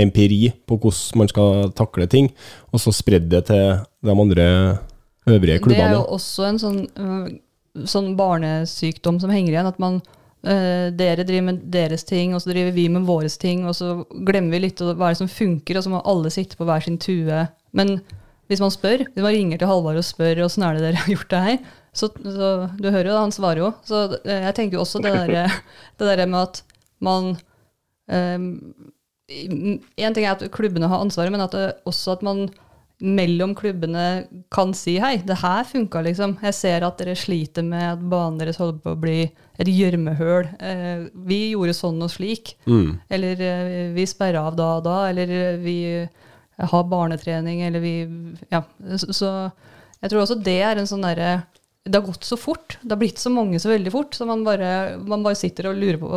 empiri 0.00 0.48
på 0.66 0.78
hvordan 0.82 1.20
man 1.20 1.30
skal 1.30 1.70
takle 1.76 2.08
ting, 2.10 2.30
og 2.72 2.82
så 2.82 2.92
spredd 2.94 3.28
det 3.32 3.44
til 3.50 3.82
de 4.04 4.14
andre 4.14 4.46
øvrige 5.30 5.60
klubbene. 5.64 5.80
Det 5.80 5.90
er 5.90 5.98
jo 5.98 6.06
også 6.16 6.48
en 6.48 6.60
sånn, 6.62 6.80
øh, 6.98 7.26
sånn 7.82 8.14
barnesykdom 8.18 9.18
som 9.22 9.32
henger 9.34 9.54
igjen. 9.54 9.70
At 9.70 9.80
man 9.82 10.00
eh, 10.46 10.90
Dere 10.94 11.26
driver 11.26 11.48
med 11.50 11.62
deres 11.74 12.06
ting, 12.08 12.34
og 12.34 12.42
så 12.42 12.52
driver 12.52 12.74
vi 12.76 12.88
med 12.92 13.06
våre 13.08 13.30
ting, 13.30 13.64
og 13.68 13.76
så 13.78 13.96
glemmer 14.26 14.56
vi 14.56 14.66
litt 14.66 14.82
hva 14.84 15.12
som 15.18 15.30
funker, 15.30 15.78
og 15.78 15.86
så 15.86 15.94
må 15.94 16.02
alle 16.08 16.32
sitte 16.34 16.58
på 16.58 16.68
hver 16.68 16.84
sin 16.84 17.00
tue. 17.02 17.46
Men 17.76 17.96
hvis 18.50 18.62
man 18.62 18.72
spør, 18.72 19.06
hvis 19.08 19.24
man 19.24 19.34
ringer 19.34 19.60
til 19.60 19.70
Halvard 19.70 19.98
og 19.98 20.06
spør 20.06 20.44
åssen 20.44 20.66
er 20.66 20.76
det 20.76 20.84
dere 20.84 21.02
har 21.02 21.14
gjort 21.14 21.32
det 21.32 21.42
her, 21.48 21.58
så, 21.94 22.10
så 22.10 22.50
du 22.76 22.88
hører 22.90 23.12
jo, 23.12 23.18
han 23.22 23.34
svarer 23.34 23.62
jo. 23.62 23.72
Så 23.86 24.04
øh, 24.20 24.38
jeg 24.48 24.54
tenker 24.56 24.78
jo 24.78 24.84
også 24.84 25.02
det 25.02 25.14
derre 25.14 25.48
der 26.18 26.26
med 26.26 26.40
at 26.42 26.62
man 27.02 27.34
Én 29.24 30.12
ting 30.12 30.26
er 30.26 30.34
at 30.34 30.42
klubbene 30.52 30.88
har 30.90 31.00
ansvaret, 31.00 31.32
men 31.32 31.40
at 31.40 31.54
det, 31.56 31.70
også 31.88 32.18
at 32.18 32.22
man 32.26 32.50
mellom 33.02 33.54
klubbene 33.58 34.24
kan 34.54 34.70
si 34.76 34.96
hei, 35.02 35.16
det 35.26 35.40
her 35.40 35.64
funka, 35.66 36.02
liksom. 36.06 36.36
Jeg 36.44 36.56
ser 36.56 36.86
at 36.86 37.00
dere 37.00 37.16
sliter 37.18 37.66
med 37.66 37.84
at 37.88 38.04
banen 38.10 38.38
deres 38.38 38.60
holder 38.62 38.78
på 38.84 38.94
å 38.94 39.00
bli 39.00 39.18
et 39.58 39.70
gjørmehøl. 39.70 40.52
Eh, 40.62 41.06
vi 41.26 41.40
gjorde 41.52 41.74
sånn 41.76 41.98
og 42.04 42.12
slik. 42.14 42.54
Mm. 42.70 43.00
Eller 43.16 43.42
eh, 43.42 43.72
vi 43.96 44.06
sperra 44.08 44.46
av 44.48 44.58
da 44.58 44.68
og 44.78 44.86
da. 44.86 44.98
Eller 45.10 45.34
eh, 45.34 45.58
vi 45.62 45.78
har 46.54 46.86
barnetrening, 46.90 47.64
eller 47.66 47.82
vi 47.82 47.96
Ja. 48.52 48.62
Så, 48.96 49.10
så 49.10 49.34
jeg 50.00 50.12
tror 50.12 50.22
også 50.22 50.38
det 50.44 50.60
er 50.62 50.78
en 50.78 50.88
sånn 50.88 51.04
derre 51.04 51.42
det 51.84 51.98
har 51.98 52.06
gått 52.06 52.24
så 52.24 52.36
fort. 52.40 52.78
Det 52.80 52.94
har 52.94 53.00
blitt 53.00 53.20
så 53.20 53.28
mange 53.28 53.58
så 53.60 53.68
veldig 53.68 53.90
fort. 53.92 54.14
Så 54.16 54.24
man 54.24 54.40
bare, 54.46 54.96
man 55.04 55.24
bare 55.24 55.36
sitter 55.36 55.68
og 55.68 55.76
lurer 55.76 55.98
på 56.00 56.08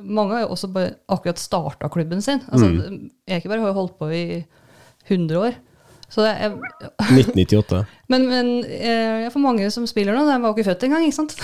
Mange 0.00 0.32
har 0.32 0.46
jo 0.46 0.54
også 0.54 0.70
akkurat 1.12 1.42
starta 1.42 1.90
klubben 1.92 2.24
sin. 2.24 2.40
Altså, 2.48 2.70
Ekeberg 3.28 3.60
har 3.60 3.74
jo 3.74 3.80
holdt 3.82 3.98
på 4.00 4.08
i 4.16 4.22
100 5.10 5.42
år. 5.42 5.58
Så 6.10 6.24
det 6.24 6.30
er, 6.42 6.54
1998. 7.06 7.80
men 8.10 8.24
men 8.26 8.48
eh, 8.66 9.28
for 9.30 9.42
mange 9.44 9.68
som 9.70 9.84
spiller 9.86 10.16
nå, 10.16 10.24
de 10.26 10.38
var 10.42 10.50
jo 10.50 10.56
ikke 10.56 10.66
født 10.66 10.86
engang, 10.88 11.04
ikke 11.06 11.18
sant? 11.20 11.36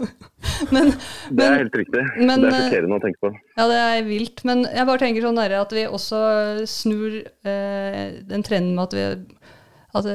men, 0.74 0.92
Det 1.30 1.46
er 1.46 1.58
helt 1.64 1.78
riktig. 1.80 2.04
men, 2.20 2.44
det 2.44 2.52
er 2.52 2.54
eh, 2.54 2.60
sjokkerende 2.68 3.00
å 3.00 3.02
tenke 3.02 3.22
på. 3.24 3.32
ja, 3.34 3.66
det 3.72 3.80
er 3.82 4.06
vilt. 4.06 4.44
Men 4.46 4.62
jeg 4.68 4.88
bare 4.92 5.02
tenker 5.02 5.26
sånn 5.26 5.40
der 5.40 5.56
at 5.58 5.74
vi 5.74 5.88
også 5.90 6.20
snur 6.70 7.18
eh, 7.18 8.04
den 8.30 8.46
trenden 8.46 8.78
med 8.78 8.86
at 8.86 8.96
vi 8.96 9.08
at 9.96 10.06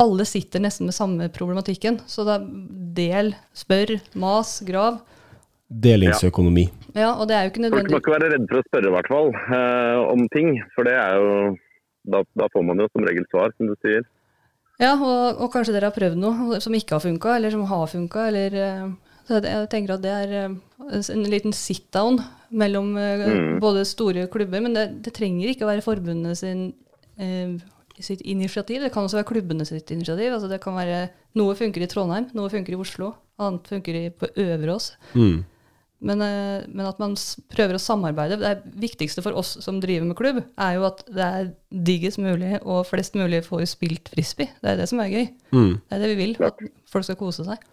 alle 0.00 0.24
sitter 0.24 0.62
nesten 0.64 0.88
med 0.88 0.96
samme 0.96 1.28
problematikken. 1.32 2.00
Så 2.08 2.24
det 2.26 2.36
er 2.38 2.44
del, 2.96 3.32
spør, 3.56 3.98
mas, 4.18 4.58
grav. 4.66 5.02
Delingsøkonomi. 5.70 6.66
Ja, 6.96 7.12
og 7.14 7.28
det 7.30 7.36
er 7.36 7.46
jo 7.46 7.52
ikke 7.52 7.70
Folk 7.70 7.92
må 7.92 8.00
ikke 8.00 8.14
være 8.16 8.30
redd 8.32 8.46
for 8.50 8.58
å 8.58 8.66
spørre, 8.66 8.88
i 8.88 8.94
hvert 8.96 9.10
fall, 9.12 9.28
eh, 9.54 9.98
om 10.10 10.24
ting. 10.34 10.56
For 10.74 10.88
det 10.88 10.96
er 10.98 11.20
jo 11.20 11.34
da, 12.04 12.22
da 12.36 12.48
får 12.52 12.64
man 12.64 12.78
jo 12.80 12.88
som 12.92 13.04
regel 13.04 13.26
svar, 13.30 13.52
som 13.56 13.66
du 13.70 13.74
sier. 13.84 14.04
Ja, 14.80 14.94
og, 14.96 15.40
og 15.44 15.50
kanskje 15.52 15.74
dere 15.76 15.90
har 15.90 15.96
prøvd 15.96 16.16
noe 16.16 16.60
som 16.64 16.72
ikke 16.74 16.96
har 16.96 17.04
funka, 17.04 17.34
eller 17.36 17.52
som 17.52 17.66
har 17.68 17.86
funka, 17.92 18.28
eller 18.30 18.54
eh, 18.56 18.86
jeg 19.30 19.44
jeg 19.44 19.68
tenker 19.70 19.92
at 19.94 20.02
det 20.02 20.10
er 20.14 20.32
eh, 20.40 20.54
en 21.14 21.26
liten 21.30 21.52
sit-down 21.54 22.16
mellom 22.50 22.96
eh, 22.98 23.26
Mm. 23.30 23.58
både 23.62 23.84
store 23.86 24.24
klubber, 24.32 24.62
men 24.64 24.74
det, 24.74 24.86
det 25.04 25.12
trenger 25.14 25.52
ikke 25.52 25.66
å 25.66 25.70
være 25.70 25.84
forbundet 25.84 26.38
sin, 26.40 26.72
eh, 27.20 27.52
sitt 28.00 28.24
initiativ. 28.24 28.80
Det 28.82 28.90
kan 28.94 29.04
også 29.04 29.20
være 29.20 29.28
klubbene 29.28 29.66
sitt 29.68 29.90
initiativ. 29.92 30.32
Altså 30.32 30.48
det 30.50 30.60
kan 30.64 30.74
være 30.80 31.10
Noe 31.38 31.54
funker 31.54 31.84
i 31.84 31.86
Trondheim, 31.86 32.24
noe 32.34 32.50
funker 32.50 32.74
i 32.74 32.80
Oslo, 32.80 33.12
annet 33.38 33.68
funker 33.70 33.94
i, 33.94 34.08
på 34.10 34.26
Øverås. 34.34 34.94
Mm. 35.14 35.44
Men, 36.00 36.22
eh, 36.24 36.64
men 36.72 36.86
at 36.88 37.00
man 37.02 37.14
prøver 37.52 37.76
å 37.76 37.82
samarbeide. 37.82 38.38
Det 38.40 38.52
viktigste 38.80 39.20
for 39.24 39.36
oss 39.36 39.58
som 39.60 39.82
driver 39.82 40.06
med 40.08 40.16
klubb, 40.16 40.38
er 40.56 40.76
jo 40.78 40.86
at 40.88 41.02
det 41.12 41.26
er 41.26 41.50
diggest 41.70 42.20
mulig, 42.22 42.54
og 42.64 42.86
flest 42.88 43.18
mulig 43.20 43.42
får 43.44 43.66
spilt 43.68 44.08
frisbee. 44.12 44.48
Det 44.64 44.72
er 44.72 44.80
det 44.80 44.88
som 44.88 45.02
er 45.04 45.12
gøy. 45.12 45.26
Mm. 45.52 45.74
Det 45.76 45.96
er 45.98 46.04
det 46.04 46.12
vi 46.14 46.20
vil, 46.22 46.36
at 46.48 46.64
folk 46.88 47.04
skal 47.04 47.20
kose 47.20 47.44
seg. 47.44 47.66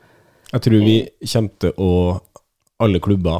Jeg 0.51 0.63
tror 0.63 0.84
vi 0.84 0.97
kommer 1.28 1.61
til 1.63 1.73
å 1.84 1.91
Alle 2.78 2.99
klubber 3.01 3.39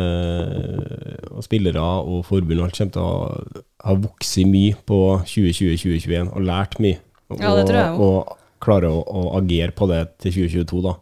eh, 0.00 1.26
og 1.28 1.42
spillere 1.44 1.82
og 1.82 2.22
forbund 2.24 2.62
og 2.62 2.70
alt 2.70 2.78
kommer 2.78 2.94
til 2.94 3.02
å 3.04 3.64
ha 3.84 3.96
vokst 4.00 4.38
mye 4.48 4.78
på 4.88 5.00
2020-2021 5.28 6.30
og 6.32 6.46
lært 6.48 6.78
mye. 6.80 6.96
Og, 7.28 7.42
Ja, 7.42 7.50
det 7.58 7.66
tror 7.68 7.76
jeg 7.76 7.90
jo. 7.92 8.06
og 8.06 8.38
klare 8.64 8.88
å, 8.88 9.02
å 9.04 9.26
agere 9.36 9.74
på 9.76 9.90
det 9.90 10.00
til 10.24 10.32
2022, 10.38 10.80
da. 10.88 10.94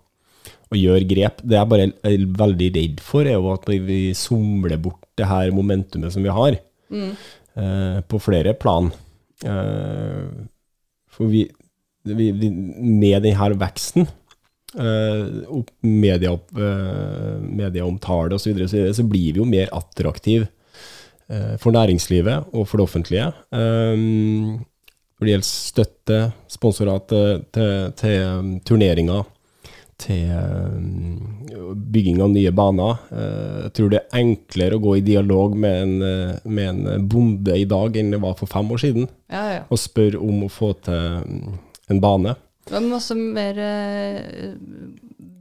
Og 0.72 0.78
gjøre 0.80 1.06
grep. 1.06 1.42
Det 1.46 1.54
jeg 1.58 1.70
bare 1.70 1.88
er 2.02 2.26
veldig 2.40 2.68
redd 2.74 3.02
for, 3.04 3.22
er 3.28 3.36
jo 3.38 3.52
at 3.52 3.68
vi, 3.70 4.00
somler 4.18 4.76
bort 4.82 5.02
det 5.16 5.28
her 5.30 5.52
momentumet 5.54 6.12
som 6.14 6.24
vi 6.26 6.32
har, 6.34 6.58
Mm. 6.90 7.16
eh, 7.58 8.00
på 8.06 8.18
flere 8.22 8.52
plan. 8.54 8.92
Eh, 9.44 10.26
for 11.10 11.26
vi, 11.26 11.48
vi, 12.06 12.30
vi 12.30 12.50
Med 12.50 13.22
denne 13.24 13.56
veksten 13.58 14.06
eh, 14.78 15.24
opp, 15.50 15.70
media, 15.82 16.32
eh, 16.34 17.40
medieomtale 17.42 18.34
osv., 18.36 18.44
så, 18.44 18.52
videre, 18.52 18.68
så, 18.68 18.76
videre, 18.76 18.94
så 18.94 19.06
blir 19.10 19.32
vi 19.32 19.40
jo 19.42 19.48
mer 19.48 19.72
attraktive 19.74 20.46
eh, 21.28 21.56
for 21.58 21.74
næringslivet 21.74 22.52
og 22.54 22.66
for 22.68 22.78
det 22.78 22.86
offentlige. 22.86 23.32
Um, 23.50 24.62
når 25.16 25.24
det 25.26 25.32
gjelder 25.32 25.48
støtte, 25.48 26.18
sponsorat 26.52 27.06
til, 27.08 27.44
til, 27.56 27.92
til 27.96 28.26
um, 28.28 28.50
turneringer, 28.68 29.24
til 30.00 30.30
um, 30.30 31.74
bygging 31.92 32.20
av 32.22 32.32
nye 32.34 32.52
baner. 32.52 32.98
Eh, 33.10 33.60
jeg 33.66 33.72
tror 33.78 33.92
det 33.92 34.00
er 34.02 34.18
enklere 34.20 34.76
å 34.76 34.82
gå 34.84 34.96
i 34.98 35.04
dialog 35.06 35.56
med 35.56 35.76
en, 35.82 35.94
eh, 36.04 36.34
med 36.44 36.68
en 36.68 37.06
bonde 37.08 37.56
i 37.56 37.64
dag 37.68 37.96
enn 37.96 38.12
det 38.12 38.20
var 38.22 38.36
for 38.38 38.50
fem 38.50 38.68
år 38.72 38.82
siden, 38.82 39.08
Ja, 39.32 39.44
ja. 39.54 39.62
og 39.70 39.80
spørre 39.80 40.20
om 40.20 40.44
å 40.44 40.52
få 40.52 40.74
til 40.84 41.22
um, 41.22 41.58
en 41.88 42.02
bane. 42.02 42.36
Det 42.66 42.76
er 42.76 42.88
masse 42.90 43.14
mer 43.16 43.58
eh, 43.62 44.52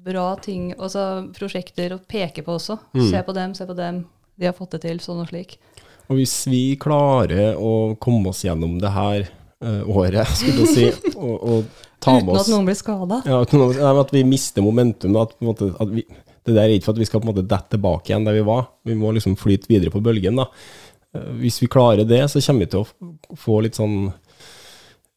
bra 0.06 0.36
ting, 0.42 0.74
altså 0.78 1.26
prosjekter 1.36 1.96
å 1.96 2.02
peke 2.06 2.44
på 2.46 2.56
også. 2.60 2.78
Mm. 2.94 3.08
Se 3.10 3.24
på 3.26 3.34
dem, 3.36 3.56
se 3.58 3.66
på 3.66 3.78
dem. 3.78 4.04
De 4.36 4.46
har 4.50 4.56
fått 4.56 4.76
det 4.76 4.84
til, 4.86 5.00
sånn 5.02 5.24
og 5.24 5.32
slik. 5.32 5.58
Og 6.06 6.20
hvis 6.20 6.36
vi 6.52 6.76
klarer 6.78 7.58
å 7.58 7.96
komme 7.98 8.30
oss 8.30 8.44
gjennom 8.46 8.78
det 8.82 8.92
her 8.94 9.26
eh, 9.26 9.34
året, 9.64 10.28
skulle 10.36 10.66
jeg 10.66 10.74
si, 10.76 10.86
og, 11.16 11.36
og 11.40 11.64
ta 12.04 12.12
Uten 12.20 12.36
at 12.38 12.50
noen 12.52 12.66
blir 12.68 12.76
skada. 12.78 13.22
ja, 13.26 13.40
at 14.02 14.12
vi 14.14 14.24
mister 14.28 14.62
momentum, 14.62 15.16
at, 15.22 15.32
måte, 15.42 15.72
at 15.80 15.90
vi, 15.96 16.04
det 16.46 16.54
der 16.54 16.66
er 16.68 16.74
ikke 16.76 16.86
for 16.92 16.98
at 16.98 17.02
vi 17.02 17.08
skal 17.08 17.22
på 17.24 17.26
en 17.26 17.32
måte 17.34 17.48
dette 17.50 17.70
tilbake 17.74 18.12
igjen 18.12 18.26
der 18.28 18.36
vi 18.38 18.44
var. 18.46 18.64
Vi 18.86 18.94
må 19.00 19.08
liksom 19.16 19.34
flyte 19.40 19.68
videre 19.72 19.90
på 19.94 20.04
bølgen. 20.06 20.36
da. 20.38 20.46
Eh, 21.16 21.32
Hvis 21.42 21.58
vi 21.64 21.68
klarer 21.72 22.06
det, 22.06 22.22
så 22.30 22.38
kommer 22.46 22.62
vi 22.68 22.72
til 22.76 22.84
å 22.84 22.88
få 23.40 23.62
litt 23.66 23.80
sånn 23.80 23.96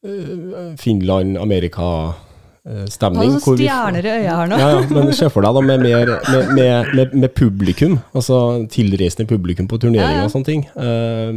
eh, 0.06 0.72
Finland-Amerika-stemning. 0.80 3.32
Altså 3.36 3.56
stjerner 3.58 4.04
i 4.06 4.10
øya 4.22 4.32
her 4.40 4.46
nå. 4.50 4.56
Ja, 4.60 4.68
ja, 4.76 4.80
men 4.94 5.12
se 5.16 5.28
for 5.32 5.40
deg 5.44 5.52
da 5.58 5.62
med, 5.64 5.78
mer, 5.84 6.06
med, 6.30 6.42
med, 6.56 6.74
med, 6.96 7.08
med 7.26 7.30
publikum, 7.36 7.94
altså 8.16 8.36
tilreisende 8.72 9.28
publikum 9.30 9.66
på 9.70 9.76
turneringer 9.82 10.18
Ja, 10.20 10.22
ja. 10.22 10.26
og 10.28 10.32
sånne 10.34 10.48
ting. 10.48 10.62
Eh, 10.78 11.28
eh, 11.28 11.32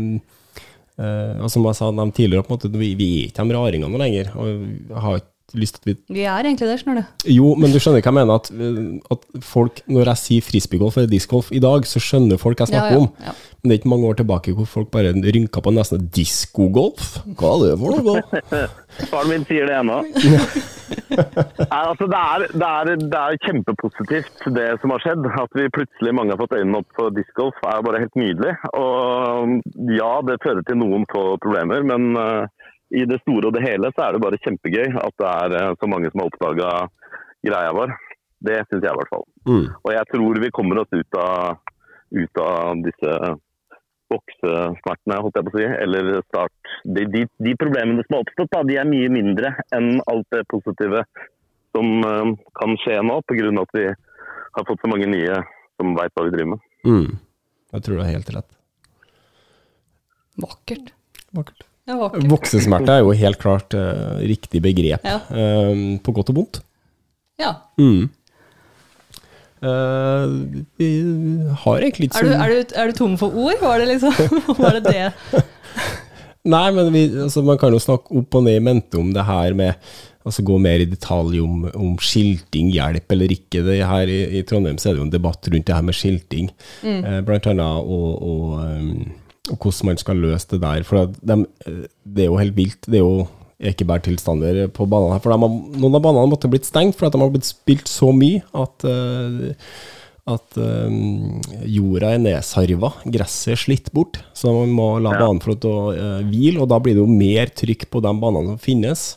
og 1.02 1.52
som 1.52 1.66
jeg 1.66 1.78
sa 1.78 1.90
dem 1.96 2.14
tidligere, 2.16 2.46
på 2.46 2.54
en 2.54 2.60
måte, 2.60 2.72
vi, 2.78 2.94
vi 3.00 3.10
er 3.22 3.30
ikke 3.32 3.48
de 3.48 3.58
raringene 3.58 4.02
lenger. 4.02 4.32
Og 4.38 4.50
vi 4.62 5.00
har 5.06 5.22
ikke 5.22 5.31
lyst 5.60 5.78
til 5.78 5.82
at 5.82 5.90
vi 5.92 6.20
Vi 6.20 6.26
er 6.26 6.46
egentlig 6.46 6.70
det, 6.70 6.80
skjønner 6.82 7.02
du. 7.02 7.30
Jo, 7.34 7.54
men 7.60 7.74
du 7.74 7.80
skjønner 7.80 8.04
hva 8.04 8.12
jeg 8.12 8.18
mener, 8.20 8.42
at, 8.42 8.52
at 9.16 9.44
folk, 9.46 9.82
når 9.92 10.14
jeg 10.14 10.24
sier 10.26 10.46
frisbeegolf 10.46 11.00
eller 11.00 11.12
discgolf 11.12 11.52
i 11.52 11.62
dag, 11.64 11.88
så 11.88 12.02
skjønner 12.04 12.42
folk 12.42 12.60
hva 12.60 12.68
jeg 12.68 12.76
snakker 12.76 12.98
ja, 12.98 13.02
om. 13.04 13.10
ja. 13.26 13.36
Men 13.62 13.70
det 13.70 13.76
er 13.76 13.80
ikke 13.82 13.92
mange 13.92 14.08
år 14.10 14.16
tilbake 14.18 14.54
hvor 14.58 14.66
folk 14.66 14.88
bare 14.94 15.12
rynka 15.14 15.62
på 15.62 15.74
nesten 15.76 16.08
diskogolf. 16.16 17.20
Hva 17.38 17.52
er 17.58 17.66
det 17.68 17.76
for 17.82 18.02
noe? 18.02 18.64
Faren 19.12 19.30
min 19.30 19.46
sier 19.48 19.70
det 19.70 19.76
ennå. 19.78 20.00
Nei, 21.12 21.82
altså 21.82 22.08
det, 22.10 22.20
er, 22.20 22.46
det, 22.52 22.70
er, 22.70 22.90
det 23.04 23.20
er 23.20 23.38
kjempepositivt 23.46 24.48
det 24.58 24.68
som 24.82 24.96
har 24.96 25.04
skjedd. 25.06 25.30
At 25.44 25.54
vi 25.58 25.70
plutselig 25.78 26.16
mange 26.18 26.34
har 26.34 26.42
fått 26.42 26.58
øynene 26.58 26.82
opp 26.82 26.98
for 26.98 27.14
discgolf 27.16 27.62
er 27.70 27.86
bare 27.86 28.02
helt 28.04 28.18
nydelig. 28.20 28.56
Og 28.74 29.94
ja, 29.94 30.12
det 30.28 30.42
fører 30.44 30.66
til 30.66 30.82
noen 30.82 31.06
få 31.14 31.24
problemer, 31.44 31.86
men 31.86 32.18
eh, 32.18 32.61
i 32.92 33.06
det 33.08 33.22
store 33.24 33.50
og 33.50 33.56
det 33.56 33.64
hele 33.64 33.92
så 33.96 34.06
er 34.06 34.16
det 34.16 34.24
bare 34.24 34.40
kjempegøy 34.44 34.98
at 35.00 35.16
det 35.22 35.30
er 35.30 35.58
eh, 35.60 35.76
så 35.80 35.90
mange 35.90 36.12
som 36.12 36.24
har 36.24 36.32
oppdaga 36.32 36.72
greia 37.48 37.76
vår. 37.76 37.94
Det 38.42 38.58
syns 38.68 38.84
jeg 38.84 38.92
i 38.92 39.00
hvert 39.00 39.14
fall. 39.14 39.26
Mm. 39.48 39.66
Og 39.84 39.94
jeg 39.96 40.10
tror 40.12 40.42
vi 40.42 40.52
kommer 40.56 40.82
oss 40.82 40.92
ut 40.94 41.18
av, 41.22 41.62
ut 42.18 42.42
av 42.44 42.84
disse 42.88 43.16
voksesmertene, 44.12 45.20
holdt 45.24 45.40
jeg 45.40 45.48
på 45.48 45.54
å 45.54 45.58
si. 45.60 45.68
Eller 45.86 46.12
start 46.26 46.74
de, 46.84 47.06
de, 47.14 47.26
de 47.48 47.56
problemene 47.62 48.04
som 48.08 48.18
har 48.18 48.26
oppstått, 48.26 48.52
da, 48.52 48.64
de 48.68 48.80
er 48.82 48.90
mye 48.90 49.12
mindre 49.14 49.54
enn 49.78 49.94
alt 50.12 50.28
det 50.34 50.44
positive 50.52 51.06
som 51.72 52.04
uh, 52.04 52.34
kan 52.60 52.76
skje 52.84 52.98
nå, 53.08 53.22
pga. 53.30 53.52
at 53.62 53.76
vi 53.78 53.88
har 53.88 54.68
fått 54.68 54.84
så 54.84 54.92
mange 54.92 55.08
nye 55.08 55.38
som 55.80 55.96
veit 55.96 56.12
hva 56.18 56.28
vi 56.28 56.36
driver 56.36 56.56
med. 56.58 56.70
Mm. 56.84 57.20
Jeg 57.72 57.86
tror 57.86 57.98
du 57.98 58.04
har 58.04 58.12
helt 58.18 58.34
rett. 58.36 58.50
Vakkert. 60.42 60.96
Vakkert. 61.38 61.71
Voksesmerte 61.88 62.94
er 62.94 63.02
jo 63.04 63.12
helt 63.18 63.40
klart 63.42 63.74
uh, 63.74 64.20
riktig 64.22 64.62
begrep, 64.64 65.02
Ja. 65.08 65.18
eh, 65.34 65.98
på 66.04 66.14
godt 66.14 66.30
og 66.30 66.36
vondt. 66.38 66.60
Ja. 67.42 67.56
Mm. 67.82 68.10
Uh, 69.62 70.58
vi 70.82 70.88
har 71.64 71.84
egentlig 71.86 72.08
ikke 72.10 72.18
Er, 72.18 72.26
du, 72.26 72.32
så- 72.34 72.78
er, 72.78 72.82
er 72.82 72.88
du 72.92 72.98
tom 72.98 73.18
for 73.18 73.30
ord? 73.38 73.60
Var 73.62 73.78
det 73.84 73.88
liksom 73.92 74.14
Var 74.62 74.80
det 74.80 74.84
det? 74.90 75.44
Nei, 76.54 76.72
men 76.74 76.88
vi, 76.94 77.04
altså, 77.22 77.44
man 77.46 77.60
kan 77.62 77.70
jo 77.76 77.82
snakke 77.82 78.10
opp 78.18 78.34
og 78.40 78.48
ned 78.48 78.58
i 78.58 78.64
mente 78.66 78.98
om 78.98 79.12
det 79.14 79.26
her 79.28 79.54
med 79.58 79.76
Altså 80.22 80.44
gå 80.46 80.54
mer 80.62 80.78
i 80.84 80.86
detalj 80.86 81.40
om, 81.42 81.64
om 81.74 81.94
skilting 81.98 82.68
hjelp 82.70 83.10
eller 83.16 83.32
ikke. 83.34 83.64
Det 83.66 83.80
her 83.90 84.06
i, 84.06 84.20
I 84.38 84.44
Trondheim 84.46 84.78
så 84.78 84.92
er 84.92 84.94
det 84.94 85.02
jo 85.02 85.06
en 85.08 85.14
debatt 85.16 85.48
rundt 85.50 85.66
det 85.66 85.74
her 85.74 85.82
med 85.88 85.98
skilting, 85.98 86.52
eh, 86.86 87.16
blant 87.26 87.48
annet, 87.50 87.88
og, 87.90 88.22
og, 88.22 88.52
um, 88.62 89.00
hvordan 89.50 89.86
man 89.92 89.98
skal 89.98 90.20
løse 90.22 90.48
det 90.54 90.62
der. 90.62 90.84
For 90.88 91.10
de, 91.22 91.46
eh, 91.66 91.86
det 92.06 92.26
er 92.26 92.30
jo 92.32 92.38
helt 92.42 92.56
vilt. 92.58 92.82
Det 92.86 93.00
er 93.00 93.06
jo 93.06 93.28
Ekeberg-tilstander 93.62 94.68
på 94.74 94.88
banene 94.90 95.14
her. 95.16 95.22
For 95.24 95.34
de 95.34 95.38
har, 95.42 95.56
noen 95.82 95.96
av 95.98 96.02
banene 96.06 96.30
måtte 96.32 96.50
blitt 96.50 96.66
stengt 96.66 96.98
for 96.98 97.08
at 97.08 97.14
de 97.14 97.22
har 97.22 97.30
blitt 97.34 97.46
spilt 97.50 97.90
så 97.90 98.10
mye 98.16 98.42
at, 98.58 98.86
eh, 98.90 99.52
at 100.32 100.58
um, 100.58 101.42
jorda 101.66 102.14
er 102.16 102.22
nedsarva, 102.22 102.92
gresset 103.06 103.54
er 103.56 103.62
slitt 103.62 103.92
bort, 103.94 104.20
så 104.38 104.54
man 104.54 104.70
må 104.74 105.02
la 105.02 105.14
Ja. 105.14 105.26
banen 105.26 105.42
få 105.42 105.52
lov 105.54 105.60
til 105.62 105.72
å 105.72 105.94
eh, 105.94 106.24
hvile, 106.30 106.62
og 106.62 106.70
da 106.70 106.80
blir 106.80 106.94
det 106.98 107.02
jo 107.02 107.08
mer 107.10 107.48
trykk 107.50 107.88
på 107.90 108.02
de 108.06 108.14
banene 108.22 108.54
som 108.54 108.62
finnes, 108.62 109.16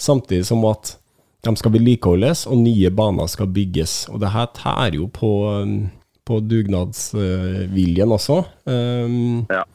samtidig 0.00 0.46
som 0.48 0.64
at 0.64 0.96
de 1.44 1.54
skal 1.56 1.72
vedlikeholdes, 1.72 2.46
og 2.48 2.56
nye 2.60 2.90
baner 2.90 3.28
skal 3.28 3.46
bygges. 3.48 4.08
Og 4.12 4.20
det 4.20 4.32
her 4.32 4.48
tærer 4.56 4.96
jo 4.96 5.06
på, 5.08 5.30
um, 5.62 5.90
på 6.30 6.40
dugnadsviljen 6.46 8.16
også. 8.16 8.40
Um, 8.70 9.44
Ja. 9.50 9.66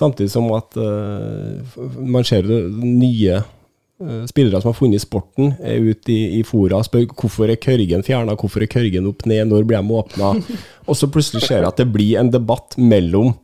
Samtidig 0.00 0.30
som 0.30 0.46
at 0.54 0.76
uh, 0.78 1.58
man 1.98 2.24
ser 2.24 2.46
det 2.46 2.60
nye 2.78 3.40
uh, 3.42 4.22
spillere 4.30 4.60
som 4.62 4.70
har 4.70 4.78
funnet 4.78 5.02
sporten, 5.02 5.50
er 5.58 5.82
ute 5.82 6.14
i, 6.14 6.38
i 6.38 6.42
fora 6.46 6.78
og 6.78 6.86
spør 6.86 7.08
hvorfor 7.10 7.50
er 7.50 7.58
Kørgen 7.60 8.04
fjerna, 8.06 8.36
hvorfor 8.38 8.64
er 8.64 8.70
Kørgen 8.70 9.08
opp 9.10 9.26
ned, 9.28 9.50
når 9.50 9.66
blir 9.68 9.82
de 9.82 9.98
åpna? 10.00 10.30
og 10.88 10.96
så 10.96 11.10
plutselig 11.10 11.42
ser 11.44 11.60
jeg 11.60 11.72
at 11.72 11.82
det 11.82 11.90
blir 11.90 12.20
en 12.22 12.30
debatt 12.32 12.78
mellom 12.78 13.34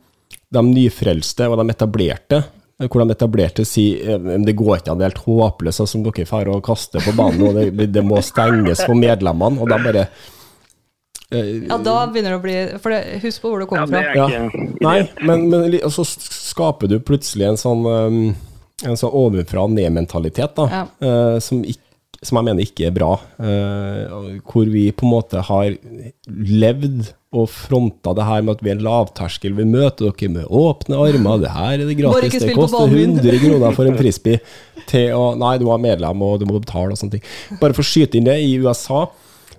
de 0.55 0.63
nyfrelste 0.63 1.49
og 1.51 1.59
de 1.59 1.75
etablerte. 1.75 2.41
Hvor 2.77 3.01
de 3.01 3.13
etablerte 3.15 3.65
sier 3.65 4.15
eh, 4.15 4.33
det 4.45 4.53
går 4.57 4.79
ikke 4.79 4.93
an, 4.93 4.99
det 4.99 5.07
er 5.07 5.13
helt 5.15 5.23
håpløst 5.25 5.81
sånn 5.81 5.89
som 5.89 6.03
dere 6.05 6.27
drar 6.29 6.51
og 6.53 6.65
kaster 6.65 7.01
på 7.01 7.13
banen, 7.17 7.43
og 7.49 7.57
det, 7.57 7.87
det 7.89 8.03
må 8.05 8.21
stenges 8.23 8.83
for 8.85 8.97
medlemmene. 8.97 9.59
Og 9.61 9.69
da 9.71 9.79
bare 9.81 10.07
Ja, 11.27 11.75
da 11.83 11.95
begynner 12.07 12.31
det 12.31 12.37
å 12.39 12.43
bli 12.43 12.53
For 12.79 12.93
det, 12.93 13.17
husk 13.19 13.41
på 13.43 13.49
hvor 13.51 13.63
Ja, 13.65 13.67
kommer 13.67 13.97
er 13.99 14.13
fra. 14.13 14.27
Ja. 14.31 14.45
Nei, 14.85 14.99
men, 15.27 15.49
men 15.51 15.73
og 15.81 15.91
så 15.91 16.05
skaper 16.07 16.87
du 16.87 17.01
plutselig 17.03 17.49
en 17.49 17.59
sånn 17.59 17.83
um, 17.83 18.21
En 18.87 18.95
sånn 18.95 19.11
ovenfra 19.11 19.65
og 19.65 19.73
ned-mentalitet, 19.75 20.53
da. 20.55 20.67
Ja. 20.71 20.81
eh, 21.03 21.39
som, 21.43 21.63
som 22.21 22.39
jeg 22.39 22.45
mener 22.47 22.63
ikke 22.63 22.87
er 22.87 22.95
bra. 22.95 23.09
eh, 23.41 24.39
hvor 24.47 24.69
vi 24.71 24.85
på 24.95 25.07
en 25.07 25.11
måte 25.17 25.41
har 25.49 25.73
levd 26.29 27.09
og 27.37 27.49
fronta 27.51 28.13
det 28.15 28.23
her 28.29 28.45
med 28.45 28.55
at 28.55 28.63
vi 28.63 28.71
er 28.71 28.77
en 28.77 28.85
lavterskel. 28.85 29.57
Vi 29.57 29.65
møter 29.67 30.07
dere 30.07 30.29
med 30.31 30.47
åpne 30.47 31.01
armer. 31.09 31.41
Det 31.43 31.51
her 31.57 31.73
er 31.73 31.83
det 31.89 31.97
gratis. 31.99 32.37
Det 32.39 32.55
koster 32.55 32.85
banen 32.85 33.17
100 33.17 33.41
kroner 33.43 33.75
for 33.75 33.89
en 33.89 33.97
frisbee. 33.99 34.39
Til 34.87 35.11
å 35.17 35.33
Nei, 35.35 35.57
du 35.59 35.67
er 35.73 35.81
medlem, 35.83 36.23
og 36.23 36.39
du 36.39 36.47
må 36.47 36.61
betale 36.61 36.95
og 36.95 37.01
sånne 37.01 37.17
ting. 37.17 37.25
Bare 37.59 37.75
for 37.75 37.83
å 37.83 37.89
skyte 37.89 38.21
inn 38.21 38.29
det, 38.29 38.37
i 38.45 38.55
USA 38.61 39.07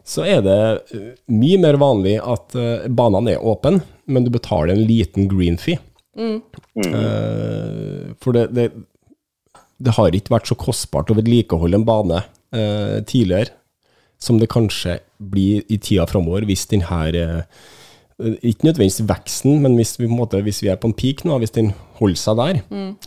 så 0.09 0.25
er 0.25 0.41
det 0.45 0.61
eh, 0.97 1.11
mye 1.37 1.59
mer 1.61 1.77
vanlig 1.81 2.17
at 2.23 2.57
uh, 2.57 2.87
banene 2.89 3.35
er 3.35 3.45
åpne, 3.45 3.83
men 4.09 4.25
du 4.25 4.33
betaler 4.33 4.73
en 4.73 4.87
liten 4.89 5.29
green 5.29 5.59
fee. 5.61 5.77
Eh, 6.19 8.15
for 8.19 8.35
det, 8.35 8.49
det, 8.57 8.71
det 9.79 9.95
har 9.95 10.17
ikke 10.17 10.35
vært 10.35 10.51
så 10.51 10.57
kostbart 10.59 11.13
å 11.13 11.19
vedlikeholde 11.19 11.79
en 11.79 11.87
bane 11.87 12.23
uh, 12.25 12.99
tidligere 13.07 13.55
som 14.19 14.39
det 14.41 14.51
kanskje 14.51 14.99
blir 15.19 15.63
i 15.71 15.79
tida 15.79 16.07
framover 16.11 16.47
hvis 16.49 16.67
denne 16.71 17.03
eh, 17.15 17.43
Ikke 18.19 18.67
nødvendigvis 18.67 19.05
veksten, 19.07 19.61
men 19.63 19.77
hvis 19.79 19.93
vi, 20.01 20.09
på 20.09 20.11
en 20.11 20.19
måte, 20.19 20.41
hvis 20.43 20.59
vi 20.65 20.69
er 20.73 20.79
på 20.81 20.89
en 20.91 20.95
peak 20.99 21.21
nå, 21.23 21.37
hvis 21.39 21.53
den 21.55 21.69
holder 22.01 22.19
seg 22.19 22.41
der, 22.41 22.57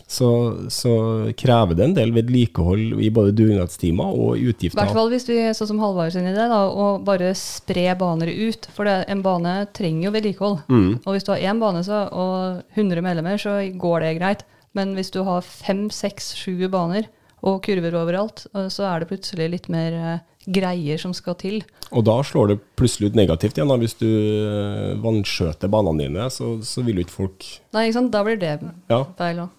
så, 0.08 0.28
så 0.72 0.92
krever 1.36 1.76
det 1.76 1.84
en 1.84 1.96
del 1.98 2.14
vedlikehold 2.16 2.96
i 2.96 3.10
både 3.12 3.34
dugnadstimer 3.36 4.08
og 4.08 4.38
I 4.40 4.46
utgifter. 4.48 4.80
hvert 4.80 4.96
fall 4.96 5.12
hvis 5.12 5.28
vi, 5.28 5.36
sånn 5.56 5.68
som 5.74 5.82
Halvard 5.84 6.14
sin 6.14 6.24
idé, 6.30 6.46
da, 6.48 6.62
å 6.64 6.94
bare 7.04 7.34
spre 7.36 7.90
baner 8.00 8.32
ut. 8.32 8.68
For 8.72 8.88
det, 8.88 9.02
en 9.12 9.20
bane 9.24 9.54
trenger 9.76 10.08
jo 10.08 10.14
vedlikehold. 10.16 10.58
Og 11.04 11.10
hvis 11.12 11.28
du 11.28 11.34
har 11.34 11.44
én 11.44 11.60
bane 11.60 11.84
så, 11.84 12.06
og 12.08 12.64
100 12.80 13.04
medlemmer, 13.04 13.36
så 13.40 13.58
går 13.68 14.06
det 14.06 14.16
greit. 14.16 14.46
Men 14.72 14.94
hvis 14.96 15.12
du 15.12 15.20
har 15.28 15.44
fem, 15.44 15.90
seks, 15.92 16.32
sju 16.40 16.56
baner 16.72 17.10
og 17.44 17.60
kurver 17.66 17.92
overalt, 18.00 18.46
eh, 18.54 18.68
så 18.72 18.86
er 18.88 19.02
det 19.02 19.10
plutselig 19.12 19.48
litt 19.58 19.68
mer 19.72 19.92
eh, 19.92 20.20
greier 20.46 20.98
som 20.98 21.12
skal 21.14 21.36
til. 21.40 21.60
Og 21.92 22.04
da 22.08 22.18
slår 22.26 22.48
det 22.52 22.58
plutselig 22.78 23.10
ut 23.12 23.18
negativt 23.18 23.58
igjen. 23.58 23.68
Da. 23.70 23.76
Hvis 23.80 23.94
du 24.00 24.06
eh, 24.08 24.94
vanskjøter 25.02 25.70
banene 25.72 26.06
dine, 26.06 26.28
så, 26.32 26.54
så 26.64 26.84
vil 26.86 27.00
jo 27.00 27.04
ikke 27.06 27.16
folk 27.18 27.48
Nei, 27.76 27.86
ikke 27.88 27.98
sant? 28.00 28.12
Da 28.14 28.22
blir 28.26 28.40
det 28.40 28.54
Ja. 28.90 29.02
feil 29.18 29.42
òg. 29.44 29.50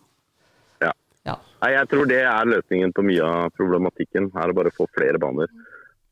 Ja. 0.83 0.91
Ja. 1.29 1.37
Nei, 1.63 1.71
jeg 1.77 1.87
tror 1.93 2.09
det 2.09 2.21
er 2.25 2.49
løsningen 2.49 2.91
på 2.97 3.05
mye 3.07 3.23
av 3.29 3.53
problematikken. 3.57 4.31
Er 4.35 4.51
å 4.51 4.57
bare 4.57 4.73
få 4.75 4.87
flere 4.97 5.21
baner. 5.21 5.47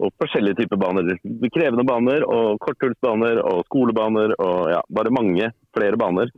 Og 0.02 0.10
forskjellige 0.18 0.64
typer 0.64 0.80
baner. 0.82 1.12
Krevende 1.54 1.84
baner, 1.86 2.24
og 2.26 2.56
korthullsbaner, 2.64 3.38
og 3.46 3.66
skolebaner, 3.68 4.34
og 4.42 4.72
ja, 4.74 4.80
bare 4.90 5.12
mange 5.14 5.52
flere 5.78 6.00
baner. 6.02 6.32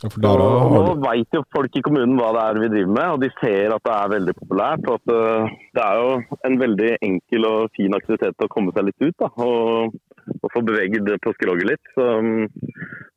For 0.00 0.16
Og 0.16 0.22
der 0.24 0.40
nå 0.40 0.92
veit 1.02 1.36
jo 1.36 1.42
folk 1.52 1.74
i 1.76 1.82
kommunen 1.84 2.16
hva 2.16 2.30
det 2.32 2.44
er 2.46 2.60
vi 2.62 2.70
driver 2.72 2.92
med, 2.96 3.08
og 3.14 3.18
de 3.20 3.28
ser 3.36 3.74
at 3.74 3.84
det 3.84 3.96
er 3.96 4.14
veldig 4.14 4.34
populært. 4.38 4.86
og 4.88 4.96
at 4.96 5.12
øh, 5.12 5.50
Det 5.76 5.82
er 5.84 5.98
jo 6.00 6.38
en 6.48 6.56
veldig 6.62 6.92
enkel 7.08 7.48
og 7.50 7.74
fin 7.76 7.96
aktivitet 7.98 8.46
å 8.46 8.48
komme 8.54 8.72
seg 8.76 8.88
litt 8.88 9.04
ut 9.04 9.18
da, 9.20 9.28
og, 9.44 9.98
og 10.40 10.48
få 10.54 10.64
beveget 10.64 11.12
på 11.26 11.34
skroget 11.36 11.68
litt. 11.68 11.92
Så, 11.92 12.08
mm, 12.24 12.48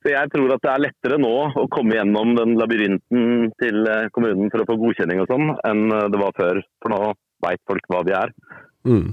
så 0.03 0.11
jeg 0.11 0.33
tror 0.35 0.55
at 0.57 0.67
det 0.67 0.73
er 0.73 0.85
lettere 0.89 1.21
nå 1.23 1.33
å 1.63 1.65
komme 1.71 1.95
gjennom 1.95 2.35
den 2.41 2.55
labyrinten 2.59 3.51
til 3.63 3.83
eh, 3.87 4.11
kommunen 4.11 4.51
for 4.51 4.65
å 4.65 4.69
få 4.73 4.79
godkjenning 4.83 5.23
og 5.23 5.31
sånn, 5.31 5.55
enn 5.63 5.85
eh, 5.87 6.07
det 6.11 6.19
var 6.19 6.35
før. 6.35 6.63
For 6.83 6.91
nå 6.91 7.03
veit 7.47 7.63
folk 7.69 7.91
hva 7.91 8.07
vi 8.07 8.17
er. 8.19 8.39
mm. 8.87 9.11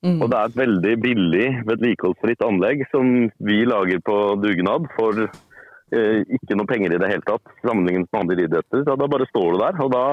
Mm. 0.00 0.22
Og 0.24 0.30
det 0.32 0.36
er 0.38 0.48
et 0.48 0.56
veldig 0.56 0.92
billig 1.02 1.46
vedlikeholdsfritt 1.68 2.40
anlegg 2.46 2.86
som 2.88 3.08
vi 3.44 3.58
lager 3.68 4.00
på 4.00 4.14
dugnad 4.40 4.86
for 4.94 5.26
eh, 5.26 5.34
ikke 5.90 6.56
noe 6.58 6.68
penger 6.70 6.94
i 6.94 7.00
det 7.02 7.08
hele 7.10 7.26
tatt, 7.26 7.52
sammenlignet 7.66 8.08
med 8.12 8.20
andre 8.20 8.44
idretter. 8.46 8.84
Så 8.86 8.96
da 8.98 9.08
bare 9.10 9.26
står 9.30 9.54
du 9.54 9.62
der. 9.62 9.80
og 9.84 9.90
da, 9.94 10.04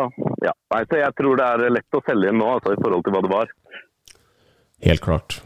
ja. 0.46 0.54
Nei, 0.74 0.84
så 0.90 1.02
Jeg 1.02 1.16
tror 1.20 1.38
det 1.38 1.48
er 1.48 1.76
lett 1.78 1.98
å 1.98 2.04
selge 2.08 2.32
inn 2.32 2.40
nå 2.42 2.48
altså, 2.56 2.74
i 2.74 2.82
forhold 2.82 3.06
til 3.06 3.16
hva 3.16 3.24
det 3.26 3.34
var. 3.34 3.54
Helt 4.88 5.04
klart. 5.06 5.40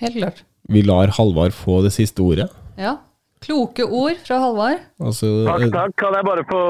Helt 0.00 0.18
klart. 0.18 0.44
Vi 0.70 0.82
lar 0.82 1.12
Halvard 1.18 1.54
få 1.54 1.82
det 1.84 1.92
siste 1.94 2.22
ordet. 2.24 2.48
Ja. 2.80 2.96
Kloke 3.44 3.84
ord 3.84 4.20
fra 4.24 4.38
Halvard. 4.40 4.84
Altså, 5.04 5.28
Takk, 5.46 5.64
takk. 5.74 5.94
Kan 6.00 6.16
jeg 6.16 6.26
bare 6.26 6.44
få 6.48 6.60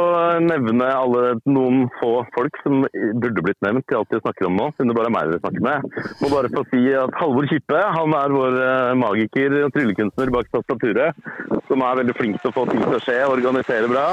nevne 0.45 0.89
alle, 0.91 1.23
noen 1.47 1.85
få 2.01 2.13
folk 2.35 2.59
som 2.65 2.83
burde 3.23 3.45
blitt 3.47 3.61
nevnt 3.65 3.87
til 3.91 4.01
alt 4.01 4.11
vi 4.15 4.21
snakker 4.23 4.49
om 4.49 4.59
nå, 4.59 4.69
siden 4.75 4.91
det 4.91 4.99
bare 4.99 5.11
er 5.11 5.15
meg 5.15 5.31
dere 5.31 5.43
snakker 5.45 5.67
med. 5.69 6.01
Må 6.23 6.33
bare 6.35 6.53
få 6.55 6.65
si 6.73 6.83
at 6.99 7.15
Halvor 7.21 7.49
Kippe 7.51 7.85
han 7.99 8.17
er 8.19 8.35
vår 8.35 8.59
eh, 8.67 8.93
magiker 9.01 9.59
og 9.63 9.73
tryllekunstner 9.77 10.35
bak 10.35 10.51
tastaturet, 10.55 11.25
som 11.71 11.87
er 11.87 12.03
veldig 12.03 12.19
flink 12.19 12.41
til 12.43 12.51
å 12.51 12.57
få 12.59 12.67
ting 12.71 12.83
til 12.85 12.99
å 12.99 13.03
skje 13.05 13.21
organisere 13.31 13.91
bra. 13.91 14.09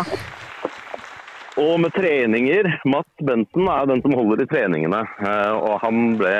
Og 1.60 1.74
med 1.84 1.92
treninger, 1.98 2.68
Mats 2.88 3.26
Benten 3.28 3.68
er 3.68 3.90
den 3.90 4.00
som 4.06 4.14
holder 4.16 4.46
i 4.46 4.50
treningene, 4.50 5.02
eh, 5.20 5.56
og 5.58 5.82
han 5.84 6.14
ble 6.22 6.36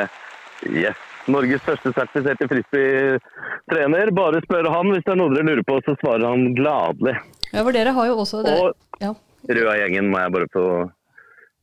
yes, 0.72 1.00
Norges 1.30 1.62
første 1.66 1.92
sertifiserte 1.94 2.48
frisbee-trener. 2.50 4.12
Bare 4.18 4.42
spør 4.46 4.70
han 4.74 4.90
hvis 4.94 5.04
det 5.06 5.14
er 5.14 5.20
noe 5.20 5.34
dere 5.34 5.48
lurer 5.50 5.66
på, 5.68 5.78
så 5.86 5.96
svarer 6.02 6.26
han 6.30 6.56
gladelig. 6.58 7.18
Ja, 7.52 7.62
for 7.62 7.76
dere 7.76 7.94
har 7.98 8.10
jo 8.10 8.18
også 8.24 8.42
det. 8.48 8.58
Og 8.58 8.74
Ja. 9.04 9.14
Røa-gjengen 9.50 10.10
må 10.12 10.20
jeg 10.22 10.34
bare 10.36 10.48
få, 10.54 10.66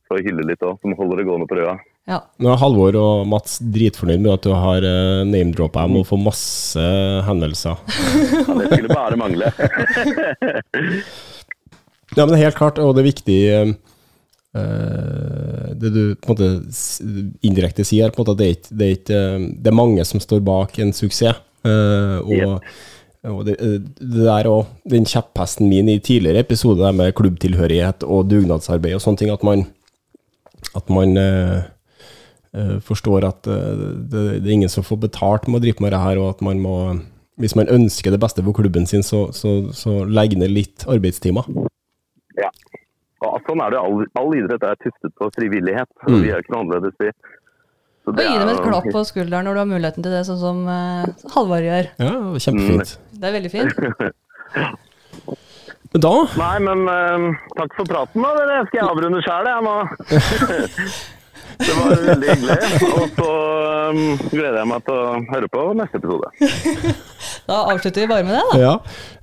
få 0.09 0.17
hylle 0.19 0.43
litt 0.49 0.63
òg, 0.67 0.75
som 0.83 0.95
holder 0.99 1.21
det 1.21 1.27
gående 1.29 1.47
på 1.47 1.55
Røa. 1.59 1.77
ja. 2.11 2.19
Nå 2.39 2.51
er 2.51 2.59
Halvor 2.59 2.95
og 2.99 3.27
Mats 3.31 3.59
dritfornøyd 3.63 4.19
med 4.19 4.33
at 4.33 4.43
du 4.43 4.51
har 4.51 4.83
uh, 4.83 5.23
name-droppa 5.27 5.85
dem 5.87 6.01
og 6.01 6.07
får 6.09 6.21
masse 6.23 6.85
hendelser. 7.29 7.79
Ja, 7.79 8.57
det 8.59 8.71
skulle 8.73 8.95
bare 8.95 9.19
mangle. 9.19 9.51
Ja, 12.17 12.25
men 12.25 12.33
det 12.33 12.39
er 12.39 12.47
helt 12.47 12.57
klart, 12.57 12.79
og 12.81 12.95
det 12.97 13.03
er 13.03 13.05
viktig 13.05 13.37
eh, 13.53 13.69
eh, 13.69 13.75
Det 14.49 15.89
du 15.93 16.15
på 16.17 16.31
en 16.31 16.33
måte 16.33 16.47
indirekte 17.45 17.83
sier, 17.85 18.09
på 18.09 18.17
en 18.17 18.25
måte, 18.25 18.37
det 18.39 18.47
er, 18.47 18.55
ikke, 18.55 18.71
det, 18.71 18.85
er 18.85 18.95
ikke, 18.95 19.19
eh, 19.19 19.43
det 19.61 19.69
er 19.69 19.77
mange 19.77 20.05
som 20.09 20.23
står 20.23 20.41
bak 20.45 20.79
en 20.81 20.95
suksess. 20.95 21.43
eh, 21.67 22.17
og 22.23 22.63
og 23.27 23.41
det, 23.45 23.57
eh, 23.59 23.79
det 23.99 24.23
der 24.23 24.47
òg, 24.47 24.69
den 24.87 25.07
kjepphesten 25.07 25.67
min 25.67 25.89
i 25.91 25.99
tidligere 25.99 26.39
episode, 26.45 26.79
der 26.79 26.95
med 26.95 27.15
klubbtilhørighet 27.17 28.05
og 28.07 28.29
dugnadsarbeid 28.31 28.95
og 28.95 29.03
sånne 29.03 29.19
ting, 29.19 29.31
at 29.33 29.43
man, 29.43 29.65
at 30.75 30.89
man 30.89 31.17
uh, 31.19 31.59
eh, 32.55 32.77
forstår 32.79 33.27
at 33.27 33.47
eh, 33.47 33.81
det, 34.07 34.23
det 34.39 34.47
er 34.47 34.55
ingen 34.55 34.71
som 34.71 34.87
får 34.87 35.01
betalt 35.09 35.47
med 35.47 35.59
å 35.59 35.63
drive 35.65 35.83
med 35.83 35.91
det 35.91 35.99
her, 35.99 36.21
og 36.21 36.37
at 36.37 36.45
man 36.45 36.63
må 36.63 36.75
hvis 37.39 37.55
man 37.55 37.71
ønsker 37.71 38.11
det 38.11 38.19
beste 38.19 38.43
for 38.43 38.55
klubben 38.55 38.87
sin, 38.87 39.03
så, 39.03 39.29
så, 39.31 39.71
så 39.71 40.01
legg 40.03 40.33
ned 40.35 40.51
litt 40.51 40.83
arbeidstimer. 40.91 41.45
Ja. 42.35 42.49
Og 43.27 43.43
sånn 43.47 43.61
er 43.65 43.73
det. 43.73 43.81
All, 43.81 44.05
all 44.19 44.31
idrett 44.37 44.63
er 44.63 44.79
tuftet 44.79 45.13
på 45.19 45.29
frivillighet. 45.35 45.89
Mm. 46.07 46.21
Vi 46.23 46.31
er 46.31 46.43
ikke 46.43 46.55
noe 46.55 46.63
annerledes, 46.65 46.95
vi. 47.01 47.11
Så 48.05 48.13
Og 48.13 48.21
gi 48.23 48.37
dem 48.39 48.51
et 48.53 48.61
klapp 48.63 48.87
på 48.93 49.03
skulderen 49.05 49.45
når 49.49 49.57
du 49.57 49.61
har 49.61 49.69
muligheten 49.69 50.05
til 50.05 50.15
det, 50.15 50.23
sånn 50.29 50.39
som 50.41 50.61
uh, 50.69 51.31
Halvard 51.35 51.67
gjør. 51.67 51.91
Ja, 51.99 52.13
kjempefint. 52.45 52.95
Det 53.19 53.29
er 53.29 53.35
veldig 53.35 53.51
fint. 53.53 53.73
Men 55.89 56.03
da 56.05 56.11
Nei, 56.37 56.55
men 56.61 56.83
uh, 56.85 57.45
takk 57.57 57.71
for 57.73 57.89
praten, 57.89 58.21
da. 58.21 58.33
Dere. 58.37 58.59
Skal 58.67 58.77
jeg 58.77 58.89
avrunde 58.91 59.21
sjæl, 59.25 59.47
jeg 59.49 59.65
nå? 59.65 59.77
det 61.59 61.75
var 61.75 62.03
veldig 62.07 62.29
hyggelig. 62.29 62.57
Og 62.89 63.09
så 63.19 63.29
um, 63.89 64.01
gleder 64.31 64.57
jeg 64.61 64.69
meg 64.71 64.83
til 64.87 64.95
å 64.95 65.19
høre 65.33 65.49
på 65.55 65.65
neste 65.79 66.01
episode. 66.01 66.31
Da 67.49 67.63
avslutter 67.71 68.03
vi 68.03 68.07
bare 68.11 68.23
med 68.27 68.35
det, 68.37 68.41
da. 68.51 68.57
Ja. 68.61 68.73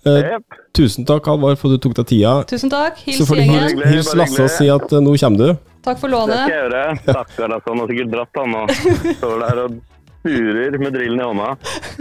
Eh, 0.02 0.32
Yep. 0.34 0.56
tusen 0.74 1.04
takk, 1.06 1.28
Alvar, 1.30 1.54
for 1.60 1.70
du 1.70 1.78
tok 1.82 1.94
deg 2.00 2.08
tida. 2.10 2.32
Tusen 2.50 2.70
takk. 2.72 2.98
Hils 3.06 3.20
Så 3.20 3.26
får 3.28 3.38
du 3.38 3.42
hils, 3.46 3.70
gjengen. 3.70 3.84
hils 3.92 4.08
Lasse 4.18 4.40
og 4.42 4.50
si 4.50 4.66
at 4.72 4.86
uh, 4.92 4.98
nå 5.04 5.12
kommer 5.22 5.38
du. 5.38 5.68
Takk 5.86 6.00
for 6.02 6.10
Det 6.10 6.18
skal 6.18 6.32
lånet. 6.32 6.50
jeg 6.50 6.56
gjøre. 6.58 6.80
Stakkar, 7.04 7.54
altså. 7.54 7.68
Han 7.70 7.82
har 7.84 7.92
sikkert 7.92 8.10
dratt, 8.16 8.40
han 8.40 8.56
og 8.58 8.72
står 9.20 9.36
der 9.44 9.60
og 9.62 9.76
surer 10.26 10.78
med 10.82 10.96
drillen 10.98 11.22
i 11.22 11.28
hånda. 11.28 11.52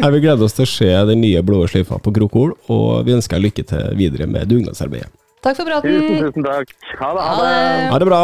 Jeg 0.02 0.16
vil 0.16 0.24
glede 0.26 0.48
oss 0.50 0.58
til 0.58 0.66
å 0.66 0.72
se 0.74 0.90
den 1.12 1.22
nye 1.22 1.44
blå 1.46 1.62
sløyfa 1.70 2.02
på 2.02 2.16
Krokol, 2.18 2.56
og 2.74 3.06
vi 3.06 3.14
ønsker 3.20 3.38
deg 3.38 3.46
lykke 3.52 3.68
til 3.70 3.94
videre 4.02 4.26
med 4.32 4.50
dugnadsarbeidet. 4.50 5.12
Takk 5.46 5.60
for 5.62 5.70
praten. 5.70 6.10
tusen 6.26 6.48
takk. 6.50 6.74
Ha 7.04 7.12
det. 7.14 7.28
Ha 7.30 7.38
det. 7.46 7.54
Ha 7.94 8.02
det 8.02 8.10
bra! 8.10 8.24